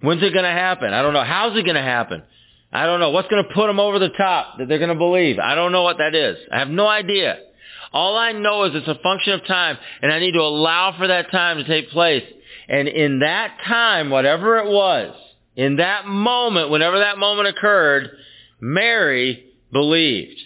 When's 0.00 0.22
it 0.22 0.32
going 0.32 0.44
to 0.44 0.50
happen? 0.50 0.92
I 0.92 1.02
don't 1.02 1.14
know. 1.14 1.24
How's 1.24 1.56
it 1.56 1.64
going 1.64 1.74
to 1.76 1.82
happen? 1.82 2.22
I 2.72 2.84
don't 2.86 3.00
know. 3.00 3.10
What's 3.10 3.28
going 3.28 3.42
to 3.42 3.54
put 3.54 3.66
them 3.66 3.80
over 3.80 3.98
the 3.98 4.10
top 4.10 4.58
that 4.58 4.68
they're 4.68 4.78
going 4.78 4.90
to 4.90 4.94
believe? 4.94 5.38
I 5.38 5.54
don't 5.54 5.72
know 5.72 5.82
what 5.82 5.98
that 5.98 6.14
is. 6.14 6.36
I 6.52 6.58
have 6.58 6.68
no 6.68 6.86
idea. 6.86 7.38
All 7.92 8.16
I 8.16 8.32
know 8.32 8.64
is 8.64 8.74
it's 8.74 8.86
a 8.86 9.02
function 9.02 9.32
of 9.32 9.46
time, 9.46 9.78
and 10.02 10.12
I 10.12 10.18
need 10.20 10.32
to 10.32 10.42
allow 10.42 10.94
for 10.96 11.06
that 11.06 11.30
time 11.30 11.56
to 11.56 11.64
take 11.64 11.88
place. 11.90 12.24
And 12.68 12.86
in 12.86 13.20
that 13.20 13.58
time, 13.66 14.10
whatever 14.10 14.58
it 14.58 14.66
was, 14.66 15.14
in 15.56 15.76
that 15.76 16.06
moment, 16.06 16.70
whenever 16.70 16.98
that 16.98 17.16
moment 17.16 17.48
occurred, 17.48 18.10
Mary 18.60 19.44
believed. 19.72 20.38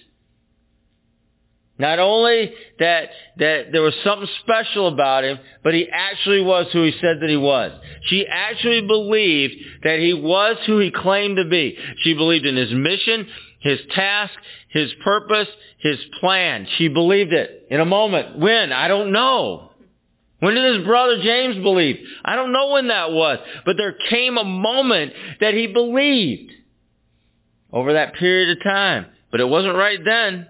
Not 1.79 1.99
only 1.99 2.53
that, 2.79 3.11
that 3.39 3.73
there 3.73 3.83
was 3.83 3.95
something 4.05 4.29
special 4.43 4.89
about 4.89 5.25
him, 5.25 5.39
but 5.65 5.75
he 5.75 5.89
actually 5.91 6.43
was 6.43 6.67
who 6.73 6.85
he 6.85 6.93
said 7.01 7.21
that 7.21 7.31
he 7.31 7.37
was. 7.37 7.73
She 8.05 8.27
actually 8.27 8.83
believed 8.83 9.55
that 9.83 9.99
he 9.99 10.13
was 10.13 10.59
who 10.67 10.79
he 10.79 10.91
claimed 10.91 11.39
to 11.39 11.49
be. 11.49 11.77
She 12.03 12.15
believed 12.15 12.47
in 12.47 12.57
his 12.57 12.73
mission, 12.73 13.27
his 13.61 13.81
task, 13.95 14.33
his 14.69 14.93
purpose, 15.03 15.49
his 15.79 15.99
plan. 16.21 16.67
She 16.77 16.89
believed 16.89 17.33
it 17.33 17.67
in 17.71 17.81
a 17.81 17.87
moment. 17.87 18.39
When? 18.39 18.71
I 18.71 18.87
don't 18.89 19.11
know. 19.11 19.71
When 20.41 20.55
did 20.55 20.77
his 20.77 20.85
brother 20.85 21.23
James 21.23 21.57
believe? 21.57 21.97
I 22.25 22.37
don't 22.37 22.53
know 22.53 22.73
when 22.73 22.89
that 22.89 23.13
was. 23.13 23.39
But 23.65 23.77
there 23.77 23.95
came 24.11 24.37
a 24.37 24.45
moment 24.45 25.13
that 25.41 25.55
he 25.55 25.69
believed 25.69 26.53
over 27.73 27.95
that 27.95 28.15
period 28.15 28.57
of 28.57 28.63
time. 28.63 29.07
But 29.31 29.41
it 29.41 29.49
wasn't 29.49 29.77
right 29.77 30.01
then. 30.05 30.49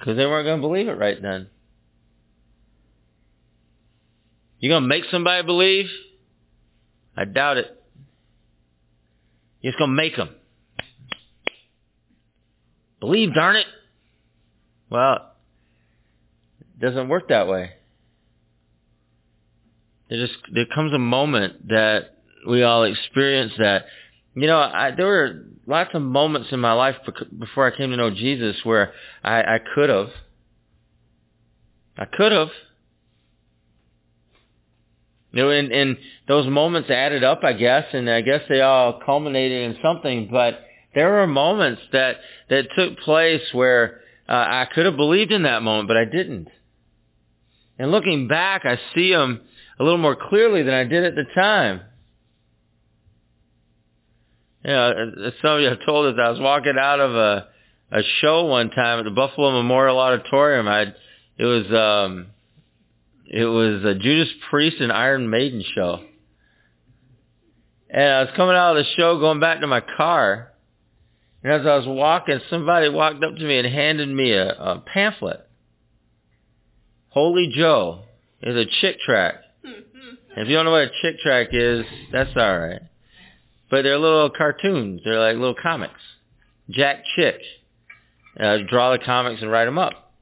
Because 0.00 0.16
they 0.16 0.24
weren't 0.24 0.46
going 0.46 0.62
to 0.62 0.66
believe 0.66 0.88
it 0.88 0.98
right 0.98 1.20
then. 1.20 1.48
You 4.58 4.70
going 4.70 4.82
to 4.82 4.88
make 4.88 5.04
somebody 5.10 5.46
believe? 5.46 5.86
I 7.16 7.26
doubt 7.26 7.58
it. 7.58 7.66
You're 9.60 9.72
just 9.72 9.78
going 9.78 9.90
to 9.90 9.96
make 9.96 10.16
them. 10.16 10.30
Believe, 12.98 13.34
darn 13.34 13.56
it. 13.56 13.66
Well, 14.88 15.32
it 16.60 16.80
doesn't 16.80 17.08
work 17.08 17.28
that 17.28 17.46
way. 17.46 17.72
There 20.08 20.26
just 20.26 20.38
there 20.52 20.66
comes 20.74 20.92
a 20.92 20.98
moment 20.98 21.68
that 21.68 22.16
we 22.48 22.62
all 22.62 22.84
experience 22.84 23.52
that. 23.58 23.84
You 24.34 24.46
know, 24.46 24.58
I, 24.58 24.92
there 24.96 25.06
were 25.06 25.44
lots 25.66 25.90
of 25.94 26.02
moments 26.02 26.48
in 26.52 26.60
my 26.60 26.72
life 26.72 26.96
before 27.38 27.66
I 27.66 27.76
came 27.76 27.90
to 27.90 27.96
know 27.96 28.10
Jesus 28.10 28.56
where 28.64 28.92
I, 29.24 29.42
I 29.42 29.58
could 29.74 29.88
have. 29.88 30.10
I 31.98 32.04
could 32.04 32.32
have. 32.32 32.48
You 35.32 35.42
know, 35.42 35.50
and, 35.50 35.72
and 35.72 35.96
those 36.28 36.46
moments 36.48 36.90
added 36.90 37.22
up, 37.22 37.44
I 37.44 37.52
guess, 37.52 37.86
and 37.92 38.10
I 38.10 38.20
guess 38.20 38.42
they 38.48 38.60
all 38.60 39.00
culminated 39.04 39.70
in 39.70 39.82
something. 39.82 40.28
But 40.30 40.60
there 40.94 41.10
were 41.10 41.26
moments 41.26 41.82
that 41.92 42.16
that 42.48 42.66
took 42.76 42.98
place 43.00 43.42
where 43.52 44.00
uh, 44.28 44.32
I 44.32 44.66
could 44.72 44.86
have 44.86 44.96
believed 44.96 45.32
in 45.32 45.42
that 45.42 45.62
moment, 45.62 45.88
but 45.88 45.96
I 45.96 46.04
didn't. 46.04 46.48
And 47.78 47.90
looking 47.90 48.28
back, 48.28 48.64
I 48.64 48.78
see 48.94 49.12
them 49.12 49.40
a 49.78 49.84
little 49.84 49.98
more 49.98 50.16
clearly 50.16 50.62
than 50.62 50.74
I 50.74 50.84
did 50.84 51.04
at 51.04 51.14
the 51.14 51.24
time. 51.34 51.80
Yeah, 54.64 54.88
you 54.88 54.94
know, 54.94 55.30
some 55.40 55.56
of 55.56 55.60
you 55.60 55.68
have 55.68 55.84
told 55.86 56.12
us 56.12 56.20
I 56.22 56.30
was 56.30 56.40
walking 56.40 56.76
out 56.78 57.00
of 57.00 57.14
a 57.14 57.48
a 57.92 58.02
show 58.20 58.44
one 58.46 58.70
time 58.70 59.00
at 59.00 59.04
the 59.04 59.10
Buffalo 59.10 59.50
Memorial 59.52 59.98
Auditorium. 59.98 60.68
I 60.68 60.92
it 61.38 61.44
was 61.44 61.66
um 61.72 62.26
it 63.26 63.44
was 63.44 63.84
a 63.84 63.94
Judas 63.94 64.32
Priest 64.48 64.76
and 64.80 64.92
Iron 64.92 65.30
Maiden 65.30 65.64
show. 65.74 66.00
And 67.88 68.02
I 68.02 68.20
was 68.22 68.30
coming 68.36 68.54
out 68.54 68.76
of 68.76 68.84
the 68.84 68.90
show 68.96 69.18
going 69.18 69.40
back 69.40 69.60
to 69.60 69.66
my 69.66 69.80
car. 69.80 70.52
And 71.42 71.52
as 71.52 71.66
I 71.66 71.76
was 71.76 71.86
walking, 71.86 72.38
somebody 72.50 72.88
walked 72.88 73.24
up 73.24 73.34
to 73.36 73.44
me 73.44 73.58
and 73.58 73.66
handed 73.66 74.08
me 74.08 74.32
a, 74.32 74.48
a 74.50 74.82
pamphlet. 74.84 75.48
Holy 77.08 77.52
Joe 77.54 78.02
is 78.42 78.56
a 78.56 78.66
Chick 78.80 78.98
tract. 79.00 79.44
if 79.64 80.48
you 80.48 80.54
don't 80.54 80.64
know 80.64 80.70
what 80.72 80.82
a 80.82 80.90
Chick 81.02 81.18
tract 81.20 81.54
is, 81.54 81.84
that's 82.12 82.30
all 82.36 82.58
right. 82.58 82.82
But 83.70 83.82
they're 83.82 83.98
little 83.98 84.30
cartoons. 84.30 85.02
They're 85.04 85.20
like 85.20 85.36
little 85.36 85.54
comics. 85.60 86.00
Jack 86.68 87.04
Chick. 87.16 87.40
Uh, 88.38 88.58
draw 88.68 88.92
the 88.92 88.98
comics 88.98 89.42
and 89.42 89.50
write 89.50 89.66
them 89.66 89.78
up. 89.78 90.12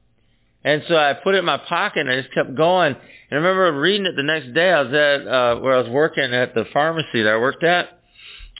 And 0.63 0.83
so 0.87 0.95
I 0.95 1.13
put 1.13 1.35
it 1.35 1.39
in 1.39 1.45
my 1.45 1.57
pocket 1.57 2.01
and 2.01 2.11
I 2.11 2.21
just 2.21 2.33
kept 2.33 2.55
going. 2.55 2.95
And 3.29 3.31
I 3.31 3.35
remember 3.35 3.79
reading 3.79 4.07
it 4.07 4.15
the 4.15 4.23
next 4.23 4.53
day. 4.53 4.71
I 4.71 4.81
was 4.81 4.93
at 4.93 5.27
uh, 5.27 5.59
where 5.59 5.75
I 5.75 5.81
was 5.81 5.89
working 5.89 6.33
at 6.33 6.53
the 6.55 6.65
pharmacy 6.73 7.23
that 7.23 7.33
I 7.33 7.37
worked 7.37 7.63
at, 7.63 7.99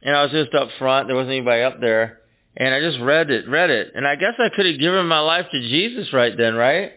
and 0.04 0.16
I 0.16 0.24
was 0.24 0.32
just 0.32 0.54
up 0.54 0.70
front. 0.78 1.08
There 1.08 1.16
wasn't 1.16 1.32
anybody 1.32 1.64
up 1.64 1.82
there, 1.82 2.20
and 2.56 2.74
I 2.74 2.80
just 2.80 3.00
read 3.00 3.32
it, 3.32 3.50
read 3.50 3.72
it. 3.72 3.94
And 3.96 4.08
I 4.08 4.16
guess 4.16 4.34
I 4.38 4.50
could 4.56 4.68
have 4.68 4.80
given 4.80 5.08
my 5.08 5.20
life 5.20 5.48
to 5.52 5.60
Jesus 5.60 6.14
right 6.14 6.38
then, 6.38 6.54
right? 6.54 6.92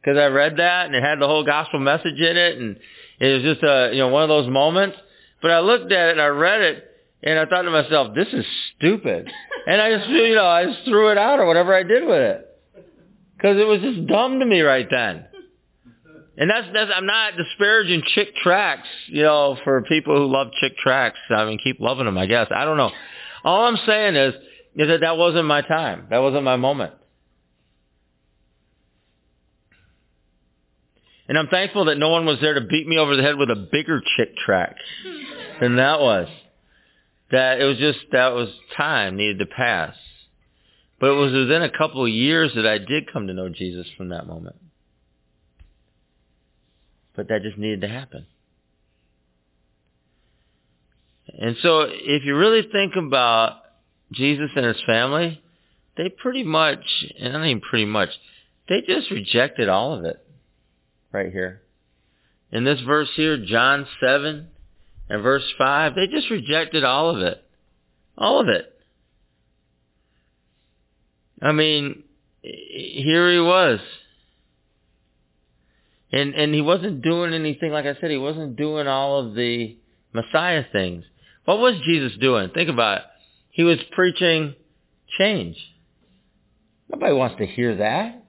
Because 0.00 0.18
I 0.18 0.26
read 0.26 0.56
that 0.56 0.86
and 0.86 0.94
it 0.94 1.02
had 1.02 1.20
the 1.20 1.26
whole 1.26 1.44
gospel 1.44 1.78
message 1.78 2.18
in 2.18 2.36
it, 2.36 2.58
and 2.58 2.76
it 3.20 3.34
was 3.34 3.42
just 3.42 3.62
a 3.62 3.90
you 3.92 3.98
know 3.98 4.08
one 4.08 4.24
of 4.24 4.28
those 4.28 4.48
moments. 4.48 4.96
But 5.40 5.52
I 5.52 5.60
looked 5.60 5.92
at 5.92 6.08
it 6.08 6.12
and 6.12 6.20
I 6.20 6.26
read 6.26 6.60
it, 6.60 6.84
and 7.22 7.38
I 7.38 7.46
thought 7.46 7.62
to 7.62 7.70
myself, 7.70 8.14
this 8.14 8.28
is 8.32 8.44
stupid. 8.76 9.30
and 9.66 9.80
I 9.80 9.96
just, 9.96 10.08
you 10.08 10.34
know, 10.34 10.46
I 10.46 10.66
just 10.66 10.84
threw 10.84 11.10
it 11.10 11.18
out 11.18 11.38
or 11.38 11.46
whatever 11.46 11.74
I 11.74 11.82
did 11.82 12.04
with 12.04 12.20
it. 12.20 12.42
Because 13.36 13.58
it 13.58 13.66
was 13.66 13.80
just 13.80 14.06
dumb 14.06 14.40
to 14.40 14.46
me 14.46 14.60
right 14.60 14.86
then. 14.90 15.26
And 16.38 16.50
that's, 16.50 16.66
that's, 16.72 16.90
I'm 16.94 17.06
not 17.06 17.36
disparaging 17.36 18.02
Chick 18.14 18.36
tracts, 18.36 18.88
you 19.06 19.22
know, 19.22 19.56
for 19.64 19.82
people 19.82 20.16
who 20.16 20.26
love 20.26 20.48
Chick 20.60 20.76
tracts. 20.76 21.18
I 21.30 21.46
mean, 21.46 21.58
keep 21.62 21.80
loving 21.80 22.04
them, 22.04 22.18
I 22.18 22.26
guess. 22.26 22.48
I 22.54 22.64
don't 22.64 22.76
know. 22.76 22.90
All 23.44 23.64
I'm 23.64 23.78
saying 23.86 24.16
is, 24.16 24.34
is 24.74 24.88
that 24.88 25.00
that 25.00 25.16
wasn't 25.16 25.46
my 25.46 25.62
time. 25.62 26.06
That 26.10 26.18
wasn't 26.18 26.44
my 26.44 26.56
moment. 26.56 26.92
And 31.28 31.38
I'm 31.38 31.48
thankful 31.48 31.86
that 31.86 31.96
no 31.96 32.10
one 32.10 32.26
was 32.26 32.38
there 32.40 32.54
to 32.54 32.60
beat 32.60 32.86
me 32.86 32.98
over 32.98 33.16
the 33.16 33.22
head 33.22 33.36
with 33.36 33.50
a 33.50 33.56
bigger 33.56 34.02
Chick 34.16 34.36
tract 34.36 34.80
than 35.60 35.76
that 35.76 36.00
was. 36.00 36.28
That 37.30 37.60
it 37.60 37.64
was 37.64 37.78
just, 37.78 37.98
that 38.12 38.34
was 38.34 38.48
time 38.76 39.16
needed 39.16 39.40
to 39.40 39.46
pass. 39.46 39.96
But 40.98 41.10
it 41.10 41.14
was 41.14 41.32
within 41.32 41.62
a 41.62 41.76
couple 41.76 42.04
of 42.04 42.10
years 42.10 42.52
that 42.54 42.66
I 42.66 42.78
did 42.78 43.12
come 43.12 43.26
to 43.26 43.34
know 43.34 43.48
Jesus 43.48 43.86
from 43.96 44.10
that 44.10 44.26
moment. 44.26 44.56
But 47.14 47.28
that 47.28 47.42
just 47.42 47.58
needed 47.58 47.82
to 47.82 47.88
happen. 47.88 48.26
And 51.38 51.56
so 51.62 51.80
if 51.88 52.24
you 52.24 52.36
really 52.36 52.68
think 52.70 52.94
about 52.96 53.62
Jesus 54.12 54.50
and 54.54 54.64
his 54.64 54.80
family, 54.86 55.42
they 55.96 56.08
pretty 56.08 56.44
much, 56.44 56.84
and 57.18 57.36
I 57.36 57.42
mean 57.42 57.60
pretty 57.60 57.86
much, 57.86 58.10
they 58.68 58.82
just 58.86 59.10
rejected 59.10 59.68
all 59.68 59.94
of 59.94 60.04
it 60.04 60.24
right 61.12 61.32
here. 61.32 61.62
In 62.52 62.64
this 62.64 62.80
verse 62.80 63.08
here, 63.16 63.44
John 63.44 63.86
7, 64.00 64.48
and 65.08 65.22
verse 65.22 65.44
5, 65.56 65.94
they 65.94 66.06
just 66.06 66.30
rejected 66.30 66.84
all 66.84 67.10
of 67.10 67.22
it. 67.22 67.42
All 68.18 68.40
of 68.40 68.48
it. 68.48 68.72
I 71.40 71.52
mean, 71.52 72.02
here 72.42 73.30
he 73.30 73.40
was. 73.40 73.80
And 76.12 76.34
and 76.34 76.54
he 76.54 76.62
wasn't 76.62 77.02
doing 77.02 77.34
anything 77.34 77.72
like 77.72 77.84
I 77.84 77.94
said, 78.00 78.10
he 78.10 78.16
wasn't 78.16 78.56
doing 78.56 78.86
all 78.86 79.18
of 79.18 79.34
the 79.34 79.76
Messiah 80.12 80.64
things. 80.72 81.04
What 81.44 81.58
was 81.58 81.74
Jesus 81.84 82.16
doing? 82.18 82.50
Think 82.50 82.70
about 82.70 82.98
it. 82.98 83.04
He 83.50 83.64
was 83.64 83.78
preaching 83.92 84.54
change. 85.18 85.56
Nobody 86.90 87.12
wants 87.12 87.36
to 87.38 87.46
hear 87.46 87.76
that. 87.76 88.25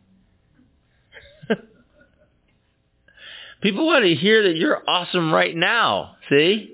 People 3.61 3.85
want 3.85 4.05
to 4.05 4.15
hear 4.15 4.43
that 4.43 4.55
you're 4.55 4.81
awesome 4.87 5.33
right 5.33 5.55
now. 5.55 6.15
See? 6.29 6.73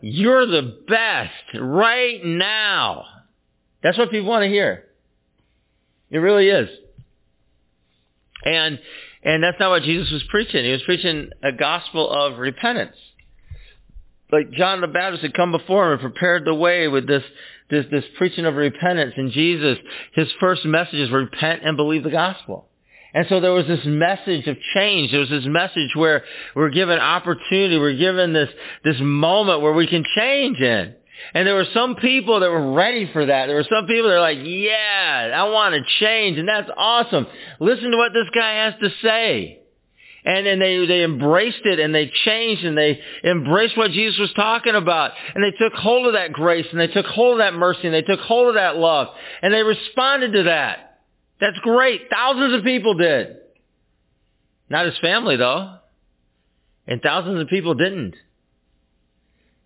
You're 0.00 0.46
the 0.46 0.78
best 0.88 1.60
right 1.60 2.24
now. 2.24 3.04
That's 3.82 3.98
what 3.98 4.10
people 4.10 4.28
want 4.28 4.42
to 4.42 4.48
hear. 4.48 4.84
It 6.10 6.18
really 6.18 6.48
is. 6.48 6.68
And 8.44 8.78
and 9.22 9.44
that's 9.44 9.58
not 9.60 9.70
what 9.70 9.82
Jesus 9.84 10.10
was 10.10 10.24
preaching. 10.28 10.64
He 10.64 10.72
was 10.72 10.82
preaching 10.82 11.30
a 11.42 11.52
gospel 11.52 12.10
of 12.10 12.38
repentance. 12.38 12.96
Like 14.32 14.50
John 14.50 14.80
the 14.80 14.88
Baptist 14.88 15.22
had 15.22 15.34
come 15.34 15.52
before 15.52 15.86
him 15.86 15.92
and 15.92 16.00
prepared 16.00 16.44
the 16.44 16.54
way 16.54 16.88
with 16.88 17.06
this 17.06 17.22
this 17.70 17.86
this 17.90 18.04
preaching 18.18 18.44
of 18.44 18.54
repentance. 18.54 19.14
And 19.16 19.30
Jesus, 19.30 19.78
his 20.14 20.28
first 20.40 20.64
message 20.64 20.94
is 20.94 21.10
repent 21.10 21.62
and 21.64 21.76
believe 21.76 22.02
the 22.02 22.10
gospel. 22.10 22.68
And 23.14 23.26
so 23.28 23.40
there 23.40 23.52
was 23.52 23.66
this 23.66 23.84
message 23.84 24.46
of 24.46 24.56
change. 24.74 25.10
There 25.10 25.20
was 25.20 25.28
this 25.28 25.44
message 25.44 25.94
where 25.94 26.24
we're 26.56 26.70
given 26.70 26.98
opportunity. 26.98 27.78
We're 27.78 27.96
given 27.96 28.32
this, 28.32 28.48
this 28.84 28.96
moment 29.00 29.60
where 29.60 29.72
we 29.72 29.86
can 29.86 30.04
change 30.16 30.58
in. 30.58 30.94
And 31.34 31.46
there 31.46 31.54
were 31.54 31.66
some 31.72 31.96
people 31.96 32.40
that 32.40 32.50
were 32.50 32.72
ready 32.72 33.10
for 33.12 33.24
that. 33.24 33.46
There 33.46 33.56
were 33.56 33.66
some 33.68 33.86
people 33.86 34.08
that 34.08 34.16
are 34.16 34.20
like, 34.20 34.38
yeah, 34.40 35.30
I 35.34 35.44
want 35.50 35.74
to 35.74 35.82
change. 36.00 36.38
And 36.38 36.48
that's 36.48 36.70
awesome. 36.76 37.26
Listen 37.60 37.90
to 37.90 37.96
what 37.96 38.12
this 38.12 38.28
guy 38.34 38.64
has 38.64 38.74
to 38.82 38.90
say. 39.02 39.58
And 40.24 40.46
then 40.46 40.58
they, 40.60 40.86
they 40.86 41.02
embraced 41.02 41.64
it 41.64 41.80
and 41.80 41.94
they 41.94 42.10
changed 42.24 42.64
and 42.64 42.78
they 42.78 43.00
embraced 43.24 43.76
what 43.76 43.90
Jesus 43.90 44.18
was 44.20 44.32
talking 44.34 44.74
about. 44.74 45.12
And 45.34 45.42
they 45.42 45.50
took 45.50 45.72
hold 45.74 46.06
of 46.06 46.12
that 46.12 46.32
grace 46.32 46.66
and 46.70 46.80
they 46.80 46.86
took 46.86 47.06
hold 47.06 47.34
of 47.34 47.38
that 47.38 47.54
mercy 47.54 47.82
and 47.84 47.94
they 47.94 48.02
took 48.02 48.20
hold 48.20 48.48
of 48.48 48.54
that 48.54 48.76
love. 48.76 49.08
And 49.42 49.52
they 49.52 49.62
responded 49.62 50.32
to 50.34 50.42
that. 50.44 50.91
That's 51.42 51.58
great. 51.58 52.02
Thousands 52.08 52.54
of 52.54 52.62
people 52.62 52.94
did. 52.94 53.36
Not 54.70 54.86
his 54.86 54.96
family 54.98 55.34
though. 55.34 55.74
And 56.86 57.02
thousands 57.02 57.40
of 57.40 57.48
people 57.48 57.74
didn't. 57.74 58.14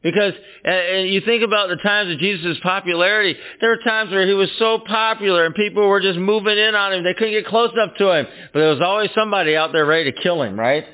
Because 0.03 0.33
uh, 0.67 1.01
you 1.01 1.21
think 1.21 1.43
about 1.43 1.69
the 1.69 1.77
times 1.77 2.15
of 2.15 2.19
Jesus' 2.19 2.57
popularity, 2.63 3.39
there 3.61 3.69
were 3.69 3.83
times 3.85 4.11
where 4.11 4.27
he 4.27 4.33
was 4.33 4.49
so 4.59 4.79
popular 4.79 5.45
and 5.45 5.55
people 5.55 5.87
were 5.87 6.01
just 6.01 6.19
moving 6.19 6.57
in 6.57 6.75
on 6.75 6.95
him. 6.95 7.05
They 7.05 7.13
couldn't 7.13 7.35
get 7.35 7.47
close 7.47 7.73
enough 7.75 7.95
to 7.99 8.11
him. 8.11 8.27
But 8.55 8.59
there 8.59 8.71
was 8.71 8.81
always 8.81 9.11
somebody 9.15 9.55
out 9.55 9.73
there 9.73 9.85
ready 9.85 10.11
to 10.11 10.19
kill 10.19 10.43
him, 10.43 10.59
right? 10.59 10.85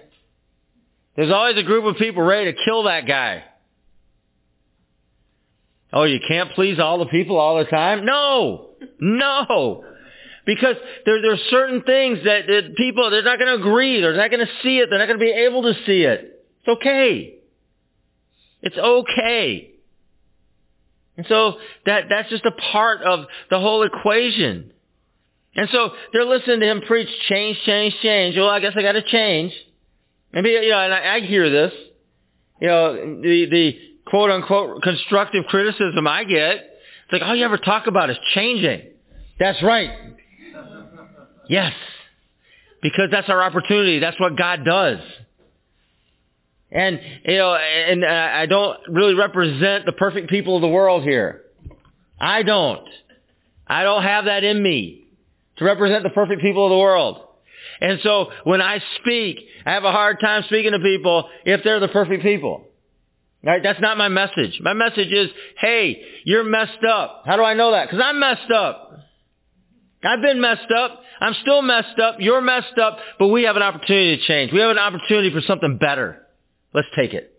There's 1.15 1.31
always 1.31 1.57
a 1.59 1.63
group 1.63 1.85
of 1.85 1.97
people 1.97 2.25
ready 2.25 2.53
to 2.53 2.65
kill 2.65 2.85
that 2.85 3.07
guy. 3.07 3.45
Oh, 5.93 6.05
you 6.05 6.19
can't 6.27 6.51
please 6.55 6.81
all 6.81 6.99
the 6.99 7.07
people 7.07 7.37
all 7.39 7.59
the 7.59 7.67
time? 7.67 8.05
No! 8.05 8.71
No! 8.99 9.85
Because 10.45 10.77
there, 11.07 11.23
there 11.23 11.33
are 11.33 11.45
certain 11.51 11.83
things 11.83 12.19
that, 12.25 12.47
that 12.49 12.75
people, 12.77 13.11
they're 13.11 13.23
not 13.23 13.39
going 13.39 13.57
to 13.57 13.61
agree. 13.65 14.01
They're 14.01 14.17
not 14.17 14.31
going 14.31 14.45
to 14.45 14.53
see 14.63 14.79
it. 14.79 14.89
They're 14.91 14.99
not 14.99 15.07
going 15.07 15.19
to 15.19 15.25
be 15.25 15.31
able 15.31 15.63
to 15.63 15.75
see 15.87 16.03
it. 16.03 16.45
It's 16.61 16.69
okay. 16.81 17.35
It's 18.63 18.77
okay. 18.77 19.71
And 21.17 21.27
so 21.29 21.55
that, 21.87 22.05
that's 22.09 22.31
just 22.31 22.45
a 22.45 22.53
part 22.73 23.03
of 23.03 23.27
the 23.51 23.61
whole 23.61 23.83
equation. 23.83 24.73
And 25.55 25.69
so 25.71 25.91
they're 26.13 26.25
listening 26.25 26.61
to 26.61 26.71
him 26.71 26.81
preach 26.87 27.09
change, 27.29 27.59
change, 27.67 27.95
change. 28.03 28.37
Well, 28.37 28.49
I 28.49 28.61
guess 28.61 28.73
I 28.75 28.83
got 28.83 28.93
to 28.93 29.03
change. 29.03 29.53
Maybe, 30.33 30.51
you 30.51 30.71
know, 30.71 30.79
and 30.79 30.95
I, 30.95 31.17
I 31.17 31.21
hear 31.21 31.51
this. 31.51 31.73
You 32.61 32.69
know, 32.69 32.95
the, 33.21 33.47
the 33.51 33.79
quote 34.07 34.31
unquote 34.31 34.83
constructive 34.83 35.45
criticism 35.47 36.07
I 36.07 36.25
get. 36.25 36.57
It's 36.57 37.13
like 37.13 37.23
all 37.23 37.37
you 37.37 37.45
ever 37.45 37.59
talk 37.59 37.87
about 37.87 38.09
is 38.09 38.17
changing. 38.35 38.83
That's 39.39 39.63
right. 39.63 39.91
Yes. 41.49 41.73
Because 42.83 43.09
that's 43.11 43.29
our 43.29 43.43
opportunity. 43.43 43.99
That's 43.99 44.19
what 44.19 44.37
God 44.37 44.65
does. 44.65 44.99
And, 46.71 47.01
you 47.25 47.37
know, 47.37 47.55
and 47.55 48.05
uh, 48.05 48.09
I 48.09 48.47
don't 48.47 48.79
really 48.89 49.15
represent 49.15 49.85
the 49.85 49.93
perfect 49.93 50.31
people 50.31 50.57
of 50.57 50.63
the 50.63 50.69
world 50.69 51.03
here. 51.03 51.43
I 52.19 52.43
don't. 52.43 52.89
I 53.67 53.83
don't 53.83 54.03
have 54.03 54.25
that 54.25 54.43
in 54.43 54.63
me 54.63 55.05
to 55.59 55.65
represent 55.65 56.03
the 56.03 56.11
perfect 56.11 56.41
people 56.41 56.65
of 56.65 56.71
the 56.71 56.79
world. 56.79 57.21
And 57.81 58.01
so 58.03 58.31
when 58.45 58.61
I 58.61 58.81
speak, 59.01 59.39
I 59.67 59.73
have 59.73 59.85
a 59.85 59.93
hard 59.93 60.19
time 60.21 60.45
speaking 60.45 60.73
to 60.73 60.79
people 60.79 61.29
if 61.45 61.63
they're 61.63 61.81
the 61.81 61.89
perfect 61.89 62.23
people. 62.23 62.65
Right? 63.45 63.63
That's 63.63 63.81
not 63.81 63.99
my 63.99 64.09
message. 64.09 64.61
My 64.61 64.73
message 64.73 65.11
is, 65.11 65.29
hey, 65.59 66.01
you're 66.25 66.45
messed 66.45 66.85
up. 66.89 67.25
How 67.27 67.37
do 67.37 67.43
I 67.43 67.55
know 67.55 67.73
that? 67.73 67.89
Because 67.89 68.03
I'm 68.03 68.21
messed 68.21 68.51
up. 68.51 68.99
I've 70.05 70.23
been 70.23 70.41
messed 70.41 70.71
up. 70.77 71.02
I'm 71.23 71.35
still 71.41 71.63
messed 71.63 72.01
up. 72.01 72.17
You're 72.19 72.41
messed 72.41 72.79
up. 72.83 72.99
But 73.19 73.29
we 73.29 73.45
have 73.45 73.55
an 73.55 73.63
opportunity 73.63 74.17
to 74.17 74.23
change. 74.25 74.53
We 74.53 74.61
have 74.61 74.71
an 74.71 74.79
opportunity 74.79 75.31
for 75.33 75.41
something 75.41 75.79
better. 75.79 76.21
Let's 76.75 76.89
take 76.97 77.15
it. 77.15 77.33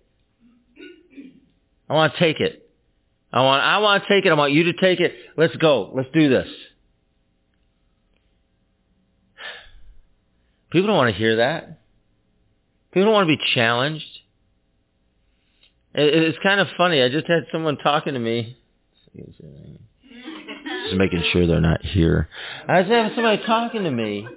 I 1.89 1.93
want 1.93 2.13
to 2.13 2.19
take 2.19 2.39
it. 2.39 2.69
I 3.33 3.41
want, 3.41 3.61
I 3.61 3.79
want 3.79 4.03
to 4.03 4.09
take 4.09 4.25
it. 4.25 4.31
I 4.31 4.35
want 4.35 4.53
you 4.53 4.63
to 4.71 4.73
take 4.73 5.01
it. 5.01 5.13
Let's 5.35 5.55
go. 5.57 5.91
Let's 5.93 6.09
do 6.13 6.29
this. 6.29 6.47
People 10.71 10.87
don't 10.87 10.97
want 10.97 11.13
to 11.13 11.19
hear 11.19 11.37
that. 11.37 11.81
People 12.91 13.07
don't 13.07 13.13
want 13.13 13.27
to 13.27 13.35
be 13.35 13.43
challenged. 13.53 14.05
It's 15.93 16.37
kind 16.41 16.59
of 16.59 16.67
funny. 16.77 17.01
I 17.01 17.09
just 17.09 17.27
had 17.27 17.47
someone 17.51 17.77
talking 17.77 18.13
to 18.13 18.19
me. 18.19 18.57
Just 20.93 20.99
making 20.99 21.23
sure 21.31 21.47
they're 21.47 21.59
not 21.59 21.83
here. 21.83 22.29
I 22.67 22.81
was 22.81 22.87
having 22.87 23.13
somebody 23.15 23.41
talking 23.45 23.83
to 23.83 23.89
me. 23.89 24.27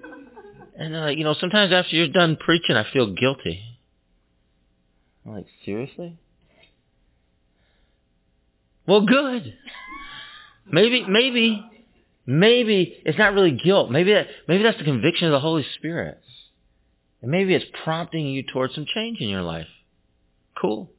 And 0.79 0.95
like, 0.95 1.19
you 1.19 1.25
know, 1.25 1.35
sometimes 1.39 1.71
after 1.71 1.95
you're 1.95 2.09
done 2.09 2.37
preaching, 2.37 2.77
I 2.77 2.91
feel 2.93 3.13
guilty. 3.13 3.61
I'm 5.27 5.33
like, 5.35 5.47
seriously? 5.67 6.19
Well, 8.87 9.03
good. 9.03 9.55
Maybe, 10.71 11.05
maybe, 11.07 11.63
maybe 12.25 13.03
it's 13.05 13.19
not 13.19 13.35
really 13.35 13.51
guilt. 13.51 13.91
Maybe 13.91 14.15
that, 14.15 14.29
maybe 14.49 14.63
that's 14.63 14.79
the 14.79 14.85
conviction 14.85 15.27
of 15.27 15.33
the 15.33 15.41
Holy 15.41 15.67
Spirit. 15.77 16.23
And 17.21 17.31
maybe 17.31 17.55
it's 17.55 17.67
prompting 17.85 18.27
you 18.29 18.45
towards 18.45 18.75
some 18.75 18.87
change 18.87 19.19
in 19.21 19.29
your 19.29 19.43
life. 19.43 19.69
Cool. 20.59 20.91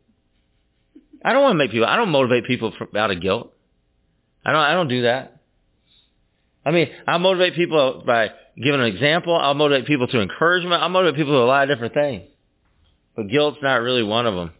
I 1.25 1.33
don't 1.33 1.41
want 1.41 1.53
to 1.53 1.57
make 1.57 1.71
people, 1.71 1.87
I 1.87 1.95
don't 1.95 2.09
motivate 2.09 2.45
people 2.45 2.73
out 2.95 3.09
of 3.09 3.21
guilt. 3.21 3.53
I 4.45 4.51
don't, 4.51 4.61
I 4.61 4.73
don't 4.73 4.87
do 4.87 5.01
that. 5.01 5.36
I 6.67 6.71
mean, 6.71 6.89
I'll 7.07 7.19
motivate 7.19 7.55
people 7.55 8.03
by 8.05 8.29
giving 8.61 8.81
an 8.81 8.87
example. 8.87 9.33
I'll 9.33 9.53
motivate 9.53 9.87
people 9.87 10.07
through 10.11 10.23
encouragement. 10.23 10.83
I'll 10.83 10.89
motivate 10.89 11.15
people 11.15 11.31
through 11.31 11.45
a 11.45 11.45
lot 11.45 11.63
of 11.63 11.73
different 11.73 11.93
things. 11.93 12.23
But 13.15 13.29
guilt's 13.29 13.59
not 13.61 13.75
really 13.77 14.03
one 14.03 14.27
of 14.27 14.35
them. 14.35 14.51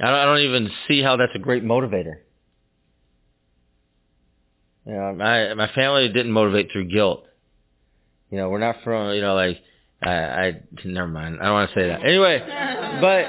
I 0.00 0.06
don't, 0.06 0.14
I 0.14 0.24
don't 0.24 0.40
even 0.40 0.70
see 0.88 1.00
how 1.00 1.14
that's 1.14 1.30
a 1.36 1.38
great 1.38 1.64
motivator. 1.64 2.14
You 4.84 4.94
know, 4.94 5.14
my 5.14 5.54
my 5.54 5.68
family 5.72 6.08
didn't 6.08 6.32
motivate 6.32 6.72
through 6.72 6.86
guilt. 6.90 7.24
You 8.30 8.38
know, 8.38 8.48
we're 8.48 8.58
not 8.58 8.78
from 8.82 9.14
you 9.14 9.20
know 9.20 9.34
like 9.36 9.60
I, 10.02 10.10
I 10.10 10.52
never 10.84 11.06
mind. 11.06 11.38
I 11.40 11.44
don't 11.44 11.52
want 11.52 11.70
to 11.70 11.80
say 11.80 11.86
that. 11.86 12.04
Anyway, 12.04 12.40
but 13.00 13.26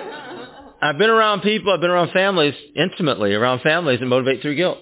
I've 0.82 0.98
been 0.98 1.12
around 1.12 1.42
people. 1.42 1.72
I've 1.72 1.80
been 1.80 1.92
around 1.92 2.12
families 2.12 2.56
intimately 2.76 3.36
around 3.36 3.62
families 3.62 4.00
that 4.00 4.08
motivate 4.08 4.42
through 4.42 4.56
guilt. 4.56 4.80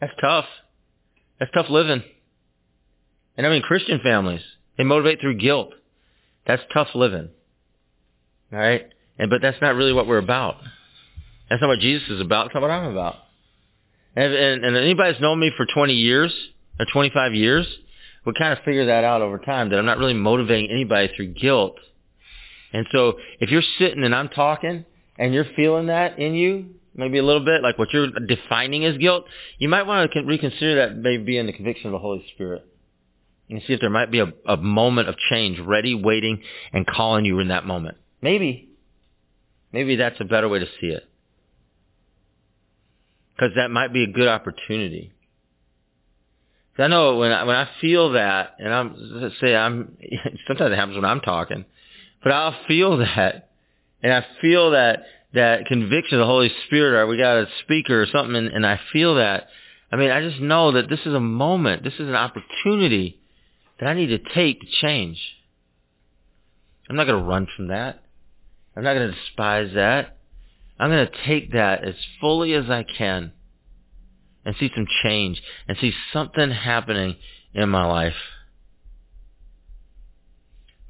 That's 0.00 0.12
tough. 0.20 0.46
That's 1.38 1.50
tough 1.52 1.66
living. 1.68 2.02
And 3.36 3.46
I 3.46 3.50
mean 3.50 3.62
Christian 3.62 4.00
families. 4.02 4.42
They 4.78 4.84
motivate 4.84 5.20
through 5.20 5.38
guilt. 5.38 5.72
That's 6.46 6.62
tough 6.72 6.88
living. 6.94 7.30
All 8.52 8.58
right? 8.58 8.86
And 9.18 9.30
but 9.30 9.42
that's 9.42 9.60
not 9.60 9.74
really 9.74 9.92
what 9.92 10.06
we're 10.06 10.18
about. 10.18 10.56
That's 11.48 11.60
not 11.60 11.68
what 11.68 11.80
Jesus 11.80 12.08
is 12.08 12.20
about. 12.20 12.46
That's 12.46 12.54
not 12.54 12.62
what 12.62 12.70
I'm 12.70 12.90
about. 12.90 13.16
And, 14.14 14.32
and, 14.32 14.64
and 14.64 14.76
anybody 14.76 15.12
that's 15.12 15.22
known 15.22 15.38
me 15.38 15.52
for 15.56 15.66
20 15.66 15.92
years 15.92 16.34
or 16.80 16.86
25 16.92 17.34
years 17.34 17.66
would 18.24 18.36
kind 18.36 18.52
of 18.52 18.64
figure 18.64 18.86
that 18.86 19.04
out 19.04 19.22
over 19.22 19.38
time 19.38 19.70
that 19.70 19.78
I'm 19.78 19.86
not 19.86 19.98
really 19.98 20.14
motivating 20.14 20.70
anybody 20.70 21.10
through 21.14 21.34
guilt. 21.34 21.76
And 22.72 22.86
so 22.92 23.18
if 23.40 23.50
you're 23.50 23.62
sitting 23.78 24.02
and 24.04 24.14
I'm 24.14 24.28
talking 24.28 24.84
and 25.18 25.32
you're 25.32 25.46
feeling 25.54 25.86
that 25.86 26.18
in 26.18 26.34
you, 26.34 26.74
maybe 26.96 27.18
a 27.18 27.22
little 27.22 27.44
bit, 27.44 27.62
like 27.62 27.78
what 27.78 27.92
you're 27.92 28.10
defining 28.10 28.84
as 28.84 28.96
guilt, 28.96 29.26
you 29.58 29.68
might 29.68 29.84
want 29.84 30.10
to 30.12 30.20
reconsider 30.22 30.76
that 30.76 30.96
maybe 30.96 31.38
in 31.38 31.46
the 31.46 31.52
conviction 31.52 31.86
of 31.86 31.92
the 31.92 31.98
Holy 31.98 32.24
Spirit. 32.34 32.66
And 33.48 33.62
see 33.66 33.74
if 33.74 33.80
there 33.80 33.90
might 33.90 34.10
be 34.10 34.18
a, 34.20 34.32
a 34.46 34.56
moment 34.56 35.08
of 35.08 35.16
change 35.30 35.60
ready, 35.60 35.94
waiting, 35.94 36.42
and 36.72 36.84
calling 36.86 37.24
you 37.24 37.38
in 37.38 37.48
that 37.48 37.64
moment. 37.64 37.96
Maybe. 38.20 38.70
Maybe 39.72 39.96
that's 39.96 40.20
a 40.20 40.24
better 40.24 40.48
way 40.48 40.58
to 40.58 40.66
see 40.80 40.88
it. 40.88 41.08
Because 43.34 43.54
that 43.56 43.70
might 43.70 43.92
be 43.92 44.02
a 44.02 44.08
good 44.08 44.26
opportunity. 44.26 45.12
I 46.78 46.88
know 46.88 47.16
when 47.16 47.32
I, 47.32 47.44
when 47.44 47.56
I 47.56 47.68
feel 47.80 48.12
that, 48.12 48.56
and 48.58 48.72
I'm 48.72 49.32
say 49.40 49.54
I'm 49.54 49.96
sometimes 50.46 50.72
it 50.72 50.76
happens 50.76 50.96
when 50.96 51.04
I'm 51.04 51.20
talking, 51.20 51.64
but 52.22 52.32
I'll 52.32 52.56
feel 52.68 52.96
that, 52.98 53.50
and 54.02 54.12
I 54.12 54.26
feel 54.40 54.72
that 54.72 55.04
that 55.36 55.66
conviction 55.66 56.18
of 56.18 56.20
the 56.20 56.26
Holy 56.26 56.50
Spirit, 56.66 56.98
or 56.98 57.06
we 57.06 57.18
got 57.18 57.36
a 57.36 57.46
speaker 57.62 58.02
or 58.02 58.06
something, 58.06 58.34
and, 58.34 58.48
and 58.48 58.66
I 58.66 58.80
feel 58.92 59.16
that. 59.16 59.48
I 59.92 59.96
mean, 59.96 60.10
I 60.10 60.22
just 60.22 60.40
know 60.40 60.72
that 60.72 60.88
this 60.88 61.00
is 61.00 61.14
a 61.14 61.20
moment, 61.20 61.84
this 61.84 61.94
is 61.94 62.08
an 62.08 62.14
opportunity 62.14 63.20
that 63.78 63.86
I 63.86 63.94
need 63.94 64.08
to 64.08 64.18
take 64.18 64.60
to 64.60 64.66
change. 64.80 65.20
I'm 66.88 66.96
not 66.96 67.06
going 67.06 67.22
to 67.22 67.28
run 67.28 67.46
from 67.54 67.68
that. 67.68 68.02
I'm 68.74 68.82
not 68.82 68.94
going 68.94 69.10
to 69.10 69.14
despise 69.14 69.74
that. 69.74 70.16
I'm 70.78 70.90
going 70.90 71.06
to 71.06 71.26
take 71.26 71.52
that 71.52 71.84
as 71.84 71.94
fully 72.20 72.54
as 72.54 72.70
I 72.70 72.84
can 72.84 73.32
and 74.44 74.54
see 74.58 74.70
some 74.74 74.86
change 75.02 75.42
and 75.68 75.76
see 75.80 75.92
something 76.12 76.50
happening 76.50 77.16
in 77.52 77.68
my 77.68 77.86
life. 77.86 78.14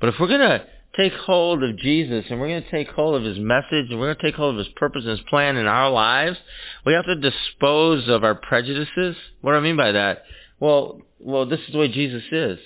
But 0.01 0.11
if 0.11 0.17
we're 0.21 0.29
going 0.29 0.41
to 0.41 0.67
take 0.97 1.13
hold 1.13 1.63
of 1.63 1.77
Jesus 1.79 2.25
and 2.31 2.41
we're 2.41 2.49
going 2.49 2.63
to 2.63 2.71
take 2.71 2.89
hold 2.89 3.17
of 3.17 3.25
his 3.25 3.39
message 3.39 3.91
and 3.91 3.99
we're 3.99 4.07
going 4.07 4.17
to 4.17 4.23
take 4.23 4.35
hold 4.35 4.55
of 4.55 4.59
his 4.65 4.75
purpose 4.77 5.03
and 5.03 5.19
his 5.19 5.29
plan 5.29 5.57
in 5.57 5.67
our 5.67 5.91
lives, 5.91 6.39
we 6.85 6.95
have 6.95 7.05
to 7.05 7.17
dispose 7.17 8.09
of 8.09 8.25
our 8.25 8.35
prejudices. 8.35 9.17
What 9.41 9.53
do 9.53 9.59
I 9.59 9.61
mean 9.61 9.77
by 9.77 9.93
that? 9.93 10.23
Well, 10.59 11.03
well, 11.19 11.47
this 11.47 11.61
is 11.61 11.73
the 11.73 11.79
way 11.79 11.89
Jesus 11.89 12.23
is. 12.31 12.59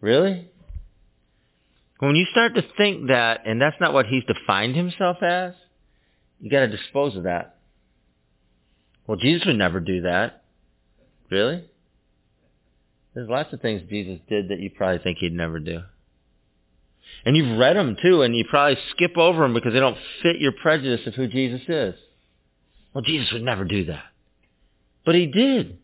Really? 0.00 0.48
When 1.98 2.14
you 2.14 2.26
start 2.30 2.54
to 2.54 2.62
think 2.76 3.08
that, 3.08 3.40
and 3.44 3.60
that's 3.60 3.80
not 3.80 3.92
what 3.92 4.06
he's 4.06 4.22
defined 4.24 4.76
himself 4.76 5.16
as, 5.22 5.54
you 6.40 6.50
got 6.50 6.60
to 6.60 6.68
dispose 6.68 7.16
of 7.16 7.24
that. 7.24 7.56
Well, 9.06 9.16
Jesus 9.16 9.46
would 9.46 9.56
never 9.56 9.80
do 9.80 10.02
that. 10.02 10.44
Really? 11.30 11.64
There's 13.14 13.28
lots 13.28 13.52
of 13.52 13.60
things 13.60 13.82
Jesus 13.88 14.20
did 14.28 14.50
that 14.50 14.60
you 14.60 14.70
probably 14.70 15.02
think 15.02 15.18
he'd 15.18 15.32
never 15.32 15.58
do. 15.58 15.80
And 17.24 17.36
you've 17.36 17.58
read 17.58 17.76
them 17.76 17.96
too, 18.00 18.22
and 18.22 18.34
you 18.36 18.44
probably 18.48 18.78
skip 18.90 19.16
over 19.16 19.42
them 19.42 19.54
because 19.54 19.72
they 19.72 19.80
don't 19.80 19.98
fit 20.22 20.38
your 20.38 20.52
prejudice 20.52 21.06
of 21.06 21.14
who 21.14 21.26
Jesus 21.26 21.62
is. 21.68 21.94
Well, 22.94 23.02
Jesus 23.02 23.32
would 23.32 23.42
never 23.42 23.64
do 23.64 23.86
that. 23.86 24.04
But 25.04 25.14
he 25.14 25.26
did. 25.26 25.78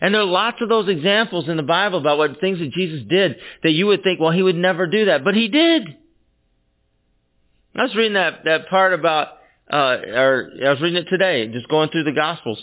And 0.00 0.14
there 0.14 0.22
are 0.22 0.26
lots 0.26 0.58
of 0.60 0.68
those 0.68 0.88
examples 0.88 1.48
in 1.48 1.56
the 1.56 1.62
Bible 1.62 1.98
about 1.98 2.18
what 2.18 2.40
things 2.40 2.58
that 2.58 2.72
Jesus 2.72 3.06
did 3.08 3.36
that 3.62 3.70
you 3.70 3.86
would 3.86 4.02
think, 4.02 4.20
well, 4.20 4.30
he 4.30 4.42
would 4.42 4.56
never 4.56 4.86
do 4.86 5.06
that. 5.06 5.24
But 5.24 5.34
he 5.34 5.48
did. 5.48 5.96
I 7.74 7.82
was 7.82 7.94
reading 7.94 8.14
that, 8.14 8.44
that 8.44 8.68
part 8.68 8.92
about, 8.92 9.28
uh, 9.70 9.96
or 10.06 10.50
I 10.64 10.70
was 10.70 10.80
reading 10.80 11.02
it 11.02 11.08
today, 11.08 11.46
just 11.48 11.68
going 11.68 11.90
through 11.90 12.04
the 12.04 12.12
Gospels. 12.12 12.62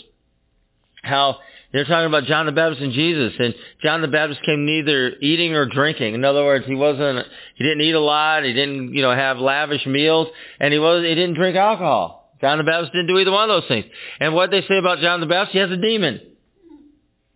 How 1.02 1.38
they're 1.72 1.84
talking 1.84 2.06
about 2.06 2.24
John 2.24 2.46
the 2.46 2.52
Baptist 2.52 2.82
and 2.82 2.92
Jesus, 2.92 3.34
and 3.38 3.54
John 3.82 4.00
the 4.00 4.08
Baptist 4.08 4.40
came 4.42 4.64
neither 4.64 5.12
eating 5.20 5.54
or 5.54 5.66
drinking. 5.66 6.14
In 6.14 6.24
other 6.24 6.44
words, 6.44 6.64
he 6.66 6.74
wasn't, 6.74 7.26
he 7.56 7.64
didn't 7.64 7.82
eat 7.82 7.94
a 7.94 8.00
lot, 8.00 8.44
he 8.44 8.52
didn't, 8.52 8.94
you 8.94 9.02
know, 9.02 9.14
have 9.14 9.38
lavish 9.38 9.84
meals, 9.86 10.28
and 10.60 10.72
he 10.72 10.78
was, 10.78 11.02
he 11.02 11.14
didn't 11.14 11.34
drink 11.34 11.56
alcohol. 11.56 12.32
John 12.40 12.58
the 12.58 12.64
Baptist 12.64 12.92
didn't 12.92 13.08
do 13.08 13.18
either 13.18 13.32
one 13.32 13.48
of 13.50 13.62
those 13.62 13.68
things. 13.68 13.86
And 14.20 14.34
what 14.34 14.50
they 14.50 14.62
say 14.62 14.78
about 14.78 14.98
John 14.98 15.20
the 15.20 15.26
Baptist, 15.26 15.52
he 15.52 15.58
has 15.58 15.70
a 15.70 15.76
demon. 15.76 16.20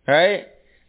Right? 0.07 0.45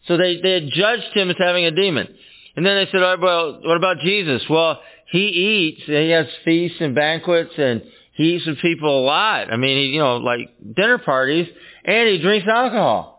So 0.06 0.16
they, 0.16 0.40
they 0.40 0.52
had 0.52 0.68
judged 0.70 1.14
him 1.14 1.30
as 1.30 1.36
having 1.38 1.64
a 1.64 1.70
demon. 1.70 2.08
And 2.56 2.66
then 2.66 2.76
they 2.76 2.90
said, 2.90 3.02
oh, 3.02 3.16
well, 3.20 3.60
what 3.64 3.76
about 3.76 3.98
Jesus? 4.00 4.42
Well, 4.48 4.80
he 5.06 5.28
eats, 5.28 5.82
and 5.86 5.96
he 5.96 6.10
has 6.10 6.26
feasts 6.44 6.78
and 6.80 6.94
banquets, 6.94 7.52
and 7.56 7.82
he 8.14 8.36
eats 8.36 8.46
with 8.46 8.58
people 8.60 9.00
a 9.00 9.04
lot. 9.04 9.52
I 9.52 9.56
mean, 9.56 9.78
he, 9.78 9.84
you 9.94 10.00
know, 10.00 10.18
like 10.18 10.50
dinner 10.74 10.98
parties, 10.98 11.48
and 11.84 12.08
he 12.08 12.18
drinks 12.18 12.46
alcohol. 12.48 13.11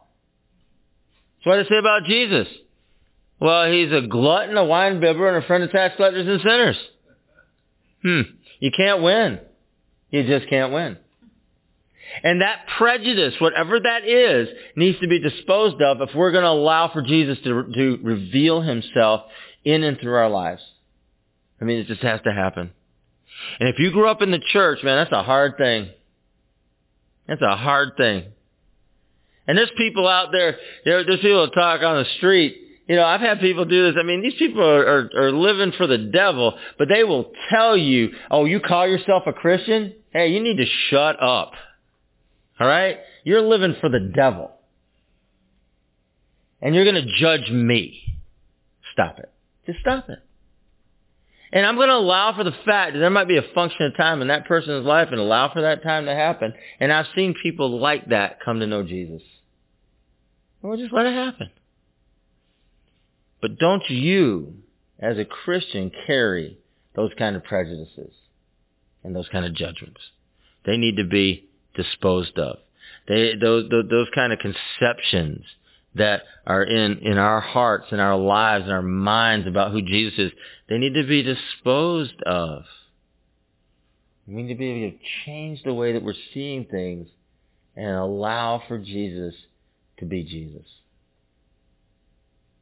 What 1.44 1.58
do 1.58 1.64
they 1.64 1.70
say 1.70 1.78
about 1.78 2.06
Jesus? 2.06 2.48
Well, 3.40 3.72
he's 3.72 3.92
a 3.92 4.08
glutton, 4.08 4.56
a 4.56 4.64
wine 4.64 5.00
bibber, 5.00 5.28
and 5.28 5.44
a 5.44 5.48
friend 5.48 5.64
of 5.64 5.72
tax 5.72 5.96
collectors 5.98 6.28
and 6.28 6.42
sinners. 6.42 6.78
Hmm. 8.02 8.22
You 8.60 8.72
can't 8.72 9.02
win. 9.02 9.40
You 10.12 10.24
just 10.26 10.50
can't 10.50 10.72
win. 10.72 10.98
And 12.24 12.42
that 12.42 12.66
prejudice, 12.78 13.34
whatever 13.40 13.80
that 13.80 14.06
is, 14.06 14.48
needs 14.76 15.00
to 15.00 15.08
be 15.08 15.20
disposed 15.20 15.82
of 15.82 16.02
if 16.02 16.16
we're 16.16 16.32
going 16.32 16.44
to 16.44 16.50
allow 16.50 16.92
for 16.92 17.02
Jesus 17.02 17.38
to, 17.44 17.72
to 17.74 18.00
reveal 18.04 18.62
himself 18.62 19.24
in 19.66 19.84
and 19.84 20.00
through 20.00 20.16
our 20.16 20.30
lives. 20.30 20.62
I 21.60 21.66
mean, 21.66 21.80
it 21.80 21.88
just 21.88 22.02
has 22.02 22.22
to 22.22 22.32
happen. 22.32 22.72
And 23.60 23.70
if 23.70 23.80
you 23.80 23.92
grew 23.92 24.08
up 24.08 24.22
in 24.22 24.32
the 24.32 24.42
church, 24.52 24.80
man, 24.84 24.98
that's 24.98 25.12
a 25.12 25.24
hard 25.24 25.58
thing. 25.58 25.90
That's 27.28 27.42
a 27.42 27.56
hard 27.56 27.98
thing. 27.98 28.26
And 29.48 29.58
there's 29.58 29.72
people 29.78 30.08
out 30.08 30.32
there, 30.32 30.58
there 30.86 31.04
there's 31.06 31.20
people 31.20 31.46
that 31.46 31.54
talk 31.54 31.82
on 31.82 32.04
the 32.04 32.10
street. 32.18 32.58
You 32.88 32.98
know, 32.98 33.06
I've 33.06 33.22
had 33.22 33.40
people 33.40 33.66
do 33.66 33.92
this. 33.92 34.00
I 34.00 34.04
mean, 34.04 34.22
these 34.22 34.34
people 34.38 34.62
are, 34.62 34.86
are, 34.86 35.10
are 35.16 35.32
living 35.32 35.72
for 35.78 35.88
the 35.88 35.98
devil, 35.98 36.58
but 36.78 36.90
they 36.90 37.04
will 37.04 37.32
tell 37.50 37.78
you, 37.78 38.10
oh, 38.30 38.46
you 38.46 38.60
call 38.60 38.88
yourself 38.88 39.24
a 39.26 39.34
Christian? 39.34 39.94
Hey, 40.12 40.30
you 40.30 40.42
need 40.42 40.58
to 40.58 40.66
shut 40.90 41.22
up. 41.22 41.54
All 42.60 42.68
right? 42.68 42.98
You're 43.24 43.42
living 43.42 43.76
for 43.80 43.90
the 43.90 44.00
devil. 44.00 44.52
And 46.62 46.76
you're 46.76 46.86
going 46.86 47.04
to 47.04 47.16
judge 47.20 47.50
me. 47.52 48.02
Stop 48.92 49.20
it. 49.20 49.32
Just 49.66 49.80
stop 49.80 50.10
it. 50.10 50.20
And 51.54 51.68
I'm 51.68 51.76
going 51.76 51.90
to 51.90 51.96
allow 51.96 52.36
for 52.36 52.44
the 52.44 52.56
fact 52.66 52.94
that 52.94 53.00
there 53.00 53.12
might 53.12 53.28
be 53.28 53.38
a 53.38 53.54
function 53.54 53.86
of 53.86 53.96
time 53.96 54.24
in 54.24 54.30
that 54.30 54.48
person's 54.48 54.88
life 54.88 55.10
and 55.12 55.20
allow 55.20 55.54
for 55.54 55.62
that 55.62 55.84
time 55.84 56.06
to 56.06 56.16
happen. 56.16 56.52
And 56.80 56.92
I've 56.92 57.06
seen 57.16 57.36
people 57.44 57.80
like 57.80 58.10
that 58.10 58.40
come 58.44 58.60
to 58.60 58.66
know 58.66 58.82
Jesus. 58.82 59.22
Well, 60.64 60.78
just 60.78 60.92
let 60.92 61.06
it 61.06 61.14
happen. 61.14 61.52
But 63.40 63.60
don't 63.60 63.88
you, 63.88 64.56
as 65.00 65.20
a 65.20 65.26
Christian, 65.26 65.92
carry 66.08 66.58
those 66.96 67.12
kind 67.20 67.36
of 67.36 67.44
prejudices 67.44 68.14
and 69.04 69.16
those 69.16 69.30
kind 69.30 69.46
of 69.46 69.54
judgments. 69.54 70.02
They 70.66 70.78
need 70.78 70.98
to 70.98 71.04
be 71.04 71.50
disposed 71.76 72.40
of. 72.40 72.58
They, 73.08 73.36
those, 73.40 73.70
those, 73.70 73.86
those 73.92 74.08
kind 74.16 74.34
of 74.34 74.40
conceptions 74.40 75.46
that 75.96 76.24
are 76.46 76.64
in, 76.64 77.00
in 77.00 77.18
our 77.18 77.40
hearts 77.40 77.88
and 77.92 78.02
our 78.02 78.18
lives 78.18 78.64
and 78.64 78.74
our 78.74 78.82
minds 78.82 79.48
about 79.48 79.72
who 79.72 79.82
Jesus 79.82 80.18
is, 80.18 80.32
they 80.68 80.78
need 80.78 80.94
to 80.96 81.08
be 81.08 81.22
disposed 81.22 82.22
of. 82.24 82.64
We 84.28 84.42
need 84.42 84.54
to 84.54 84.56
be 84.56 84.70
able 84.70 84.92
to 84.92 84.98
change 85.26 85.64
the 85.64 85.74
way 85.74 85.94
that 85.94 86.04
we're 86.04 86.14
seeing 86.34 86.66
things 86.66 87.10
and 87.76 87.96
allow 87.96 88.64
for 88.68 88.78
Jesus 88.78 89.36
to 90.00 90.06
be 90.06 90.24
Jesus. 90.24 90.66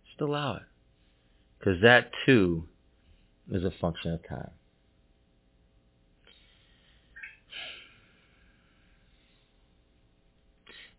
Just 0.08 0.22
allow 0.22 0.56
it. 0.56 0.64
Because 1.60 1.82
that 1.84 2.12
too 2.26 2.66
is 3.52 3.64
a 3.64 3.72
function 3.80 4.14
of 4.14 4.28
time. 4.28 4.52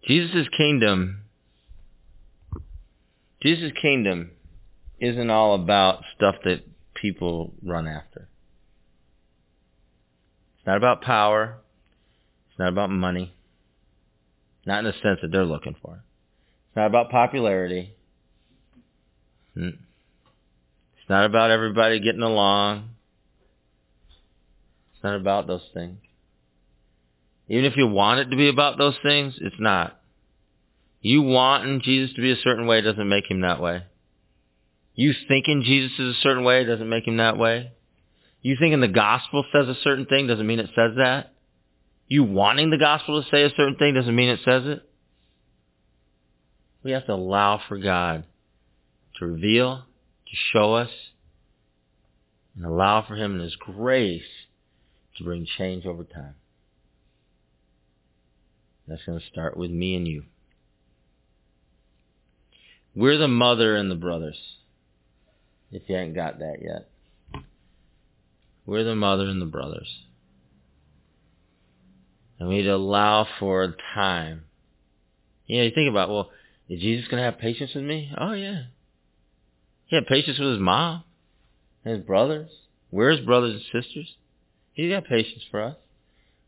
Jesus' 0.07 0.49
kingdom, 0.57 1.23
Jesus' 3.43 3.73
kingdom 3.81 4.31
isn't 5.01 5.31
all 5.31 5.55
about 5.55 6.05
stuff 6.17 6.37
that 6.45 6.63
people 6.95 7.53
run 7.63 7.89
after. 7.89 8.29
It's 10.57 10.67
not 10.67 10.77
about 10.77 11.03
power. 11.03 11.59
It's 12.49 12.59
not 12.59 12.69
about 12.69 12.91
money. 12.91 13.35
Not 14.65 14.81
in 14.81 14.85
the 14.85 14.93
sense 14.93 15.19
that 15.23 15.33
they're 15.33 15.45
looking 15.45 15.75
for. 15.83 16.05
It's 16.69 16.77
not 16.77 16.87
about 16.87 17.11
popularity. 17.11 17.95
Hmm. 19.55 19.69
It's 20.97 21.11
not 21.11 21.25
about 21.25 21.51
everybody 21.51 21.99
getting 21.99 22.23
along. 22.23 22.91
It's 24.95 25.03
not 25.03 25.17
about 25.17 25.49
those 25.49 25.69
things. 25.75 25.99
Even 27.49 27.65
if 27.65 27.77
you 27.77 27.89
want 27.89 28.21
it 28.21 28.31
to 28.31 28.37
be 28.37 28.49
about 28.49 28.79
those 28.79 28.95
things, 29.03 29.35
it's 29.41 29.57
not. 29.59 30.01
You 31.03 31.23
wanting 31.23 31.83
Jesus 31.83 32.15
to 32.15 32.23
be 32.23 32.31
a 32.31 32.37
certain 32.37 32.67
way 32.67 32.81
doesn't 32.81 33.09
make 33.09 33.29
him 33.29 33.41
that 33.41 33.61
way. 33.61 33.83
You 34.95 35.13
thinking 35.27 35.63
Jesus 35.65 35.93
is 35.99 36.17
a 36.17 36.21
certain 36.21 36.45
way 36.45 36.65
doesn't 36.65 36.89
make 36.89 37.07
him 37.07 37.17
that 37.17 37.37
way. 37.37 37.73
You 38.41 38.57
thinking 38.59 38.81
the 38.81 38.89
gospel 38.89 39.45
says 39.53 39.69
a 39.69 39.75
certain 39.83 40.07
thing 40.07 40.29
doesn't 40.29 40.47
mean 40.47 40.61
it 40.61 40.71
says 40.75 40.93
that. 40.97 41.35
You 42.07 42.25
wanting 42.25 42.71
the 42.71 42.79
gospel 42.79 43.21
to 43.21 43.29
say 43.31 43.43
a 43.43 43.51
certain 43.51 43.77
thing 43.77 43.95
doesn't 43.95 44.15
mean 44.15 44.29
it 44.29 44.41
says 44.45 44.63
it. 44.67 44.89
We 46.85 46.93
have 46.93 47.07
to 47.07 47.15
allow 47.15 47.61
for 47.69 47.79
God 47.79 48.25
to 49.19 49.27
reveal, 49.27 49.79
to 49.79 50.37
show 50.53 50.75
us, 50.75 50.91
and 52.57 52.65
allow 52.65 53.05
for 53.07 53.15
him 53.17 53.35
in 53.35 53.41
his 53.41 53.57
grace 53.57 54.23
to 55.17 55.25
bring 55.25 55.47
change 55.59 55.85
over 55.85 56.05
time. 56.05 56.35
That's 58.87 59.05
going 59.05 59.19
to 59.19 59.27
start 59.27 59.57
with 59.57 59.71
me 59.71 59.97
and 59.97 60.07
you. 60.07 60.25
We're 62.95 63.19
the 63.19 63.29
mother 63.29 63.77
and 63.77 63.91
the 63.91 63.97
brothers. 63.97 64.39
If 65.71 65.83
you 65.89 65.97
ain't 65.97 66.15
got 66.15 66.39
that 66.41 66.59
yet. 66.63 67.43
We're 68.67 68.85
the 68.85 68.95
mother 68.95 69.25
and 69.25 69.41
the 69.41 69.47
brothers. 69.47 69.89
And 72.39 72.49
we 72.49 72.57
need 72.57 72.65
to 72.65 72.75
allow 72.75 73.27
for 73.39 73.75
time. 73.95 74.45
You 75.47 75.59
know, 75.59 75.65
you 75.65 75.71
think 75.75 75.91
about, 75.91 76.11
well, 76.11 76.31
is 76.69 76.81
Jesus 76.81 77.09
going 77.09 77.21
to 77.21 77.25
have 77.25 77.39
patience 77.39 77.73
with 77.75 77.85
me? 77.85 78.13
Oh, 78.17 78.33
yeah. 78.33 78.65
He 79.87 79.97
had 79.97 80.07
patience 80.07 80.39
with 80.39 80.51
his 80.51 80.59
mom 80.61 81.05
and 81.85 81.97
his 81.97 82.07
brothers. 82.07 82.51
We're 82.91 83.11
his 83.11 83.25
brothers 83.25 83.55
and 83.55 83.85
sisters. 83.85 84.15
He's 84.73 84.91
got 84.91 85.05
patience 85.05 85.43
for 85.51 85.63
us 85.63 85.77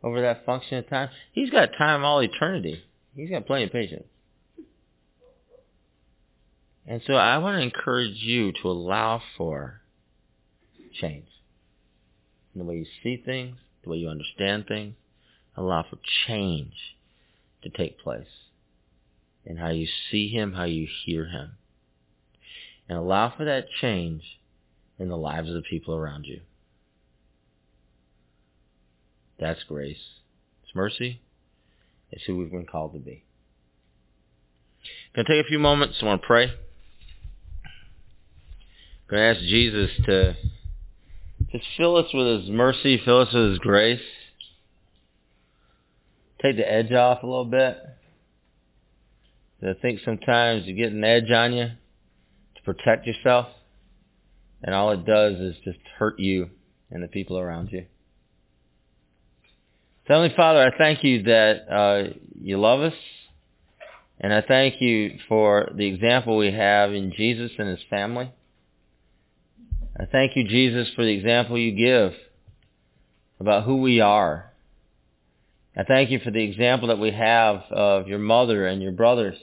over 0.03 0.21
that 0.21 0.45
function 0.47 0.79
of 0.79 0.89
time. 0.89 1.09
He's 1.33 1.51
got 1.51 1.71
time 1.79 2.05
all 2.05 2.21
eternity. 2.21 2.83
He's 3.17 3.31
got 3.31 3.47
plenty 3.47 3.65
of 3.65 3.73
patience. 3.73 4.05
And 6.87 7.01
so 7.07 7.15
I 7.15 7.39
want 7.39 7.57
to 7.57 7.63
encourage 7.63 8.17
you 8.17 8.53
to 8.63 8.69
allow 8.69 9.23
for 9.37 9.81
change. 11.01 11.29
In 12.55 12.61
the 12.61 12.65
way 12.65 12.77
you 12.77 12.87
see 13.03 13.23
things, 13.25 13.57
the 13.83 13.91
way 13.91 13.97
you 13.97 14.09
understand 14.09 14.67
things, 14.67 14.95
allow 15.57 15.85
for 15.89 15.99
change 16.27 16.75
to 17.63 17.71
take 17.71 17.99
place 17.99 18.27
in 19.45 19.57
how 19.57 19.71
you 19.71 19.87
see 20.11 20.29
him, 20.29 20.53
how 20.53 20.65
you 20.65 20.87
hear 21.05 21.27
him. 21.27 21.53
And 22.89 22.99
allow 22.99 23.33
for 23.35 23.45
that 23.45 23.67
change 23.81 24.23
in 24.99 25.09
the 25.09 25.17
lives 25.17 25.49
of 25.49 25.55
the 25.55 25.63
people 25.63 25.95
around 25.95 26.25
you. 26.27 26.41
That's 29.39 29.63
grace. 29.65 29.97
It's 30.63 30.75
mercy. 30.75 31.21
It's 32.11 32.25
who 32.25 32.37
we've 32.37 32.51
been 32.51 32.67
called 32.67 32.93
to 32.93 32.99
be. 32.99 33.25
Gonna 35.15 35.27
take 35.27 35.45
a 35.45 35.49
few 35.49 35.59
moments. 35.59 35.97
I 36.01 36.07
want 36.07 36.21
to 36.21 36.27
pray. 36.27 36.53
Gonna 39.09 39.23
ask 39.23 39.41
Jesus 39.41 39.91
to 40.07 40.37
just 41.53 41.65
fill 41.77 41.97
us 41.97 42.07
with 42.15 42.41
His 42.41 42.51
mercy, 42.51 43.01
fill 43.05 43.21
us 43.21 43.33
with 43.33 43.51
His 43.51 43.59
grace. 43.59 44.01
Take 46.43 46.57
the 46.57 46.71
edge 46.71 46.93
off 46.93 47.23
a 47.23 47.27
little 47.27 47.45
bit. 47.45 47.79
I 49.63 49.73
think 49.81 50.01
sometimes 50.05 50.67
you 50.67 50.75
get 50.75 50.93
an 50.93 51.05
edge 51.05 51.31
on 51.31 51.55
you 51.55 51.67
to 51.67 52.63
protect 52.65 53.07
yourself, 53.07 53.47
and 54.63 54.75
all 54.75 54.91
it 54.91 55.07
does 55.07 55.35
is 55.37 55.57
just 55.65 55.79
hurt 55.99 56.19
you 56.19 56.51
and 56.91 57.03
the 57.03 57.09
people 57.09 57.39
around 57.39 57.71
you. 57.73 57.87
Heavenly 60.05 60.35
Father, 60.37 60.61
I 60.61 60.77
thank 60.77 61.03
you 61.03 61.23
that 61.23 61.73
uh, 61.73 62.15
you 62.39 62.59
love 62.59 62.81
us, 62.81 62.95
and 64.21 64.35
I 64.35 64.43
thank 64.43 64.83
you 64.83 65.19
for 65.29 65.71
the 65.75 65.87
example 65.87 66.37
we 66.37 66.53
have 66.53 66.93
in 66.93 67.13
Jesus 67.17 67.53
and 67.59 67.69
his 67.69 67.85
family. 67.89 68.31
I 69.99 70.07
thank 70.07 70.35
you, 70.37 70.45
Jesus, 70.45 70.89
for 70.95 71.05
the 71.05 71.13
example 71.13 71.57
you 71.57 71.73
give 71.73 72.15
about 73.39 73.65
who 73.65 73.77
we 73.77 74.01
are. 74.01 74.53
I 75.77 75.85
thank 75.85 76.11
you 76.11 76.19
for 76.21 76.31
the 76.31 76.43
example 76.43 76.89
that 76.89 76.99
we 76.99 77.13
have 77.13 77.63
of 77.71 78.09
your 78.09 78.19
mother 78.19 78.67
and 78.67 78.83
your 78.83 78.93
brothers 78.93 79.37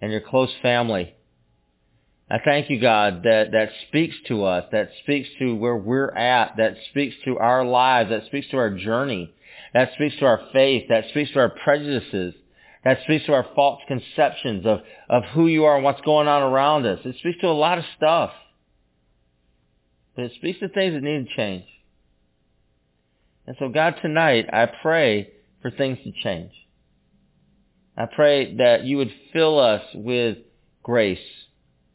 and 0.00 0.12
your 0.12 0.20
close 0.20 0.50
family. 0.62 1.14
I 2.30 2.38
thank 2.44 2.70
you, 2.70 2.80
God, 2.80 3.22
that, 3.24 3.52
that 3.52 3.70
speaks 3.88 4.14
to 4.28 4.44
us, 4.44 4.64
that 4.72 4.90
speaks 5.02 5.28
to 5.38 5.54
where 5.54 5.76
we're 5.76 6.10
at, 6.10 6.56
that 6.58 6.76
speaks 6.90 7.14
to 7.24 7.38
our 7.38 7.64
lives, 7.64 8.10
that 8.10 8.26
speaks 8.26 8.48
to 8.50 8.56
our 8.56 8.70
journey. 8.70 9.32
That 9.74 9.90
speaks 9.94 10.16
to 10.20 10.26
our 10.26 10.40
faith. 10.52 10.84
That 10.88 11.04
speaks 11.10 11.32
to 11.32 11.40
our 11.40 11.50
prejudices. 11.50 12.34
That 12.84 12.98
speaks 13.04 13.26
to 13.26 13.32
our 13.32 13.46
false 13.54 13.80
conceptions 13.88 14.64
of, 14.64 14.80
of 15.10 15.24
who 15.34 15.48
you 15.48 15.64
are 15.64 15.74
and 15.74 15.84
what's 15.84 16.00
going 16.02 16.28
on 16.28 16.42
around 16.42 16.86
us. 16.86 17.00
It 17.04 17.16
speaks 17.18 17.40
to 17.40 17.48
a 17.48 17.50
lot 17.50 17.78
of 17.78 17.84
stuff. 17.96 18.30
But 20.16 20.24
it 20.24 20.32
speaks 20.36 20.58
to 20.60 20.68
things 20.68 20.94
that 20.94 21.02
need 21.02 21.28
to 21.28 21.36
change. 21.36 21.66
And 23.46 23.54
so 23.58 23.68
God, 23.68 23.96
tonight, 24.02 24.46
I 24.52 24.66
pray 24.66 25.30
for 25.62 25.70
things 25.70 25.98
to 26.04 26.12
change. 26.22 26.52
I 27.96 28.06
pray 28.06 28.56
that 28.56 28.84
you 28.84 28.96
would 28.96 29.12
fill 29.32 29.58
us 29.58 29.82
with 29.94 30.38
grace. 30.82 31.18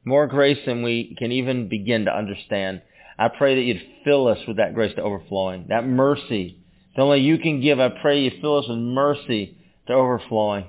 More 0.06 0.28
grace 0.28 0.60
than 0.66 0.84
we 0.84 1.16
can 1.18 1.32
even 1.32 1.68
begin 1.68 2.06
to 2.06 2.16
understand. 2.16 2.82
I 3.20 3.28
pray 3.28 3.56
that 3.56 3.62
you'd 3.62 3.82
fill 4.04 4.28
us 4.28 4.40
with 4.48 4.58
that 4.58 4.74
grace 4.74 4.96
to 4.96 5.02
overflowing, 5.02 5.66
that 5.70 5.86
mercy 5.86 6.58
that 6.96 7.02
only 7.02 7.20
you 7.20 7.38
can 7.38 7.62
give. 7.62 7.80
I 7.80 7.90
pray 7.90 8.22
you 8.22 8.32
fill 8.42 8.58
us 8.58 8.66
with 8.68 8.78
mercy 8.78 9.58
to 9.88 9.94
overflowing. 9.94 10.66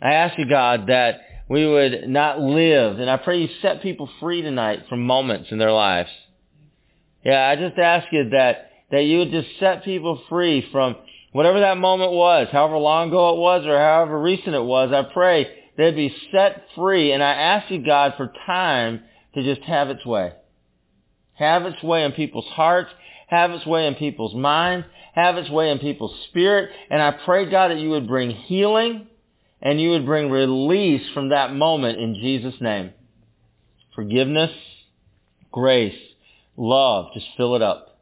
I 0.00 0.14
ask 0.14 0.38
you, 0.38 0.48
God, 0.48 0.86
that 0.88 1.20
we 1.48 1.66
would 1.66 2.08
not 2.08 2.40
live, 2.40 2.98
and 2.98 3.08
I 3.08 3.16
pray 3.16 3.40
you 3.40 3.48
set 3.62 3.82
people 3.82 4.08
free 4.20 4.42
tonight 4.42 4.84
from 4.88 5.06
moments 5.06 5.48
in 5.50 5.58
their 5.58 5.72
lives. 5.72 6.10
Yeah, 7.24 7.48
I 7.48 7.56
just 7.56 7.78
ask 7.78 8.06
you 8.12 8.30
that, 8.30 8.70
that 8.90 9.02
you 9.02 9.18
would 9.18 9.30
just 9.30 9.48
set 9.58 9.84
people 9.84 10.22
free 10.28 10.66
from 10.70 10.96
whatever 11.32 11.60
that 11.60 11.78
moment 11.78 12.12
was, 12.12 12.48
however 12.52 12.76
long 12.76 13.08
ago 13.08 13.30
it 13.30 13.38
was 13.38 13.66
or 13.66 13.78
however 13.78 14.20
recent 14.20 14.54
it 14.54 14.62
was. 14.62 14.92
I 14.92 15.12
pray 15.12 15.48
they'd 15.76 15.96
be 15.96 16.14
set 16.32 16.64
free, 16.74 17.12
and 17.12 17.22
I 17.22 17.32
ask 17.32 17.70
you, 17.70 17.84
God, 17.84 18.14
for 18.16 18.32
time 18.46 19.02
to 19.34 19.42
just 19.42 19.66
have 19.66 19.88
its 19.88 20.04
way. 20.04 20.32
Have 21.34 21.64
its 21.66 21.82
way 21.82 22.04
in 22.04 22.12
people's 22.12 22.46
hearts 22.46 22.90
have 23.28 23.50
its 23.50 23.64
way 23.66 23.86
in 23.86 23.94
people's 23.94 24.34
minds, 24.34 24.86
have 25.14 25.36
its 25.36 25.50
way 25.50 25.70
in 25.70 25.78
people's 25.78 26.14
spirit. 26.28 26.70
And 26.90 27.00
I 27.00 27.12
pray, 27.24 27.48
God, 27.48 27.70
that 27.70 27.78
you 27.78 27.90
would 27.90 28.08
bring 28.08 28.30
healing 28.30 29.06
and 29.60 29.80
you 29.80 29.90
would 29.90 30.06
bring 30.06 30.30
release 30.30 31.02
from 31.12 31.30
that 31.30 31.52
moment 31.52 31.98
in 31.98 32.14
Jesus' 32.14 32.60
name. 32.60 32.92
Forgiveness, 33.94 34.52
grace, 35.50 35.98
love, 36.56 37.06
just 37.14 37.26
fill 37.36 37.56
it 37.56 37.62
up. 37.62 37.98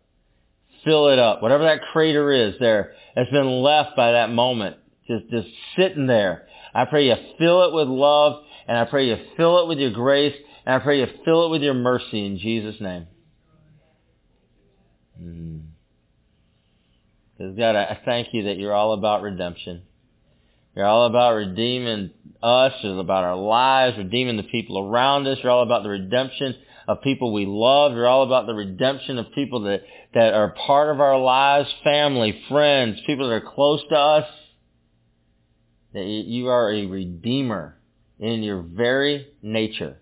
Fill 0.84 1.08
it 1.08 1.18
up. 1.18 1.42
Whatever 1.42 1.64
that 1.64 1.80
crater 1.92 2.30
is 2.30 2.54
there 2.60 2.92
that's 3.14 3.30
been 3.30 3.62
left 3.62 3.96
by 3.96 4.12
that 4.12 4.30
moment, 4.30 4.76
just, 5.06 5.28
just 5.30 5.48
sitting 5.76 6.06
there. 6.06 6.46
I 6.74 6.84
pray 6.84 7.06
you 7.06 7.14
fill 7.38 7.64
it 7.64 7.74
with 7.74 7.88
love 7.88 8.44
and 8.68 8.76
I 8.76 8.84
pray 8.84 9.06
you 9.08 9.16
fill 9.36 9.62
it 9.62 9.68
with 9.68 9.78
your 9.78 9.90
grace 9.90 10.36
and 10.66 10.74
I 10.74 10.78
pray 10.80 11.00
you 11.00 11.06
fill 11.24 11.46
it 11.46 11.50
with 11.50 11.62
your 11.62 11.74
mercy 11.74 12.26
in 12.26 12.38
Jesus' 12.38 12.80
name. 12.80 13.06
Mm. 15.20 15.62
God, 17.38 17.76
I 17.76 17.98
thank 18.04 18.28
you 18.32 18.44
that 18.44 18.58
you're 18.58 18.74
all 18.74 18.92
about 18.92 19.22
redemption. 19.22 19.82
You're 20.76 20.84
all 20.84 21.06
about 21.06 21.34
redeeming 21.34 22.10
us. 22.42 22.72
You're 22.82 22.98
about 22.98 23.24
our 23.24 23.36
lives, 23.36 23.96
redeeming 23.96 24.36
the 24.36 24.42
people 24.42 24.78
around 24.78 25.26
us. 25.26 25.38
You're 25.42 25.50
all 25.50 25.62
about 25.62 25.82
the 25.82 25.88
redemption 25.88 26.54
of 26.86 27.00
people 27.00 27.32
we 27.32 27.46
love. 27.46 27.92
You're 27.92 28.06
all 28.06 28.24
about 28.24 28.46
the 28.46 28.54
redemption 28.54 29.18
of 29.18 29.32
people 29.34 29.62
that, 29.62 29.82
that 30.12 30.34
are 30.34 30.54
part 30.66 30.94
of 30.94 31.00
our 31.00 31.18
lives, 31.18 31.68
family, 31.82 32.42
friends, 32.50 33.00
people 33.06 33.28
that 33.28 33.34
are 33.34 33.40
close 33.54 33.80
to 33.88 33.96
us. 33.96 34.28
That 35.94 36.04
you 36.04 36.48
are 36.48 36.70
a 36.70 36.84
redeemer 36.84 37.78
in 38.18 38.42
your 38.42 38.60
very 38.60 39.28
nature. 39.40 39.96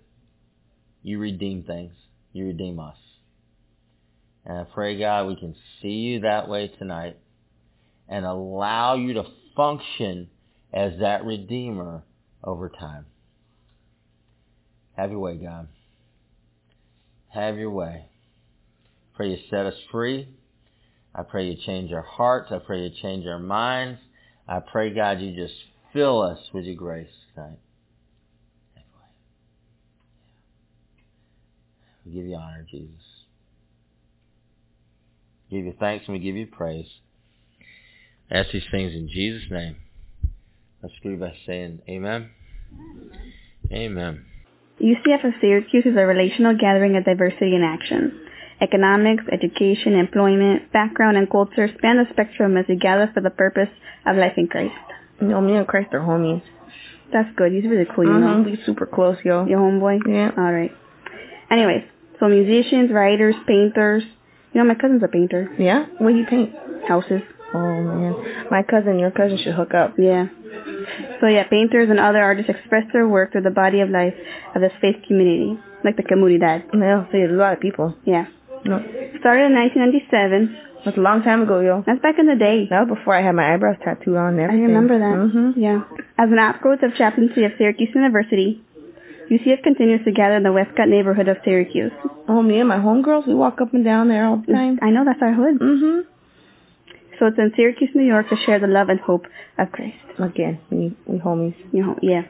You 1.05 1.21
redeem 1.21 1.63
things. 1.63 1.93
You 2.33 2.47
redeem 2.47 2.81
us. 2.81 2.97
And 4.45 4.59
I 4.59 4.65
pray, 4.65 4.99
God, 4.99 5.29
we 5.29 5.37
can 5.37 5.55
see 5.81 5.89
you 5.89 6.21
that 6.21 6.49
way 6.49 6.67
tonight 6.67 7.17
and 8.09 8.27
allow 8.27 8.97
you 8.97 9.15
to 9.15 9.25
function 9.57 10.29
as 10.75 10.93
that 11.01 11.25
Redeemer 11.25 12.03
over 12.43 12.69
time. 12.69 13.07
Have 14.97 15.11
your 15.11 15.21
way, 15.21 15.37
God. 15.37 15.69
Have 17.29 17.57
your 17.57 17.71
way. 17.71 18.07
Pray 19.17 19.31
you 19.31 19.39
set 19.49 19.67
us 19.67 19.75
free. 19.91 20.29
I 21.15 21.23
pray 21.23 21.49
you 21.49 21.57
change 21.65 21.93
our 21.93 22.03
hearts. 22.03 22.51
I 22.53 22.59
pray 22.59 22.83
you 22.83 22.91
change 23.01 23.27
our 23.27 23.39
minds. 23.39 24.01
I 24.47 24.61
pray, 24.61 24.93
God, 24.93 25.21
you 25.21 25.35
just 25.35 25.55
fill 25.93 26.21
us 26.21 26.39
with 26.53 26.65
your 26.65 26.75
grace 26.75 27.09
tonight. 27.35 27.59
We 32.05 32.13
give 32.13 32.27
you 32.27 32.37
honor, 32.37 32.67
Jesus 32.71 33.15
give 35.55 35.65
you 35.65 35.75
thanks 35.79 36.07
and 36.07 36.15
we 36.15 36.19
give 36.19 36.37
you 36.37 36.47
praise. 36.47 36.89
ask 38.31 38.51
these 38.53 38.65
things 38.71 38.93
in 38.93 39.09
Jesus' 39.09 39.51
name. 39.51 39.77
Let's 40.85 40.97
agree 40.99 41.17
by 41.17 41.33
saying 41.47 41.81
amen. 41.89 42.29
Amen. 43.73 44.27
UCF 44.79 45.25
of 45.25 45.33
Syracuse 45.41 45.87
is 45.87 45.97
a 45.97 46.05
relational 46.05 46.59
gathering 46.59 46.95
of 46.99 47.07
diversity 47.07 47.57
in 47.57 47.63
action. 47.63 48.21
Economics, 48.61 49.25
education, 49.33 49.95
employment, 49.95 50.71
background, 50.75 51.17
and 51.17 51.31
culture 51.31 51.69
span 51.79 51.97
the 51.97 52.05
spectrum 52.13 52.59
as 52.59 52.67
we 52.69 52.77
gather 52.77 53.11
for 53.15 53.23
the 53.23 53.31
purpose 53.31 53.71
of 54.05 54.19
life 54.19 54.35
in 54.37 54.47
Christ. 54.47 54.75
You 55.23 55.29
know, 55.29 55.41
me 55.41 55.57
and 55.57 55.67
Christ 55.67 55.89
are 55.95 56.01
homies. 56.01 56.43
That's 57.11 57.35
good. 57.35 57.53
He's 57.53 57.65
really 57.65 57.87
cool, 57.95 58.05
you 58.05 58.11
mm-hmm. 58.11 58.43
know. 58.43 58.51
We 58.51 58.63
super 58.67 58.85
close, 58.85 59.17
yo. 59.25 59.47
Your 59.47 59.61
homeboy? 59.61 60.01
Yeah. 60.07 60.33
All 60.37 60.53
right. 60.53 60.71
Anyways, 61.51 61.85
so 62.21 62.29
musicians, 62.29 62.91
writers, 62.93 63.37
painters, 63.47 64.03
you 64.53 64.61
know, 64.61 64.69
my 64.69 64.75
cousin's 64.75 65.03
a 65.03 65.09
painter. 65.09 65.49
Yeah? 65.59 65.87
What 65.97 66.11
do 66.11 66.17
you 66.19 66.27
paint? 66.27 66.53
Houses. 66.87 67.23
Oh, 67.55 67.83
man. 67.83 68.47
My 68.51 68.63
cousin, 68.63 68.99
your 68.99 69.11
cousin 69.11 69.39
should 69.39 69.55
hook 69.55 69.75
up. 69.75 69.95
Yeah. 69.97 70.27
So 71.21 71.29
yeah, 71.29 71.45
painters 71.45 71.89
and 71.91 71.99
other 71.99 72.23
artists 72.23 72.51
express 72.51 72.85
their 72.93 73.09
work 73.09 73.33
through 73.33 73.43
the 73.43 73.51
body 73.51 73.81
of 73.81 73.89
life 73.91 74.15
of 74.55 74.61
the 74.61 74.71
faith 74.81 74.97
community, 75.07 75.59
like 75.85 75.97
the 75.97 76.03
comunidad. 76.03 76.65
Yeah, 76.75 77.07
so 77.11 77.17
a 77.17 77.29
lot 77.33 77.55
of 77.55 77.61
people. 77.61 77.95
Yeah. 78.05 78.27
No. 78.65 78.81
Started 79.21 79.47
in 79.47 79.55
1997. 79.55 80.61
That's 80.85 80.97
a 80.99 81.01
long 81.01 81.23
time 81.23 81.43
ago, 81.43 81.61
yo. 81.61 81.83
That's 81.87 82.01
back 82.01 82.19
in 82.19 82.27
the 82.27 82.37
day. 82.37 82.67
That 82.69 82.87
was 82.87 82.99
before 82.99 83.15
I 83.15 83.23
had 83.23 83.33
my 83.33 83.55
eyebrows 83.55 83.77
tattooed 83.83 84.17
on 84.17 84.39
and 84.39 84.53
I 84.53 84.55
remember 84.55 84.99
that. 84.99 85.17
Mm-hmm. 85.17 85.61
Yeah. 85.61 85.81
As 86.19 86.29
an 86.31 86.39
outgrowth 86.39 86.83
of 86.83 86.95
chaplaincy 86.95 87.45
of 87.45 87.53
Syracuse 87.57 87.91
University, 87.95 88.63
UCF 89.31 89.63
continues 89.63 90.05
to 90.05 90.13
gather 90.13 90.37
in 90.37 90.43
the 90.43 90.53
Westcott 90.53 90.89
neighborhood 90.89 91.29
of 91.29 91.39
Syracuse. 91.45 91.93
Oh, 92.29 92.43
me 92.43 92.59
and 92.61 92.69
my 92.69 92.77
homegirls, 92.77 93.27
we 93.27 93.35
walk 93.35 93.61
up 93.63 93.73
and 93.73 93.85
down 93.85 94.09
there 94.09 94.27
all 94.27 94.37
the 94.37 94.53
time. 94.53 94.79
I 94.83 94.91
know 94.91 95.05
that's 95.07 95.23
our 95.23 95.33
hood. 95.33 95.59
Mm-hmm. 95.59 96.01
So 97.19 97.27
it's 97.27 97.39
in 97.39 97.53
Syracuse, 97.57 97.91
New 97.95 98.05
York 98.05 98.29
to 98.31 98.37
share 98.45 98.59
the 98.59 98.67
love 98.67 98.89
and 98.89 99.01
hope 99.01 99.27
of 99.59 99.71
Christ. 99.73 99.97
Again, 100.19 100.61
we 100.71 100.97
we 101.07 101.19
homies. 101.19 101.57
You 101.73 101.83
know, 101.83 101.99
yeah. 102.03 102.23